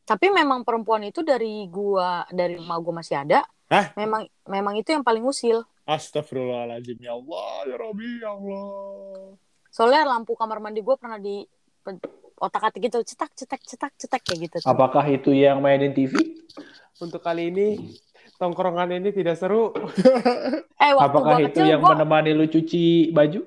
Tapi 0.03 0.27
memang 0.29 0.61
perempuan 0.61 1.01
itu 1.01 1.19
dari 1.19 1.65
gua 1.67 2.23
dari 2.29 2.55
rumah 2.55 2.77
gua 2.77 2.93
masih 2.95 3.17
ada. 3.17 3.43
Hah? 3.67 3.91
Memang 3.95 4.21
memang 4.45 4.73
itu 4.75 4.89
yang 4.89 5.01
paling 5.01 5.21
usil. 5.21 5.65
Astagfirullahaladzim. 5.83 6.95
Ya 6.97 7.11
Allah, 7.11 7.49
ya 7.65 7.75
Rabbi, 7.75 8.09
ya 8.17 8.29
Allah. 8.31 9.35
Soalnya 9.67 10.05
lampu 10.07 10.31
kamar 10.33 10.59
mandi 10.59 10.79
gua 10.79 10.95
pernah 10.95 11.17
di 11.17 11.43
pe- 11.81 11.99
otak 12.37 12.69
atik 12.69 12.85
gitu 12.85 13.01
cetak 13.01 13.33
cetak 13.33 13.61
cetak 13.63 13.91
cetak 13.97 14.21
kayak 14.21 14.39
gitu. 14.45 14.57
Apakah 14.63 15.03
itu 15.05 15.31
yang 15.31 15.59
mainin 15.59 15.91
TV? 15.91 16.13
Untuk 16.97 17.19
kali 17.19 17.49
ini 17.49 17.67
tongkrongan 18.35 18.89
ini 18.93 19.09
tidak 19.09 19.35
seru. 19.35 19.71
eh 20.83 20.91
waktu 20.91 21.05
Apakah 21.05 21.21
gua 21.31 21.39
itu 21.39 21.47
kecil 21.51 21.65
yang 21.67 21.79
gua 21.79 21.93
menemani 21.93 22.31
lu 22.31 22.45
cuci 22.45 22.85
baju? 23.09 23.41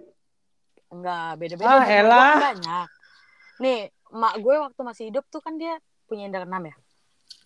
enggak 0.88 1.30
beda-beda 1.36 1.66
Ah, 1.68 1.84
elah. 1.84 2.34
banyak 2.46 2.88
nih 3.58 3.78
mak 4.08 4.38
gue 4.38 4.54
waktu 4.54 4.80
masih 4.80 5.04
hidup 5.10 5.26
tuh 5.26 5.40
kan 5.40 5.56
dia 5.56 5.76
punya 6.06 6.24
indra 6.24 6.46
keenam 6.46 6.62
ya 6.62 6.74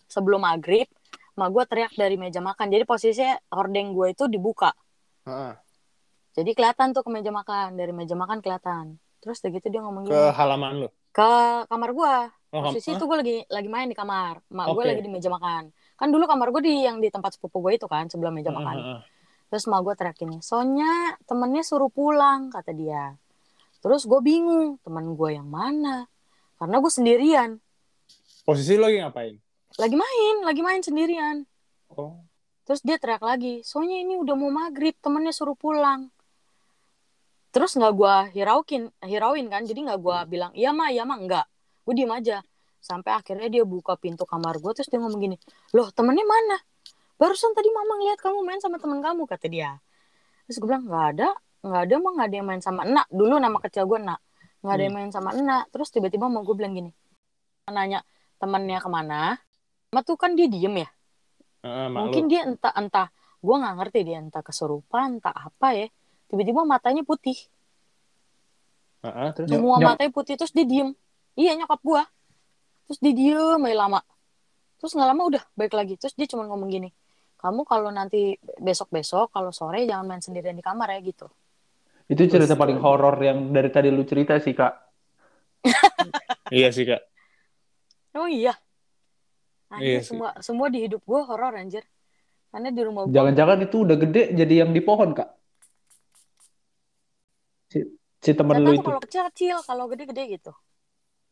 sebelum 0.06 0.44
maghrib 0.44 0.84
mak 1.32 1.48
gue 1.48 1.64
teriak 1.64 1.92
dari 1.94 2.14
meja 2.14 2.38
makan 2.38 2.68
jadi 2.68 2.84
posisinya 2.84 3.40
hordeng 3.48 3.96
gue 3.96 4.12
itu 4.12 4.28
dibuka 4.28 4.76
Heeh. 5.24 5.56
jadi 6.34 6.50
kelihatan 6.52 6.92
tuh 6.92 7.00
ke 7.00 7.10
meja 7.10 7.32
makan 7.32 7.74
dari 7.74 7.90
meja 7.90 8.12
makan 8.12 8.38
kelihatan 8.38 9.00
terus 9.18 9.40
udah 9.40 9.50
gitu 9.50 9.66
dia 9.68 9.80
ngomong 9.80 10.04
Ke 10.04 10.12
gini 10.12 10.36
halaman 10.36 10.72
lu. 10.76 10.88
ke 11.10 11.30
kamar 11.66 11.90
gue 11.90 12.14
Oh, 12.50 12.66
posisi 12.66 12.90
kam- 12.90 12.98
itu 12.98 13.04
gue 13.06 13.16
lagi 13.16 13.36
lagi 13.46 13.68
main 13.68 13.86
di 13.86 13.94
kamar 13.94 14.42
mak 14.48 14.66
gue 14.68 14.74
Oke. 14.76 14.90
lagi 14.90 15.00
di 15.00 15.08
meja 15.08 15.30
makan 15.30 15.70
kan 16.00 16.08
dulu 16.08 16.24
kamar 16.24 16.48
gue 16.48 16.62
di 16.64 16.88
yang 16.88 16.96
di 16.96 17.12
tempat 17.12 17.36
sepupu 17.36 17.60
gue 17.60 17.76
itu 17.76 17.84
kan 17.84 18.08
sebelah 18.08 18.32
meja 18.32 18.48
Heeh, 18.48 18.56
makan. 18.56 18.76
heeh. 18.80 19.00
terus 19.52 19.68
mak 19.68 19.84
gue 19.84 19.92
teriak 19.92 20.16
gini 20.16 20.40
Sonya 20.40 21.20
temennya 21.28 21.60
suruh 21.60 21.92
pulang 21.92 22.48
kata 22.48 22.72
dia. 22.72 23.20
Terus 23.80 24.08
gue 24.08 24.20
bingung 24.20 24.80
teman 24.80 25.12
gue 25.12 25.36
yang 25.36 25.44
mana? 25.44 26.08
Karena 26.56 26.80
gue 26.80 26.88
sendirian. 26.88 27.50
Posisi 28.42 28.80
lu 28.80 28.88
lagi 28.88 28.98
ngapain? 28.98 29.36
lagi 29.78 29.94
main 29.94 30.36
lagi 30.42 30.60
main 30.60 30.82
sendirian. 30.82 31.44
Oh. 31.92 32.18
terus 32.64 32.86
dia 32.86 32.98
teriak 32.98 33.18
lagi 33.20 33.66
Sonya 33.66 33.98
ini 33.98 34.14
udah 34.14 34.34
mau 34.38 34.46
maghrib 34.48 34.94
temennya 34.98 35.30
suruh 35.30 35.54
pulang. 35.54 36.08
Terus 37.50 37.74
nggak 37.74 37.92
gue 37.92 38.14
hirauin 38.38 38.82
hirauin 39.02 39.46
kan 39.50 39.66
jadi 39.66 39.90
nggak 39.90 39.98
gue 39.98 40.18
bilang 40.30 40.52
iya 40.54 40.70
mah 40.70 40.88
iya 40.88 41.02
mah 41.02 41.18
enggak 41.18 41.46
gue 41.82 41.94
diem 41.98 42.10
aja 42.10 42.46
sampai 42.80 43.12
akhirnya 43.12 43.52
dia 43.52 43.62
buka 43.62 43.94
pintu 44.00 44.24
kamar 44.24 44.56
gue 44.56 44.72
terus 44.72 44.88
dia 44.88 44.96
ngomong 44.98 45.20
gini 45.20 45.36
loh 45.76 45.92
temennya 45.92 46.24
mana? 46.24 46.56
Barusan 47.20 47.52
tadi 47.52 47.68
mama 47.68 48.00
ngeliat 48.00 48.16
kamu 48.16 48.40
main 48.40 48.60
sama 48.64 48.80
temen 48.80 49.04
kamu 49.04 49.28
kata 49.28 49.46
dia. 49.52 49.76
Terus 50.48 50.56
gue 50.56 50.68
bilang 50.72 50.88
nggak 50.88 51.06
ada 51.16 51.28
nggak 51.60 51.82
ada 51.84 51.94
mah 52.00 52.10
nggak 52.16 52.28
ada 52.32 52.36
yang 52.40 52.48
main 52.48 52.62
sama 52.64 52.80
enak. 52.88 53.06
Dulu 53.12 53.36
nama 53.36 53.60
kecil 53.60 53.84
gue 53.84 54.00
enak. 54.00 54.20
Nggak 54.64 54.74
ada 54.74 54.82
yang 54.88 54.94
main 54.96 55.10
sama 55.12 55.30
enak. 55.36 55.68
Terus 55.68 55.88
tiba-tiba 55.92 56.32
mau 56.32 56.40
gue 56.40 56.56
bilang 56.56 56.72
gini 56.72 56.90
nanya 57.70 58.02
temennya 58.42 58.82
ke 58.82 58.88
mana? 58.90 59.38
Mama 59.92 60.00
tuh 60.02 60.18
kan 60.18 60.34
dia 60.34 60.50
diem 60.50 60.74
ya? 60.82 60.88
Heeh, 61.62 61.86
mak 61.92 61.98
mungkin 62.08 62.24
lu. 62.26 62.30
dia 62.32 62.42
entah 62.48 62.74
entah 62.74 63.08
gue 63.40 63.54
nggak 63.56 63.74
ngerti 63.78 64.00
dia 64.02 64.18
entah 64.18 64.42
kesurupan 64.42 65.20
entah 65.20 65.36
apa 65.36 65.76
ya. 65.76 65.86
Tiba-tiba 66.26 66.64
matanya 66.66 67.04
putih. 67.06 67.36
Heeh, 69.04 69.28
terus? 69.36 69.46
Nyok- 69.50 69.60
semua 69.60 69.76
nyok- 69.78 69.88
matanya 69.92 70.10
putih 70.10 70.34
terus 70.40 70.52
dia 70.56 70.66
diem. 70.66 70.96
Iya 71.38 71.52
nyokap 71.60 71.80
gue 71.84 72.02
terus 72.90 72.98
dia 72.98 73.14
diem 73.14 73.62
aja 73.70 73.76
lama 73.86 74.02
terus 74.82 74.98
nggak 74.98 75.08
lama 75.14 75.22
udah 75.30 75.42
balik 75.54 75.78
lagi 75.78 75.94
terus 75.94 76.18
dia 76.18 76.26
cuma 76.26 76.42
ngomong 76.50 76.66
gini 76.66 76.90
kamu 77.38 77.62
kalau 77.62 77.94
nanti 77.94 78.34
besok 78.58 78.90
besok 78.90 79.30
kalau 79.30 79.54
sore 79.54 79.86
jangan 79.86 80.10
main 80.10 80.18
sendirian 80.18 80.58
di 80.58 80.64
kamar 80.66 80.90
ya 80.90 81.00
gitu 81.06 81.30
Itu 82.10 82.26
cerita 82.26 82.58
paling 82.58 82.82
horor 82.82 83.14
yang 83.22 83.54
dari 83.54 83.70
tadi 83.70 83.86
lu 83.86 84.02
cerita 84.02 84.34
sih, 84.42 84.50
Kak. 84.50 84.74
Iya 86.50 86.74
sih, 86.74 86.82
Kak. 86.82 86.98
oh 88.18 88.26
iya 88.26 88.58
Anjir, 89.70 89.86
Iya 89.86 89.98
sih. 90.02 90.10
semua 90.10 90.30
semua 90.42 90.66
di 90.74 90.82
hidup 90.82 90.98
gue 91.06 91.20
horor 91.22 91.54
anjir 91.54 91.86
karena 92.50 92.74
di 92.74 92.82
rumah 92.82 93.06
gue 93.06 93.14
Jangan-jangan 93.14 93.58
itu 93.62 93.76
udah 93.86 93.96
gede 94.02 94.22
jadi 94.34 94.54
yang 94.66 94.74
di 94.74 94.82
pohon, 94.82 95.14
Kak. 95.14 95.30
Si, 97.70 97.78
si 98.18 98.30
temen 98.34 98.58
Gak 98.58 98.66
lu 98.66 98.70
itu. 98.74 98.82
kalau 98.82 99.00
kecil 99.06 99.22
kecil 99.30 99.56
kalau 99.62 99.84
gede-gede 99.86 100.22
gitu 100.34 100.50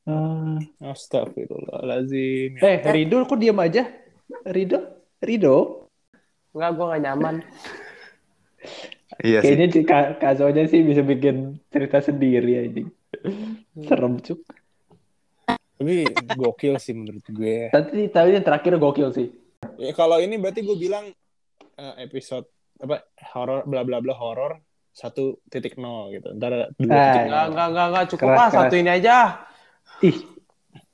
Hmm. 0.09 0.65
Astagfirullahalazim. 0.81 2.57
Ya. 2.57 2.81
Eh, 2.81 2.81
Rido 2.89 3.29
kok 3.29 3.37
diam 3.37 3.61
aja? 3.61 3.85
Rido? 4.49 5.05
Rido? 5.21 5.85
Enggak, 6.51 6.71
gue 6.73 6.87
gak 6.89 7.03
nyaman. 7.05 7.35
Iya 9.19 9.43
Kayaknya 9.43 9.67
si 9.69 9.81
Kak, 9.83 10.17
Kak 10.17 10.33
Sonya 10.39 10.65
sih 10.65 10.81
bisa 10.81 11.03
bikin 11.03 11.61
cerita 11.69 12.01
sendiri 12.01 12.53
aja. 12.57 12.83
Serem, 13.85 14.17
Cuk. 14.19 14.41
Tapi 15.79 16.03
gokil 16.35 16.81
sih 16.81 16.97
menurut 16.97 17.23
gue. 17.29 17.69
Tapi, 17.69 18.09
tapi 18.09 18.29
yang 18.33 18.43
terakhir 18.43 18.81
gokil 18.81 19.13
sih. 19.13 19.29
Ya, 19.77 19.93
kalau 19.93 20.19
ini 20.19 20.35
berarti 20.35 20.63
gue 20.63 20.75
bilang 20.75 21.11
eh, 21.77 21.95
episode 22.01 22.47
apa 22.79 23.03
horor 23.35 23.67
bla 23.67 23.83
bla 23.83 23.99
bla 23.99 24.15
horor 24.15 24.59
satu 24.91 25.39
titik 25.47 25.77
nol 25.77 26.11
gitu. 26.11 26.35
Ntar 26.35 26.75
dua 26.75 26.91
Ah, 26.91 27.05
titik 27.05 27.23
Enggak, 27.27 27.43
nol. 27.45 27.51
enggak, 27.53 27.67
enggak, 27.69 27.87
enggak. 27.87 28.05
Cukup 28.09 28.27
Keras, 28.27 28.39
lah, 28.39 28.49
keras. 28.49 28.63
satu 28.67 28.75
ini 28.75 28.91
aja. 28.91 29.17
Ih, 30.01 30.17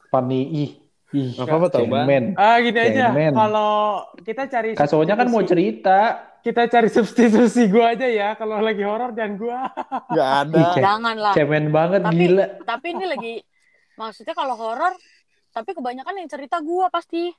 Pani, 0.09 0.41
ih. 0.55 0.71
Ih, 1.13 1.31
Nggak 1.33 1.47
apa-apa 1.47 1.69
tau, 1.71 1.87
Bang. 1.87 2.07
cemen. 2.07 2.25
Ah, 2.35 2.59
gini 2.59 2.75
aja. 2.77 3.15
Kalau 3.31 3.73
kita 4.19 4.43
cari 4.49 4.69
Kak 4.75 4.89
Sonya 4.89 5.15
kan 5.15 5.29
mau 5.29 5.43
cerita. 5.43 6.31
kita 6.45 6.69
cari 6.69 6.93
substitusi 6.93 7.73
gua 7.73 7.97
aja 7.97 8.05
ya. 8.05 8.35
Kalau 8.35 8.59
lagi 8.59 8.83
horor 8.83 9.15
dan 9.15 9.39
gua. 9.39 9.65
Nggak 10.11 10.31
ada. 10.43 10.59
Ih, 10.59 10.69
jangan 10.77 11.17
lah 11.17 11.33
Cemen 11.33 11.65
banget, 11.71 12.01
Tapi- 12.03 12.19
gila. 12.19 12.47
tapi 12.63 12.87
ini 12.91 13.07
lagi 13.07 13.35
maksudnya 13.95 14.35
kalau 14.35 14.53
horor 14.53 14.93
tapi 15.49 15.71
kebanyakan 15.71 16.19
yang 16.19 16.27
cerita 16.27 16.59
gue 16.59 16.85
pasti 16.91 17.31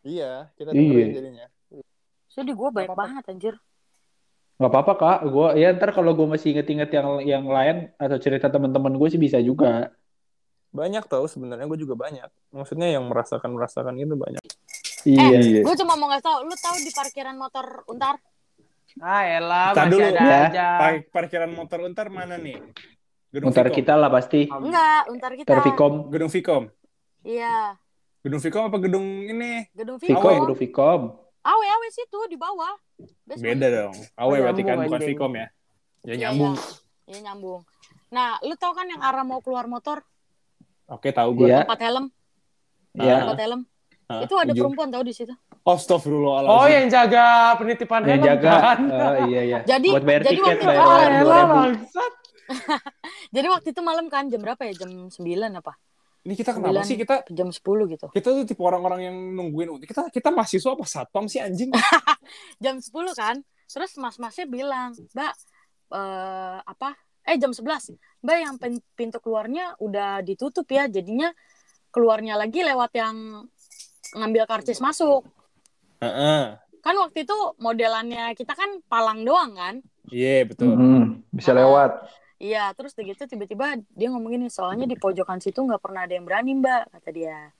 Iya, 0.00 0.48
kita 0.54 0.70
Iya. 0.70 1.06
jadinya. 1.12 1.46
jadi 2.30 2.46
gue 2.48 2.68
banyak 2.70 2.88
Apa-apa. 2.88 3.04
banget 3.18 3.24
anjir 3.26 3.54
Nggak 4.56 4.70
apa-apa, 4.70 4.92
Kak. 4.94 5.18
Gua, 5.26 5.48
ya 5.52 5.72
ntar 5.72 5.90
kalau 5.90 6.12
gue 6.12 6.26
masih 6.26 6.54
inget-inget 6.54 6.88
yang 6.90 7.08
yang 7.22 7.44
lain 7.44 7.76
atau 7.96 8.16
cerita 8.16 8.46
teman-teman 8.46 8.92
gue 8.94 9.08
sih 9.08 9.16
bisa 9.16 9.36
juga. 9.38 9.90
Banyak 10.70 11.04
tau 11.04 11.26
sebenarnya 11.26 11.64
gue 11.64 11.78
juga 11.78 11.94
banyak. 11.94 12.30
Maksudnya 12.50 12.88
yang 12.88 13.06
merasakan 13.06 13.50
merasakan 13.50 13.94
gitu 13.94 14.14
banyak. 14.14 14.42
Iya. 15.02 15.64
gue 15.64 15.74
cuma 15.76 15.96
mau 15.96 16.06
ngasih 16.06 16.22
tau 16.22 16.38
lu 16.40 16.52
tahu 16.54 16.76
di 16.78 16.92
parkiran 16.92 17.32
motor 17.34 17.82
untar 17.86 18.20
Ah, 18.98 19.22
elah, 19.22 19.70
masih 19.72 19.86
dulu, 19.88 20.02
ada 20.04 20.18
ya. 20.20 20.40
aja. 20.44 20.66
Par- 20.76 21.06
parkiran 21.08 21.48
motor 21.48 21.78
untar 21.80 22.06
mana 22.06 22.36
nih? 22.36 22.58
Gedung 23.30 23.48
Ntar 23.48 23.70
Vicom. 23.70 23.76
kita 23.76 23.94
lah 23.94 24.10
pasti. 24.10 24.40
enggak 24.44 25.02
untar 25.06 25.32
kita 25.32 25.46
Ntar 25.48 25.60
Vicom. 25.62 25.92
Gedung 26.08 26.28
Vicom. 26.28 26.62
iya 27.22 27.78
Gedung 28.20 28.38
Vicom 28.38 28.62
apa 28.66 28.76
gedung 28.76 29.06
ini? 29.24 29.64
gedung 29.72 29.96
Vicom, 29.96 30.18
Vicom 30.20 30.44
udah 30.44 30.58
Vicom. 30.58 31.00
awe 31.40 31.66
awe 31.70 31.86
situ 31.88 32.18
di 32.26 32.36
bawah 32.36 32.74
Basement. 33.24 33.56
Beda 33.56 33.66
dong. 33.70 33.94
Awe 34.12 34.28
Oh, 34.28 34.36
berarti 34.36 34.62
kan 34.62 34.76
bukan. 34.82 35.00
Vicom 35.00 35.32
ya. 35.32 35.46
Ya 36.00 36.12
Iya, 36.12 36.14
nyambung. 36.26 36.52
iya. 36.52 36.68
Iya, 37.06 37.18
nyambung 37.24 37.60
nah 38.08 38.36
lu 38.40 38.52
tau 38.54 38.70
kan 38.70 38.84
yang 38.84 38.98
arah 38.98 39.22
mau 39.22 39.38
keluar 39.38 39.64
motor 39.64 40.02
Oke, 40.90 41.08
tahu 41.10 41.30
gue. 41.36 41.46
Iya. 41.48 41.62
tempat 41.62 41.80
helm 41.80 42.04
Iya. 42.92 43.16
tempat 43.22 43.40
helm 43.40 43.60
Ah, 44.04 44.26
itu 44.26 44.34
ada 44.34 44.50
ujung. 44.50 44.74
perempuan 44.74 44.90
tau 44.90 45.06
di 45.06 45.14
situ 45.14 45.30
Astagfirullahaladzim. 45.62 46.50
Oh, 46.52 46.66
yang 46.66 46.86
jaga 46.88 47.26
penitipan 47.54 48.00
Yang 48.02 48.10
helm 48.10 48.26
jaga. 48.26 48.50
kan? 48.58 48.78
Oh, 48.88 49.16
iya, 49.24 49.40
iya. 49.44 49.58
Jadi- 49.62 49.92
Buat 49.92 50.02
bayar 50.02 50.20
jadi 50.20 50.30
tiket, 50.34 50.48
waktu- 50.50 50.66
bayar 50.66 50.82
bayar 50.82 51.10
elah, 51.12 51.22
2000. 51.22 51.54
bangsat. 51.54 52.12
jadi 53.30 53.46
waktu 53.48 53.68
itu 53.70 53.80
malam 53.80 54.06
kan 54.06 54.26
jam 54.26 54.40
berapa 54.40 54.58
ya 54.60 54.74
jam 54.76 54.90
9 55.06 55.14
apa 55.54 55.78
Ini 56.20 56.34
kita 56.34 56.50
kenapa 56.50 56.68
Sembilan. 56.74 56.84
sih 56.84 56.96
kita 56.98 57.14
jam 57.30 57.48
10 57.48 57.62
gitu 57.88 58.06
kita 58.10 58.28
tuh 58.28 58.44
tipe 58.44 58.58
orang-orang 58.60 59.00
yang 59.02 59.16
nungguin 59.30 59.78
kita 59.80 60.10
kita 60.10 60.28
mahasiswa 60.28 60.70
apa 60.70 60.84
satpam 60.84 61.24
sih 61.24 61.38
anjing? 61.38 61.70
jam 62.58 62.76
10 62.76 62.90
kan 63.14 63.38
terus 63.64 63.94
mas-masnya 63.94 64.44
bilang 64.44 64.90
mbak 65.08 65.32
eh, 65.90 66.58
apa 66.60 66.92
eh 67.22 67.36
jam 67.36 67.54
11 67.54 67.94
mbak 68.20 68.36
yang 68.38 68.54
pin- 68.56 68.84
pintu 68.92 69.18
keluarnya 69.18 69.74
udah 69.78 70.20
ditutup 70.20 70.64
ya 70.66 70.86
jadinya 70.86 71.32
keluarnya 71.88 72.36
lagi 72.36 72.60
lewat 72.60 72.92
yang 72.92 73.16
ngambil 74.12 74.44
karcis 74.44 74.78
masuk 74.78 75.24
Heeh. 75.98 76.56
kan 76.80 76.94
waktu 76.96 77.24
itu 77.24 77.36
modelannya 77.56 78.32
kita 78.32 78.52
kan 78.52 78.80
palang 78.86 79.22
doang 79.22 79.52
kan 79.52 79.76
Iya, 80.08 80.42
betul. 80.42 80.74
Hmm, 80.74 81.22
bisa 81.30 81.52
Ah. 81.52 81.60
lewat. 81.60 81.92
iya 82.40 82.72
terus 82.72 82.96
udah 82.96 83.04
gitu 83.06 83.22
tiba-tiba 83.26 83.66
dia 83.90 84.08
ngomong 84.08 84.32
gini 84.32 84.48
soalnya 84.48 84.84
di 84.84 84.96
pojokan 84.96 85.38
situ 85.38 85.60
nggak 85.60 85.76
pernah 85.78 86.08
ada 86.08 86.16
yang 86.16 86.24
berani 86.24 86.56
mbak 86.56 86.88
kata 86.88 87.10
dia 87.10 87.52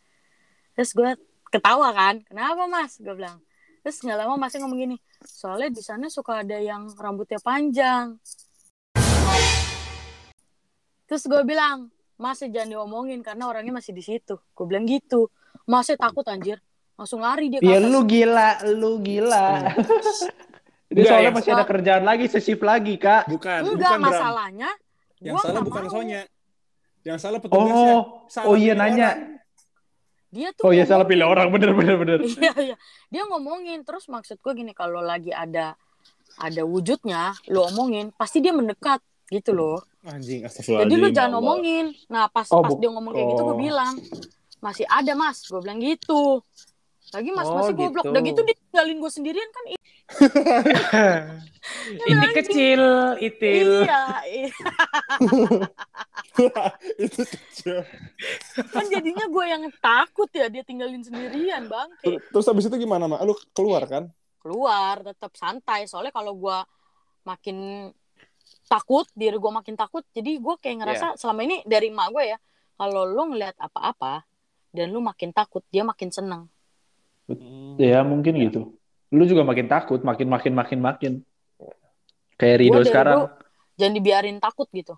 terus 0.72 0.90
gue 0.90 1.20
ketawa 1.46 1.92
kan 1.92 2.24
kenapa 2.24 2.64
mas 2.64 2.96
gue 2.96 3.12
bilang 3.12 3.44
terus 3.80 4.00
nggak 4.00 4.16
lama 4.16 4.40
masnya 4.40 4.64
ngomong 4.64 4.80
gini 4.80 4.96
soalnya 5.20 5.68
di 5.68 5.84
sana 5.84 6.08
suka 6.08 6.40
ada 6.40 6.56
yang 6.56 6.88
rambutnya 6.96 7.36
panjang 7.38 8.16
terus 11.10 11.26
gue 11.26 11.42
bilang 11.42 11.90
masih 12.14 12.54
jangan 12.54 12.78
diomongin 12.78 13.18
karena 13.26 13.50
orangnya 13.50 13.82
masih 13.82 13.90
di 13.90 14.06
situ 14.06 14.38
gue 14.38 14.64
bilang 14.70 14.86
gitu 14.86 15.26
masih 15.66 15.98
takut 15.98 16.22
anjir 16.30 16.62
langsung 16.94 17.24
lari 17.24 17.48
dia 17.48 17.58
ke 17.58 17.64
atas. 17.64 17.88
lu 17.88 18.00
gila, 18.04 18.50
lu 18.76 19.00
gila. 19.00 19.48
Dia 20.90 21.06
Enggak, 21.06 21.06
soalnya 21.14 21.32
masih 21.38 21.50
ada 21.54 21.64
kerjaan 21.70 22.02
lagi, 22.02 22.26
sesif 22.26 22.58
lagi, 22.66 22.98
Kak. 22.98 23.30
Bukan, 23.30 23.62
enggak 23.62 23.94
bukan 23.94 24.10
masalahnya 24.10 24.70
Yang 25.22 25.34
gua 25.38 25.44
salah 25.46 25.62
bukan 25.62 25.82
mau. 25.86 25.92
Sonya. 25.94 26.22
Yang 27.06 27.18
salah 27.22 27.38
petugasnya. 27.38 27.94
Oh, 27.94 28.02
Salah 28.26 28.46
oh 28.50 28.56
iya 28.58 28.74
nanya. 28.74 29.10
orang. 29.14 29.38
dia 30.34 30.48
tuh 30.50 30.62
Oh 30.66 30.72
iya 30.74 30.84
salah 30.90 31.06
pilih 31.06 31.30
orang, 31.30 31.46
bener 31.54 31.78
bener 31.78 31.94
bener. 31.94 32.18
iya 32.42 32.54
iya 32.58 32.76
dia 33.06 33.22
ngomongin 33.22 33.86
terus 33.86 34.10
maksud 34.10 34.42
gue 34.42 34.52
gini 34.54 34.74
kalau 34.74 34.98
lagi 34.98 35.30
ada 35.30 35.78
ada 36.42 36.62
wujudnya 36.66 37.38
lo 37.54 37.70
omongin 37.70 38.10
pasti 38.10 38.42
dia 38.42 38.50
mendekat 38.50 38.98
gitu 39.30 39.54
loh 39.54 39.78
Anjing, 40.00 40.48
astagfirullahaladzim. 40.48 40.96
Jadi 40.96 41.02
lu 41.04 41.08
ya 41.08 41.12
jangan 41.12 41.28
Allah. 41.28 41.36
ngomongin. 41.44 41.84
Nah 42.08 42.24
pas 42.32 42.48
Oh, 42.48 42.64
pas 42.64 42.72
dia 42.72 42.88
ngomong 42.88 43.12
kayak 43.12 43.28
gitu 43.30 43.42
gue 43.44 43.52
oh. 43.52 43.60
bilang 43.60 43.94
masih 44.58 44.86
ada 44.88 45.12
mas. 45.12 45.44
Gue 45.44 45.60
bilang 45.60 45.76
gitu. 45.78 46.40
Lagi 47.10 47.30
mas 47.34 47.46
Oh, 47.48 47.56
masih 47.60 47.74
goblok. 47.76 48.04
gitu. 48.08 48.12
Udah 48.16 48.22
gitu 48.24 48.40
dia 48.40 48.56
tinggalin 48.56 48.96
gue 48.96 49.10
sendirian 49.12 49.50
kan. 49.50 49.64
Ini 52.00 52.32
kecil, 52.32 52.82
itil. 53.20 53.84
Iya. 53.84 54.02
iya. 54.24 54.48
itu 57.04 57.20
kecil. 57.20 57.84
kan 58.72 58.84
jadinya 58.88 59.28
gue 59.28 59.44
yang 59.44 59.62
takut 59.78 60.30
ya 60.32 60.48
dia 60.48 60.64
tinggalin 60.64 61.04
sendirian 61.04 61.68
bang. 61.68 61.88
Ter- 62.00 62.22
Terus 62.32 62.46
habis 62.48 62.64
itu 62.66 62.76
gimana, 62.80 63.04
Mak? 63.06 63.20
Lu 63.22 63.36
keluar 63.52 63.84
kan? 63.84 64.08
Keluar 64.40 65.04
tetap 65.04 65.36
santai. 65.36 65.84
Soalnya 65.84 66.10
kalau 66.10 66.32
gue 66.34 66.58
makin 67.22 67.90
takut 68.70 69.06
diri 69.14 69.36
gue 69.36 69.52
makin 69.52 69.74
takut. 69.74 70.06
Jadi 70.14 70.38
gue 70.38 70.54
kayak 70.58 70.76
ngerasa 70.82 71.06
selama 71.18 71.40
ini 71.46 71.56
dari 71.66 71.90
emak 71.90 72.08
gue 72.14 72.24
ya. 72.34 72.38
Kalau 72.80 73.02
lu 73.04 73.34
ngeliat 73.34 73.58
apa-apa 73.60 74.24
dan 74.72 74.88
lu 74.94 75.02
makin 75.02 75.34
takut 75.34 75.60
dia 75.68 75.84
makin 75.84 76.08
seneng. 76.08 76.42
Ya 77.76 78.00
mungkin 78.02 78.38
gitu. 78.40 78.74
Lu 79.10 79.22
juga 79.26 79.42
makin 79.42 79.66
takut, 79.66 80.00
makin 80.02 80.26
makin 80.30 80.52
makin 80.54 80.78
makin. 80.80 81.12
Kayak 82.40 82.56
Gua 82.56 82.80
Rido 82.80 82.80
sekarang. 82.88 83.18
dulu 83.20 83.28
Jangan 83.76 83.94
dibiarin 83.96 84.38
takut 84.40 84.68
gitu. 84.72 84.94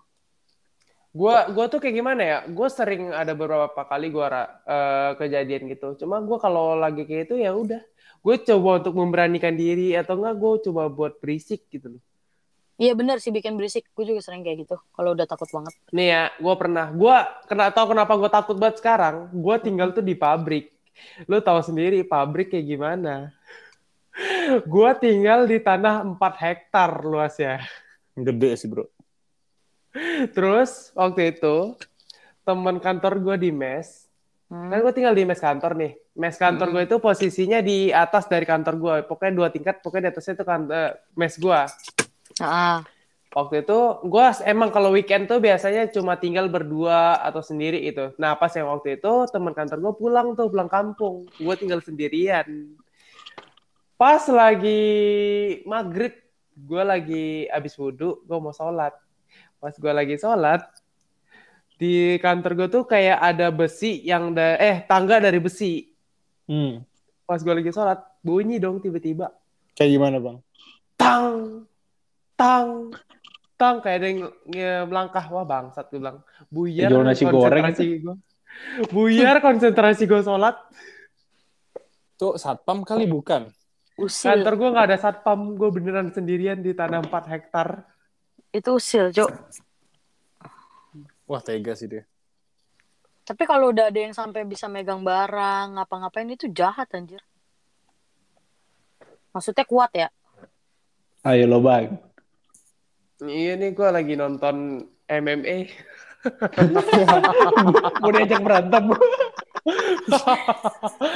Gua 1.13 1.45
gua 1.53 1.65
tuh 1.69 1.77
kayak 1.77 1.95
gimana 1.95 2.21
ya? 2.21 2.37
Gue 2.49 2.67
sering 2.73 3.13
ada 3.13 3.37
beberapa 3.37 3.81
kali 3.85 4.09
gua 4.09 4.27
ra- 4.27 4.53
eh, 4.65 5.11
kejadian 5.19 5.69
gitu. 5.69 5.93
Cuma 5.99 6.19
gua 6.23 6.41
kalau 6.41 6.73
lagi 6.73 7.05
kayak 7.05 7.29
itu 7.29 7.35
ya 7.41 7.53
udah. 7.53 7.81
Gue 8.23 8.39
coba 8.39 8.79
untuk 8.79 8.95
memberanikan 8.95 9.51
diri 9.51 9.99
atau 9.99 10.15
enggak 10.15 10.39
gue 10.39 10.71
coba 10.71 10.87
buat 10.87 11.19
berisik 11.19 11.67
gitu 11.67 11.99
loh. 11.99 12.01
Iya 12.81 12.97
bener 12.97 13.21
sih 13.21 13.29
bikin 13.29 13.53
berisik. 13.53 13.85
Gue 13.93 14.09
juga 14.09 14.21
sering 14.25 14.41
kayak 14.41 14.65
gitu. 14.65 14.75
Kalau 14.97 15.13
udah 15.13 15.29
takut 15.29 15.45
banget. 15.53 15.73
Nih 15.93 16.07
ya, 16.09 16.23
gue 16.33 16.55
pernah. 16.57 16.89
Gue 16.89 17.15
kena 17.45 17.69
tahu 17.69 17.93
kenapa 17.93 18.13
gue 18.17 18.29
takut 18.33 18.57
banget 18.57 18.81
sekarang. 18.81 19.29
Gue 19.29 19.55
tinggal 19.61 19.93
tuh 19.93 20.01
di 20.01 20.17
pabrik. 20.17 20.73
Lu 21.29 21.37
tahu 21.41 21.61
sendiri 21.61 22.01
pabrik 22.01 22.49
kayak 22.49 22.65
gimana. 22.65 23.29
Gue 24.65 24.89
tinggal 25.01 25.45
di 25.49 25.57
tanah 25.61 26.05
4 26.05 26.17
hektar 26.17 27.01
luasnya. 27.01 27.61
Gede 28.13 28.57
sih, 28.57 28.69
Bro. 28.69 28.89
Terus 30.33 30.93
waktu 30.97 31.37
itu 31.37 31.77
teman 32.41 32.81
kantor 32.81 33.21
gue 33.21 33.35
di 33.49 33.51
mes. 33.53 34.09
Hmm. 34.49 34.69
Kan 34.69 34.81
gue 34.81 34.93
tinggal 34.93 35.13
di 35.13 35.25
mes 35.25 35.41
kantor 35.41 35.77
nih. 35.77 35.93
Mes 36.13 36.37
kantor 36.37 36.67
gue 36.73 36.83
itu 36.85 36.97
posisinya 37.01 37.61
di 37.61 37.89
atas 37.89 38.29
dari 38.29 38.45
kantor 38.45 38.73
gue. 38.77 38.95
Pokoknya 39.09 39.33
dua 39.33 39.49
tingkat. 39.49 39.81
Pokoknya 39.81 40.09
di 40.09 40.11
atasnya 40.13 40.33
itu 40.37 40.45
kan 40.45 40.61
eh, 40.69 40.93
mes 41.17 41.33
gue. 41.37 41.61
Ah, 42.41 42.81
Waktu 43.33 43.65
itu 43.65 43.79
gue 44.05 44.25
emang 44.45 44.69
kalau 44.69 44.93
weekend 44.93 45.25
tuh 45.25 45.41
biasanya 45.41 45.89
cuma 45.89 46.21
tinggal 46.21 46.53
berdua 46.53 47.17
atau 47.17 47.41
sendiri 47.41 47.81
itu. 47.81 48.13
Nah 48.21 48.37
pas 48.37 48.53
yang 48.53 48.69
waktu 48.69 49.01
itu 49.01 49.13
teman 49.33 49.57
kantor 49.57 49.81
gue 49.81 49.93
pulang 49.97 50.37
tuh 50.37 50.53
pulang 50.53 50.69
kampung, 50.69 51.25
gue 51.41 51.55
tinggal 51.57 51.81
sendirian. 51.81 52.45
Pas 53.97 54.21
lagi 54.29 54.85
maghrib, 55.65 56.13
gue 56.53 56.83
lagi 56.85 57.25
abis 57.49 57.73
wudhu, 57.73 58.21
gue 58.21 58.37
mau 58.37 58.53
sholat. 58.53 58.93
Pas 59.57 59.73
gue 59.73 59.93
lagi 59.97 60.13
sholat, 60.21 60.61
di 61.81 62.21
kantor 62.21 62.53
gue 62.53 62.67
tuh 62.69 62.83
kayak 62.85 63.17
ada 63.17 63.49
besi 63.49 63.97
yang 64.05 64.37
da 64.37 64.61
eh 64.61 64.85
tangga 64.85 65.17
dari 65.17 65.41
besi. 65.41 65.89
Hmm. 66.45 66.85
Pas 67.25 67.41
gue 67.41 67.53
lagi 67.55 67.73
sholat, 67.73 67.97
bunyi 68.21 68.61
dong 68.61 68.77
tiba-tiba 68.77 69.33
Kayak 69.73 69.89
gimana, 69.97 70.17
Bang? 70.21 70.37
tang 70.93 71.65
tang 72.43 72.91
tang 73.55 73.75
kayak 73.79 73.97
ada 74.03 74.07
yang 74.11 74.19
nge- 74.51 74.85
melangkah 74.91 75.23
wah 75.31 75.47
bangsat 75.47 75.87
gue 75.87 76.03
bilang 76.03 76.19
buyar 76.51 76.91
Jual 76.91 77.03
nasi 77.07 77.23
goreng 77.23 77.71
konsentrasi 77.71 77.87
gue 78.03 78.15
buyar 78.91 79.35
konsentrasi 79.39 80.03
gue 80.03 80.21
sholat 80.21 80.55
Tuh 82.19 82.35
satpam 82.35 82.83
kali 82.83 83.07
bukan? 83.07 83.47
usil. 83.95 84.25
kantor 84.25 84.53
gue 84.59 84.69
nggak 84.73 84.87
ada 84.91 84.97
satpam 84.99 85.55
gue 85.55 85.69
beneran 85.71 86.11
sendirian 86.11 86.59
di 86.59 86.75
tanah 86.75 86.99
4 87.07 87.31
hektar 87.31 87.87
Itu 88.53 88.77
usil, 88.77 89.09
Cok. 89.09 89.31
Wah, 91.25 91.41
tega 91.41 91.73
sih 91.73 91.89
dia. 91.89 92.05
Tapi 93.25 93.49
kalau 93.49 93.73
udah 93.73 93.89
ada 93.89 93.97
yang 93.97 94.13
sampai 94.13 94.45
bisa 94.45 94.69
megang 94.69 95.01
barang, 95.01 95.73
ngapa-ngapain 95.73 96.29
itu 96.29 96.45
jahat 96.53 96.85
anjir. 96.93 97.17
Maksudnya 99.33 99.65
kuat 99.65 99.89
ya? 99.97 100.13
Ayo 101.25 101.49
lo 101.49 101.65
bang. 101.65 101.97
Iya 103.27 103.53
nih 103.55 103.71
gue 103.71 103.89
lagi 103.89 104.13
nonton 104.19 104.87
MMA 105.07 105.57
Mau 107.99 108.11
diajak 108.15 108.39
berantem. 108.39 108.83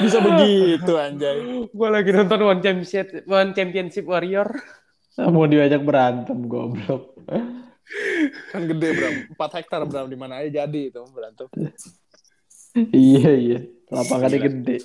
Bisa 0.04 0.18
begitu, 0.20 0.92
anjay. 1.00 1.64
gue 1.68 1.88
lagi 1.88 2.10
nonton 2.12 2.40
One 2.44 2.60
Championship 2.60 3.24
One 3.24 3.56
Championship 3.56 4.04
Warrior 4.04 4.52
Mau 5.18 5.48
diajak 5.50 5.82
berantem 5.82 6.46
goblok. 6.46 7.16
Kan 8.54 8.70
gede, 8.70 8.88
Bram. 8.94 9.14
4 9.34 9.58
hektar, 9.58 9.80
Bram. 9.88 10.06
Di 10.06 10.14
mana 10.14 10.38
aja 10.38 10.62
jadi 10.62 10.94
itu 10.94 11.00
berantem. 11.10 11.48
iya 12.94 13.30
iya. 13.34 13.58
Lapangannya 13.90 14.38
gede. 14.38 14.78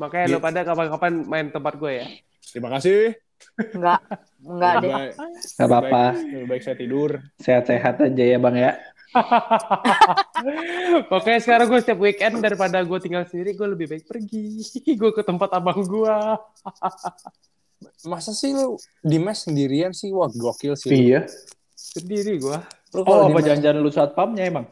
makanya 0.00 0.32
lo 0.32 0.38
pada 0.40 0.64
kapan-kapan 0.64 1.28
main 1.28 1.52
tempat 1.52 1.76
gue 1.76 1.92
ya 2.00 2.08
Terima 2.48 2.72
kasih. 2.72 3.27
Enggak. 3.58 4.00
Enggak 4.38 4.72
deh. 4.80 4.92
baik, 4.94 5.12
Gak 5.58 5.66
apa-apa. 5.66 6.04
lebih 6.14 6.46
baik 6.46 6.62
saya 6.62 6.76
tidur. 6.78 7.10
Sehat-sehat 7.42 7.94
aja 8.06 8.24
ya 8.24 8.38
bang 8.38 8.56
ya. 8.56 8.72
Pokoknya 11.10 11.40
sekarang 11.40 11.66
gue 11.72 11.80
setiap 11.80 11.98
weekend 11.98 12.44
daripada 12.44 12.78
gue 12.84 12.98
tinggal 13.00 13.24
sendiri, 13.24 13.56
gue 13.56 13.68
lebih 13.74 13.86
baik 13.90 14.04
pergi. 14.06 14.62
gue 15.00 15.10
ke 15.10 15.22
tempat 15.24 15.50
abang 15.56 15.80
gue. 15.82 16.14
Masa 18.10 18.34
sih 18.34 18.54
lu 18.54 18.78
di 19.02 19.18
mes 19.22 19.38
sendirian 19.38 19.94
sih? 19.94 20.10
Wah, 20.10 20.30
gokil 20.30 20.74
sih. 20.74 20.90
Iya. 20.90 21.26
Sendiri 21.74 22.38
gue. 22.38 22.58
Lu 22.94 23.02
kalau 23.02 23.26
Oh 23.26 23.30
apa 23.30 23.40
jangan-jangan 23.42 23.78
lu 23.82 23.90
satpamnya 23.90 24.44
emang? 24.46 24.66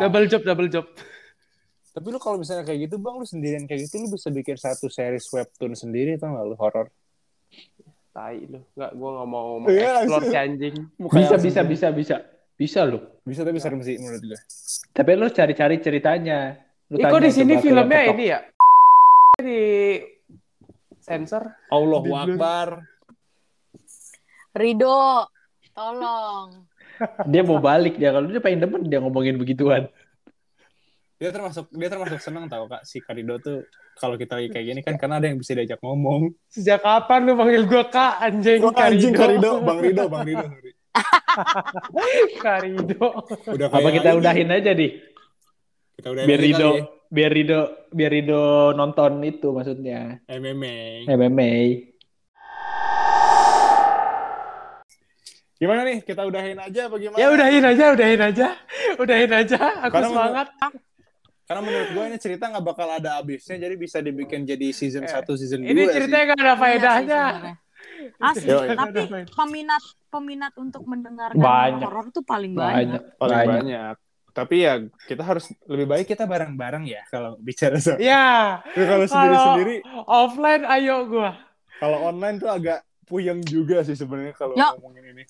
double 0.00 0.26
job, 0.28 0.42
double 0.44 0.68
job. 0.68 0.84
Tapi 1.90 2.06
lu 2.06 2.18
kalau 2.22 2.38
misalnya 2.38 2.62
kayak 2.62 2.86
gitu, 2.86 2.96
Bang, 3.02 3.18
lu 3.18 3.26
sendirian 3.26 3.66
kayak 3.66 3.90
gitu, 3.90 4.06
lu 4.06 4.14
bisa 4.14 4.30
bikin 4.30 4.54
satu 4.54 4.86
series 4.86 5.26
webtoon 5.34 5.74
sendiri, 5.74 6.14
tau 6.16 6.30
gak 6.30 6.46
lu? 6.46 6.54
Horor. 6.54 6.86
Tai 8.14 8.38
lu. 8.46 8.62
Nggak, 8.78 8.90
gue 8.94 9.10
nggak 9.10 9.28
mau 9.30 9.48
Iya, 9.66 9.90
explore 10.02 10.22
langsung. 10.26 10.30
si 10.30 10.36
anjing. 10.38 10.76
Bisa 10.98 11.36
bisa 11.38 11.60
bisa 11.66 11.86
bisa. 11.90 12.16
Bisa 12.58 12.80
lu. 12.86 12.98
Bisa 13.22 13.40
tapi 13.42 13.58
serem 13.62 13.80
sih 13.82 13.96
menurut 13.98 14.22
gue. 14.22 14.38
Tapi 14.94 15.10
lu 15.14 15.26
cari-cari 15.30 15.76
ceritanya. 15.78 16.58
Lu 16.90 16.98
kok 16.98 17.06
tanya 17.06 17.26
di 17.26 17.30
sini 17.30 17.54
filmnya 17.62 18.00
ini 18.10 18.24
ya? 18.26 18.38
Di 19.38 19.62
sensor. 21.00 21.42
Blur. 21.70 22.02
Akbar. 22.10 22.68
Rido, 24.50 25.30
tolong. 25.72 26.66
Dia 27.30 27.42
mau 27.46 27.62
balik 27.62 27.96
dia 27.96 28.12
kalau 28.12 28.28
dia 28.28 28.42
pengen 28.42 28.66
demen 28.66 28.82
dia 28.90 28.98
ngomongin 29.00 29.38
begituan. 29.38 29.86
Dia 31.20 31.28
termasuk 31.28 31.68
dia 31.68 31.88
termasuk 31.92 32.16
seneng 32.16 32.48
tau 32.48 32.64
kak 32.64 32.80
si 32.88 33.04
Karido 33.04 33.36
tuh 33.36 33.68
kalau 34.00 34.16
kita 34.16 34.40
lagi 34.40 34.48
kayak 34.48 34.66
gini 34.72 34.80
kan 34.80 34.96
karena 34.96 35.20
ada 35.20 35.28
yang 35.28 35.36
bisa 35.36 35.52
diajak 35.52 35.76
ngomong. 35.84 36.32
Sejak 36.48 36.80
kapan 36.80 37.28
lu 37.28 37.36
panggil 37.36 37.68
gue 37.68 37.84
kak 37.92 38.24
anjing 38.24 38.64
Gua 38.64 38.72
anjing 38.72 39.12
Karido, 39.12 39.60
Karido? 39.60 39.68
Bang 39.68 39.78
Rido, 39.84 40.04
Bang 40.08 40.24
Rido. 40.24 40.46
Karido. 42.44 43.06
Udah 43.52 43.68
Apa 43.68 43.88
kita 43.92 44.16
ini. 44.16 44.18
udahin 44.24 44.48
aja 44.48 44.72
di? 44.72 44.88
Kita 46.00 46.08
udahin 46.08 46.24
Biar 46.24 46.40
Rido, 46.40 46.70
kali 46.72 46.80
biar 47.10 47.32
Rido, 47.36 47.60
biar 47.92 48.10
Rido 48.16 48.42
nonton 48.72 49.20
itu 49.20 49.52
maksudnya 49.52 50.24
ya. 50.24 50.40
MMA. 50.40 51.04
MMA. 51.04 51.52
Gimana 55.60 55.84
nih? 55.84 56.00
Kita 56.00 56.24
udahin 56.24 56.56
aja 56.56 56.88
apa 56.88 56.96
gimana? 56.96 57.20
Ya 57.20 57.28
udahin 57.28 57.64
aja, 57.68 57.84
udahin 57.92 58.20
aja. 58.24 58.48
Udahin 58.96 59.32
aja. 59.36 59.60
Aku 59.84 59.92
Karena 59.92 60.08
semangat. 60.08 60.48
Karena 61.50 61.66
menurut 61.66 61.88
gue 61.90 62.04
ini 62.06 62.18
cerita 62.22 62.46
nggak 62.46 62.62
bakal 62.62 62.86
ada 62.86 63.18
habisnya, 63.18 63.58
jadi 63.58 63.74
bisa 63.74 63.98
dibikin 63.98 64.46
jadi 64.46 64.70
season 64.70 65.02
Eh, 65.02 65.10
1, 65.10 65.34
season 65.34 65.58
2 65.58 65.66
Ini 65.66 65.82
ceritanya 65.90 66.24
gak 66.30 66.38
ada 66.38 66.54
faedahnya. 66.54 67.22
Iya 67.26 68.30
sih 68.38 68.46
sebenarnya. 68.46 68.78
Asli, 68.78 68.78
tapi 68.78 69.00
peminat 69.34 69.82
peminat 70.06 70.52
untuk 70.54 70.86
mendengarkan 70.86 71.42
Banyak. 71.42 71.82
horor 71.82 72.06
tuh 72.14 72.22
paling 72.22 72.54
banyak. 72.54 73.02
Banyak, 73.02 73.02
paling 73.18 73.34
banyak. 73.36 73.50
banyak. 73.66 73.94
Tapi 74.30 74.54
ya 74.62 74.74
kita 75.10 75.22
harus 75.26 75.50
lebih 75.66 75.90
baik 75.90 76.06
kita 76.06 76.22
bareng-bareng 76.22 76.86
ya 76.86 77.02
kalau 77.10 77.34
bicara 77.36 77.82
soal. 77.82 77.98
Ya, 77.98 78.62
Ya, 78.70 78.84
kalau 78.86 79.04
sendiri-sendiri, 79.04 79.82
offline 80.06 80.62
ayo 80.70 81.02
gua. 81.10 81.34
kalau 81.82 81.98
online 82.06 82.38
tuh 82.38 82.46
agak 82.46 82.78
puyeng 83.02 83.42
juga 83.42 83.82
sih 83.82 83.98
sebenarnya 83.98 84.38
kalau 84.38 84.54
ngomongin 84.54 85.18
ini. 85.18 85.24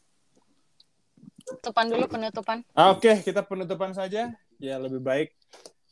Penutupan 1.40 1.86
dulu 1.88 2.04
penutupan. 2.06 2.56
Ah, 2.76 2.92
Oke, 2.92 3.24
kita 3.24 3.40
penutupan 3.40 3.96
saja. 3.96 4.36
Ya 4.60 4.76
lebih 4.76 5.00
baik 5.00 5.32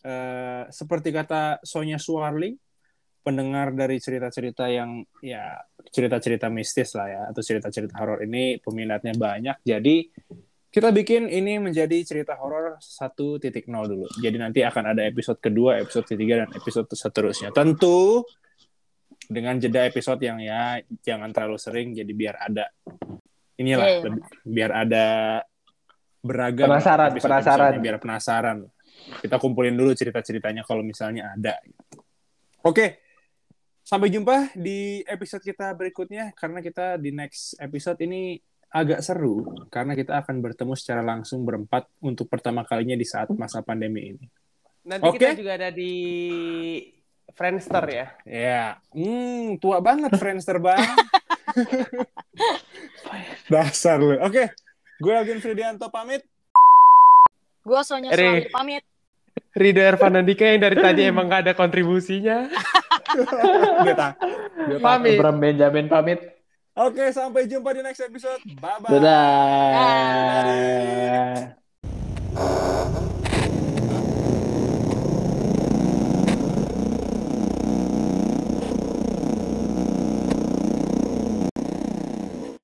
eh, 0.08 0.62
seperti 0.72 1.12
kata 1.12 1.60
Sonya 1.60 2.00
Suarli, 2.00 2.56
pendengar 3.20 3.76
dari 3.76 4.00
cerita-cerita 4.00 4.72
yang 4.72 5.04
ya 5.20 5.52
cerita-cerita 5.92 6.48
mistis 6.48 6.96
lah 6.96 7.08
ya 7.12 7.22
atau 7.28 7.44
cerita-cerita 7.44 8.00
horor 8.00 8.24
ini 8.24 8.56
peminatnya 8.56 9.12
banyak. 9.12 9.60
Jadi 9.60 10.08
kita 10.68 10.92
bikin 10.92 11.28
ini 11.28 11.60
menjadi 11.60 11.96
cerita 12.04 12.36
horor 12.40 12.76
1.0 12.80 13.48
dulu. 13.68 14.06
Jadi 14.20 14.36
nanti 14.36 14.60
akan 14.64 14.96
ada 14.96 15.02
episode 15.04 15.40
kedua, 15.40 15.80
episode 15.80 16.04
ketiga, 16.08 16.44
dan 16.44 16.50
episode 16.56 16.88
seterusnya. 16.92 17.52
Tentu 17.52 18.24
dengan 19.28 19.56
jeda 19.60 19.84
episode 19.84 20.20
yang 20.24 20.40
ya 20.40 20.80
jangan 21.04 21.32
terlalu 21.32 21.58
sering, 21.60 21.92
jadi 21.92 22.12
biar 22.12 22.36
ada 22.40 22.64
inilah, 23.58 23.86
Iya, 23.88 24.00
iya. 24.08 24.12
biar 24.44 24.70
ada 24.72 25.06
beragam 26.22 26.68
Penasaran, 26.68 27.08
episode-episodenya, 27.12 27.44
penasaran. 27.44 27.82
biar 27.84 27.96
penasaran. 28.00 28.58
Kita 29.18 29.40
kumpulin 29.40 29.74
dulu 29.74 29.96
cerita-ceritanya 29.96 30.62
kalau 30.66 30.84
misalnya 30.84 31.34
ada. 31.34 31.58
Oke, 32.62 33.00
sampai 33.86 34.12
jumpa 34.12 34.52
di 34.52 35.00
episode 35.08 35.40
kita 35.40 35.72
berikutnya 35.72 36.36
karena 36.36 36.60
kita 36.60 37.00
di 37.00 37.10
next 37.14 37.56
episode 37.56 37.96
ini 38.04 38.36
agak 38.68 39.00
seru 39.00 39.48
karena 39.72 39.96
kita 39.96 40.20
akan 40.20 40.44
bertemu 40.44 40.76
secara 40.76 41.00
langsung 41.00 41.48
berempat 41.48 41.88
untuk 42.04 42.28
pertama 42.28 42.68
kalinya 42.68 43.00
di 43.00 43.06
saat 43.08 43.32
masa 43.32 43.64
pandemi 43.64 44.12
ini. 44.12 44.26
Nanti 44.84 45.08
Oke. 45.08 45.20
kita 45.20 45.40
juga 45.40 45.52
ada 45.56 45.70
di 45.72 45.92
Friendster 47.32 47.84
ya. 47.88 48.06
Ya, 48.24 48.64
hmm, 48.92 49.60
tua 49.60 49.80
banget 49.80 50.12
Friendster 50.16 50.60
bang. 50.60 50.80
Dasar 53.52 54.00
lu. 54.00 54.16
Oke, 54.20 54.52
gue 55.00 55.12
Alvin 55.12 55.40
Fridianto 55.40 55.88
pamit. 55.88 56.24
Gue 57.68 57.84
Ri. 58.16 58.24
Suami 58.24 58.48
pamit. 58.48 58.82
Rido 59.52 59.84
Ervan 59.84 60.16
Andika 60.18 60.48
yang 60.48 60.64
dari 60.64 60.76
tadi 60.80 61.04
emang 61.04 61.28
gak 61.28 61.44
ada 61.46 61.54
kontribusinya. 61.54 62.48
Pamit. 64.84 65.20
Bram 65.20 65.40
Benjamin 65.40 65.88
pamit. 65.88 66.20
Oke, 66.78 67.10
sampai 67.10 67.50
jumpa 67.50 67.74
di 67.74 67.82
next 67.82 68.06
episode. 68.06 68.38
Bye 68.62 68.78
bye. 68.78 68.86
Dadah. 68.92 69.18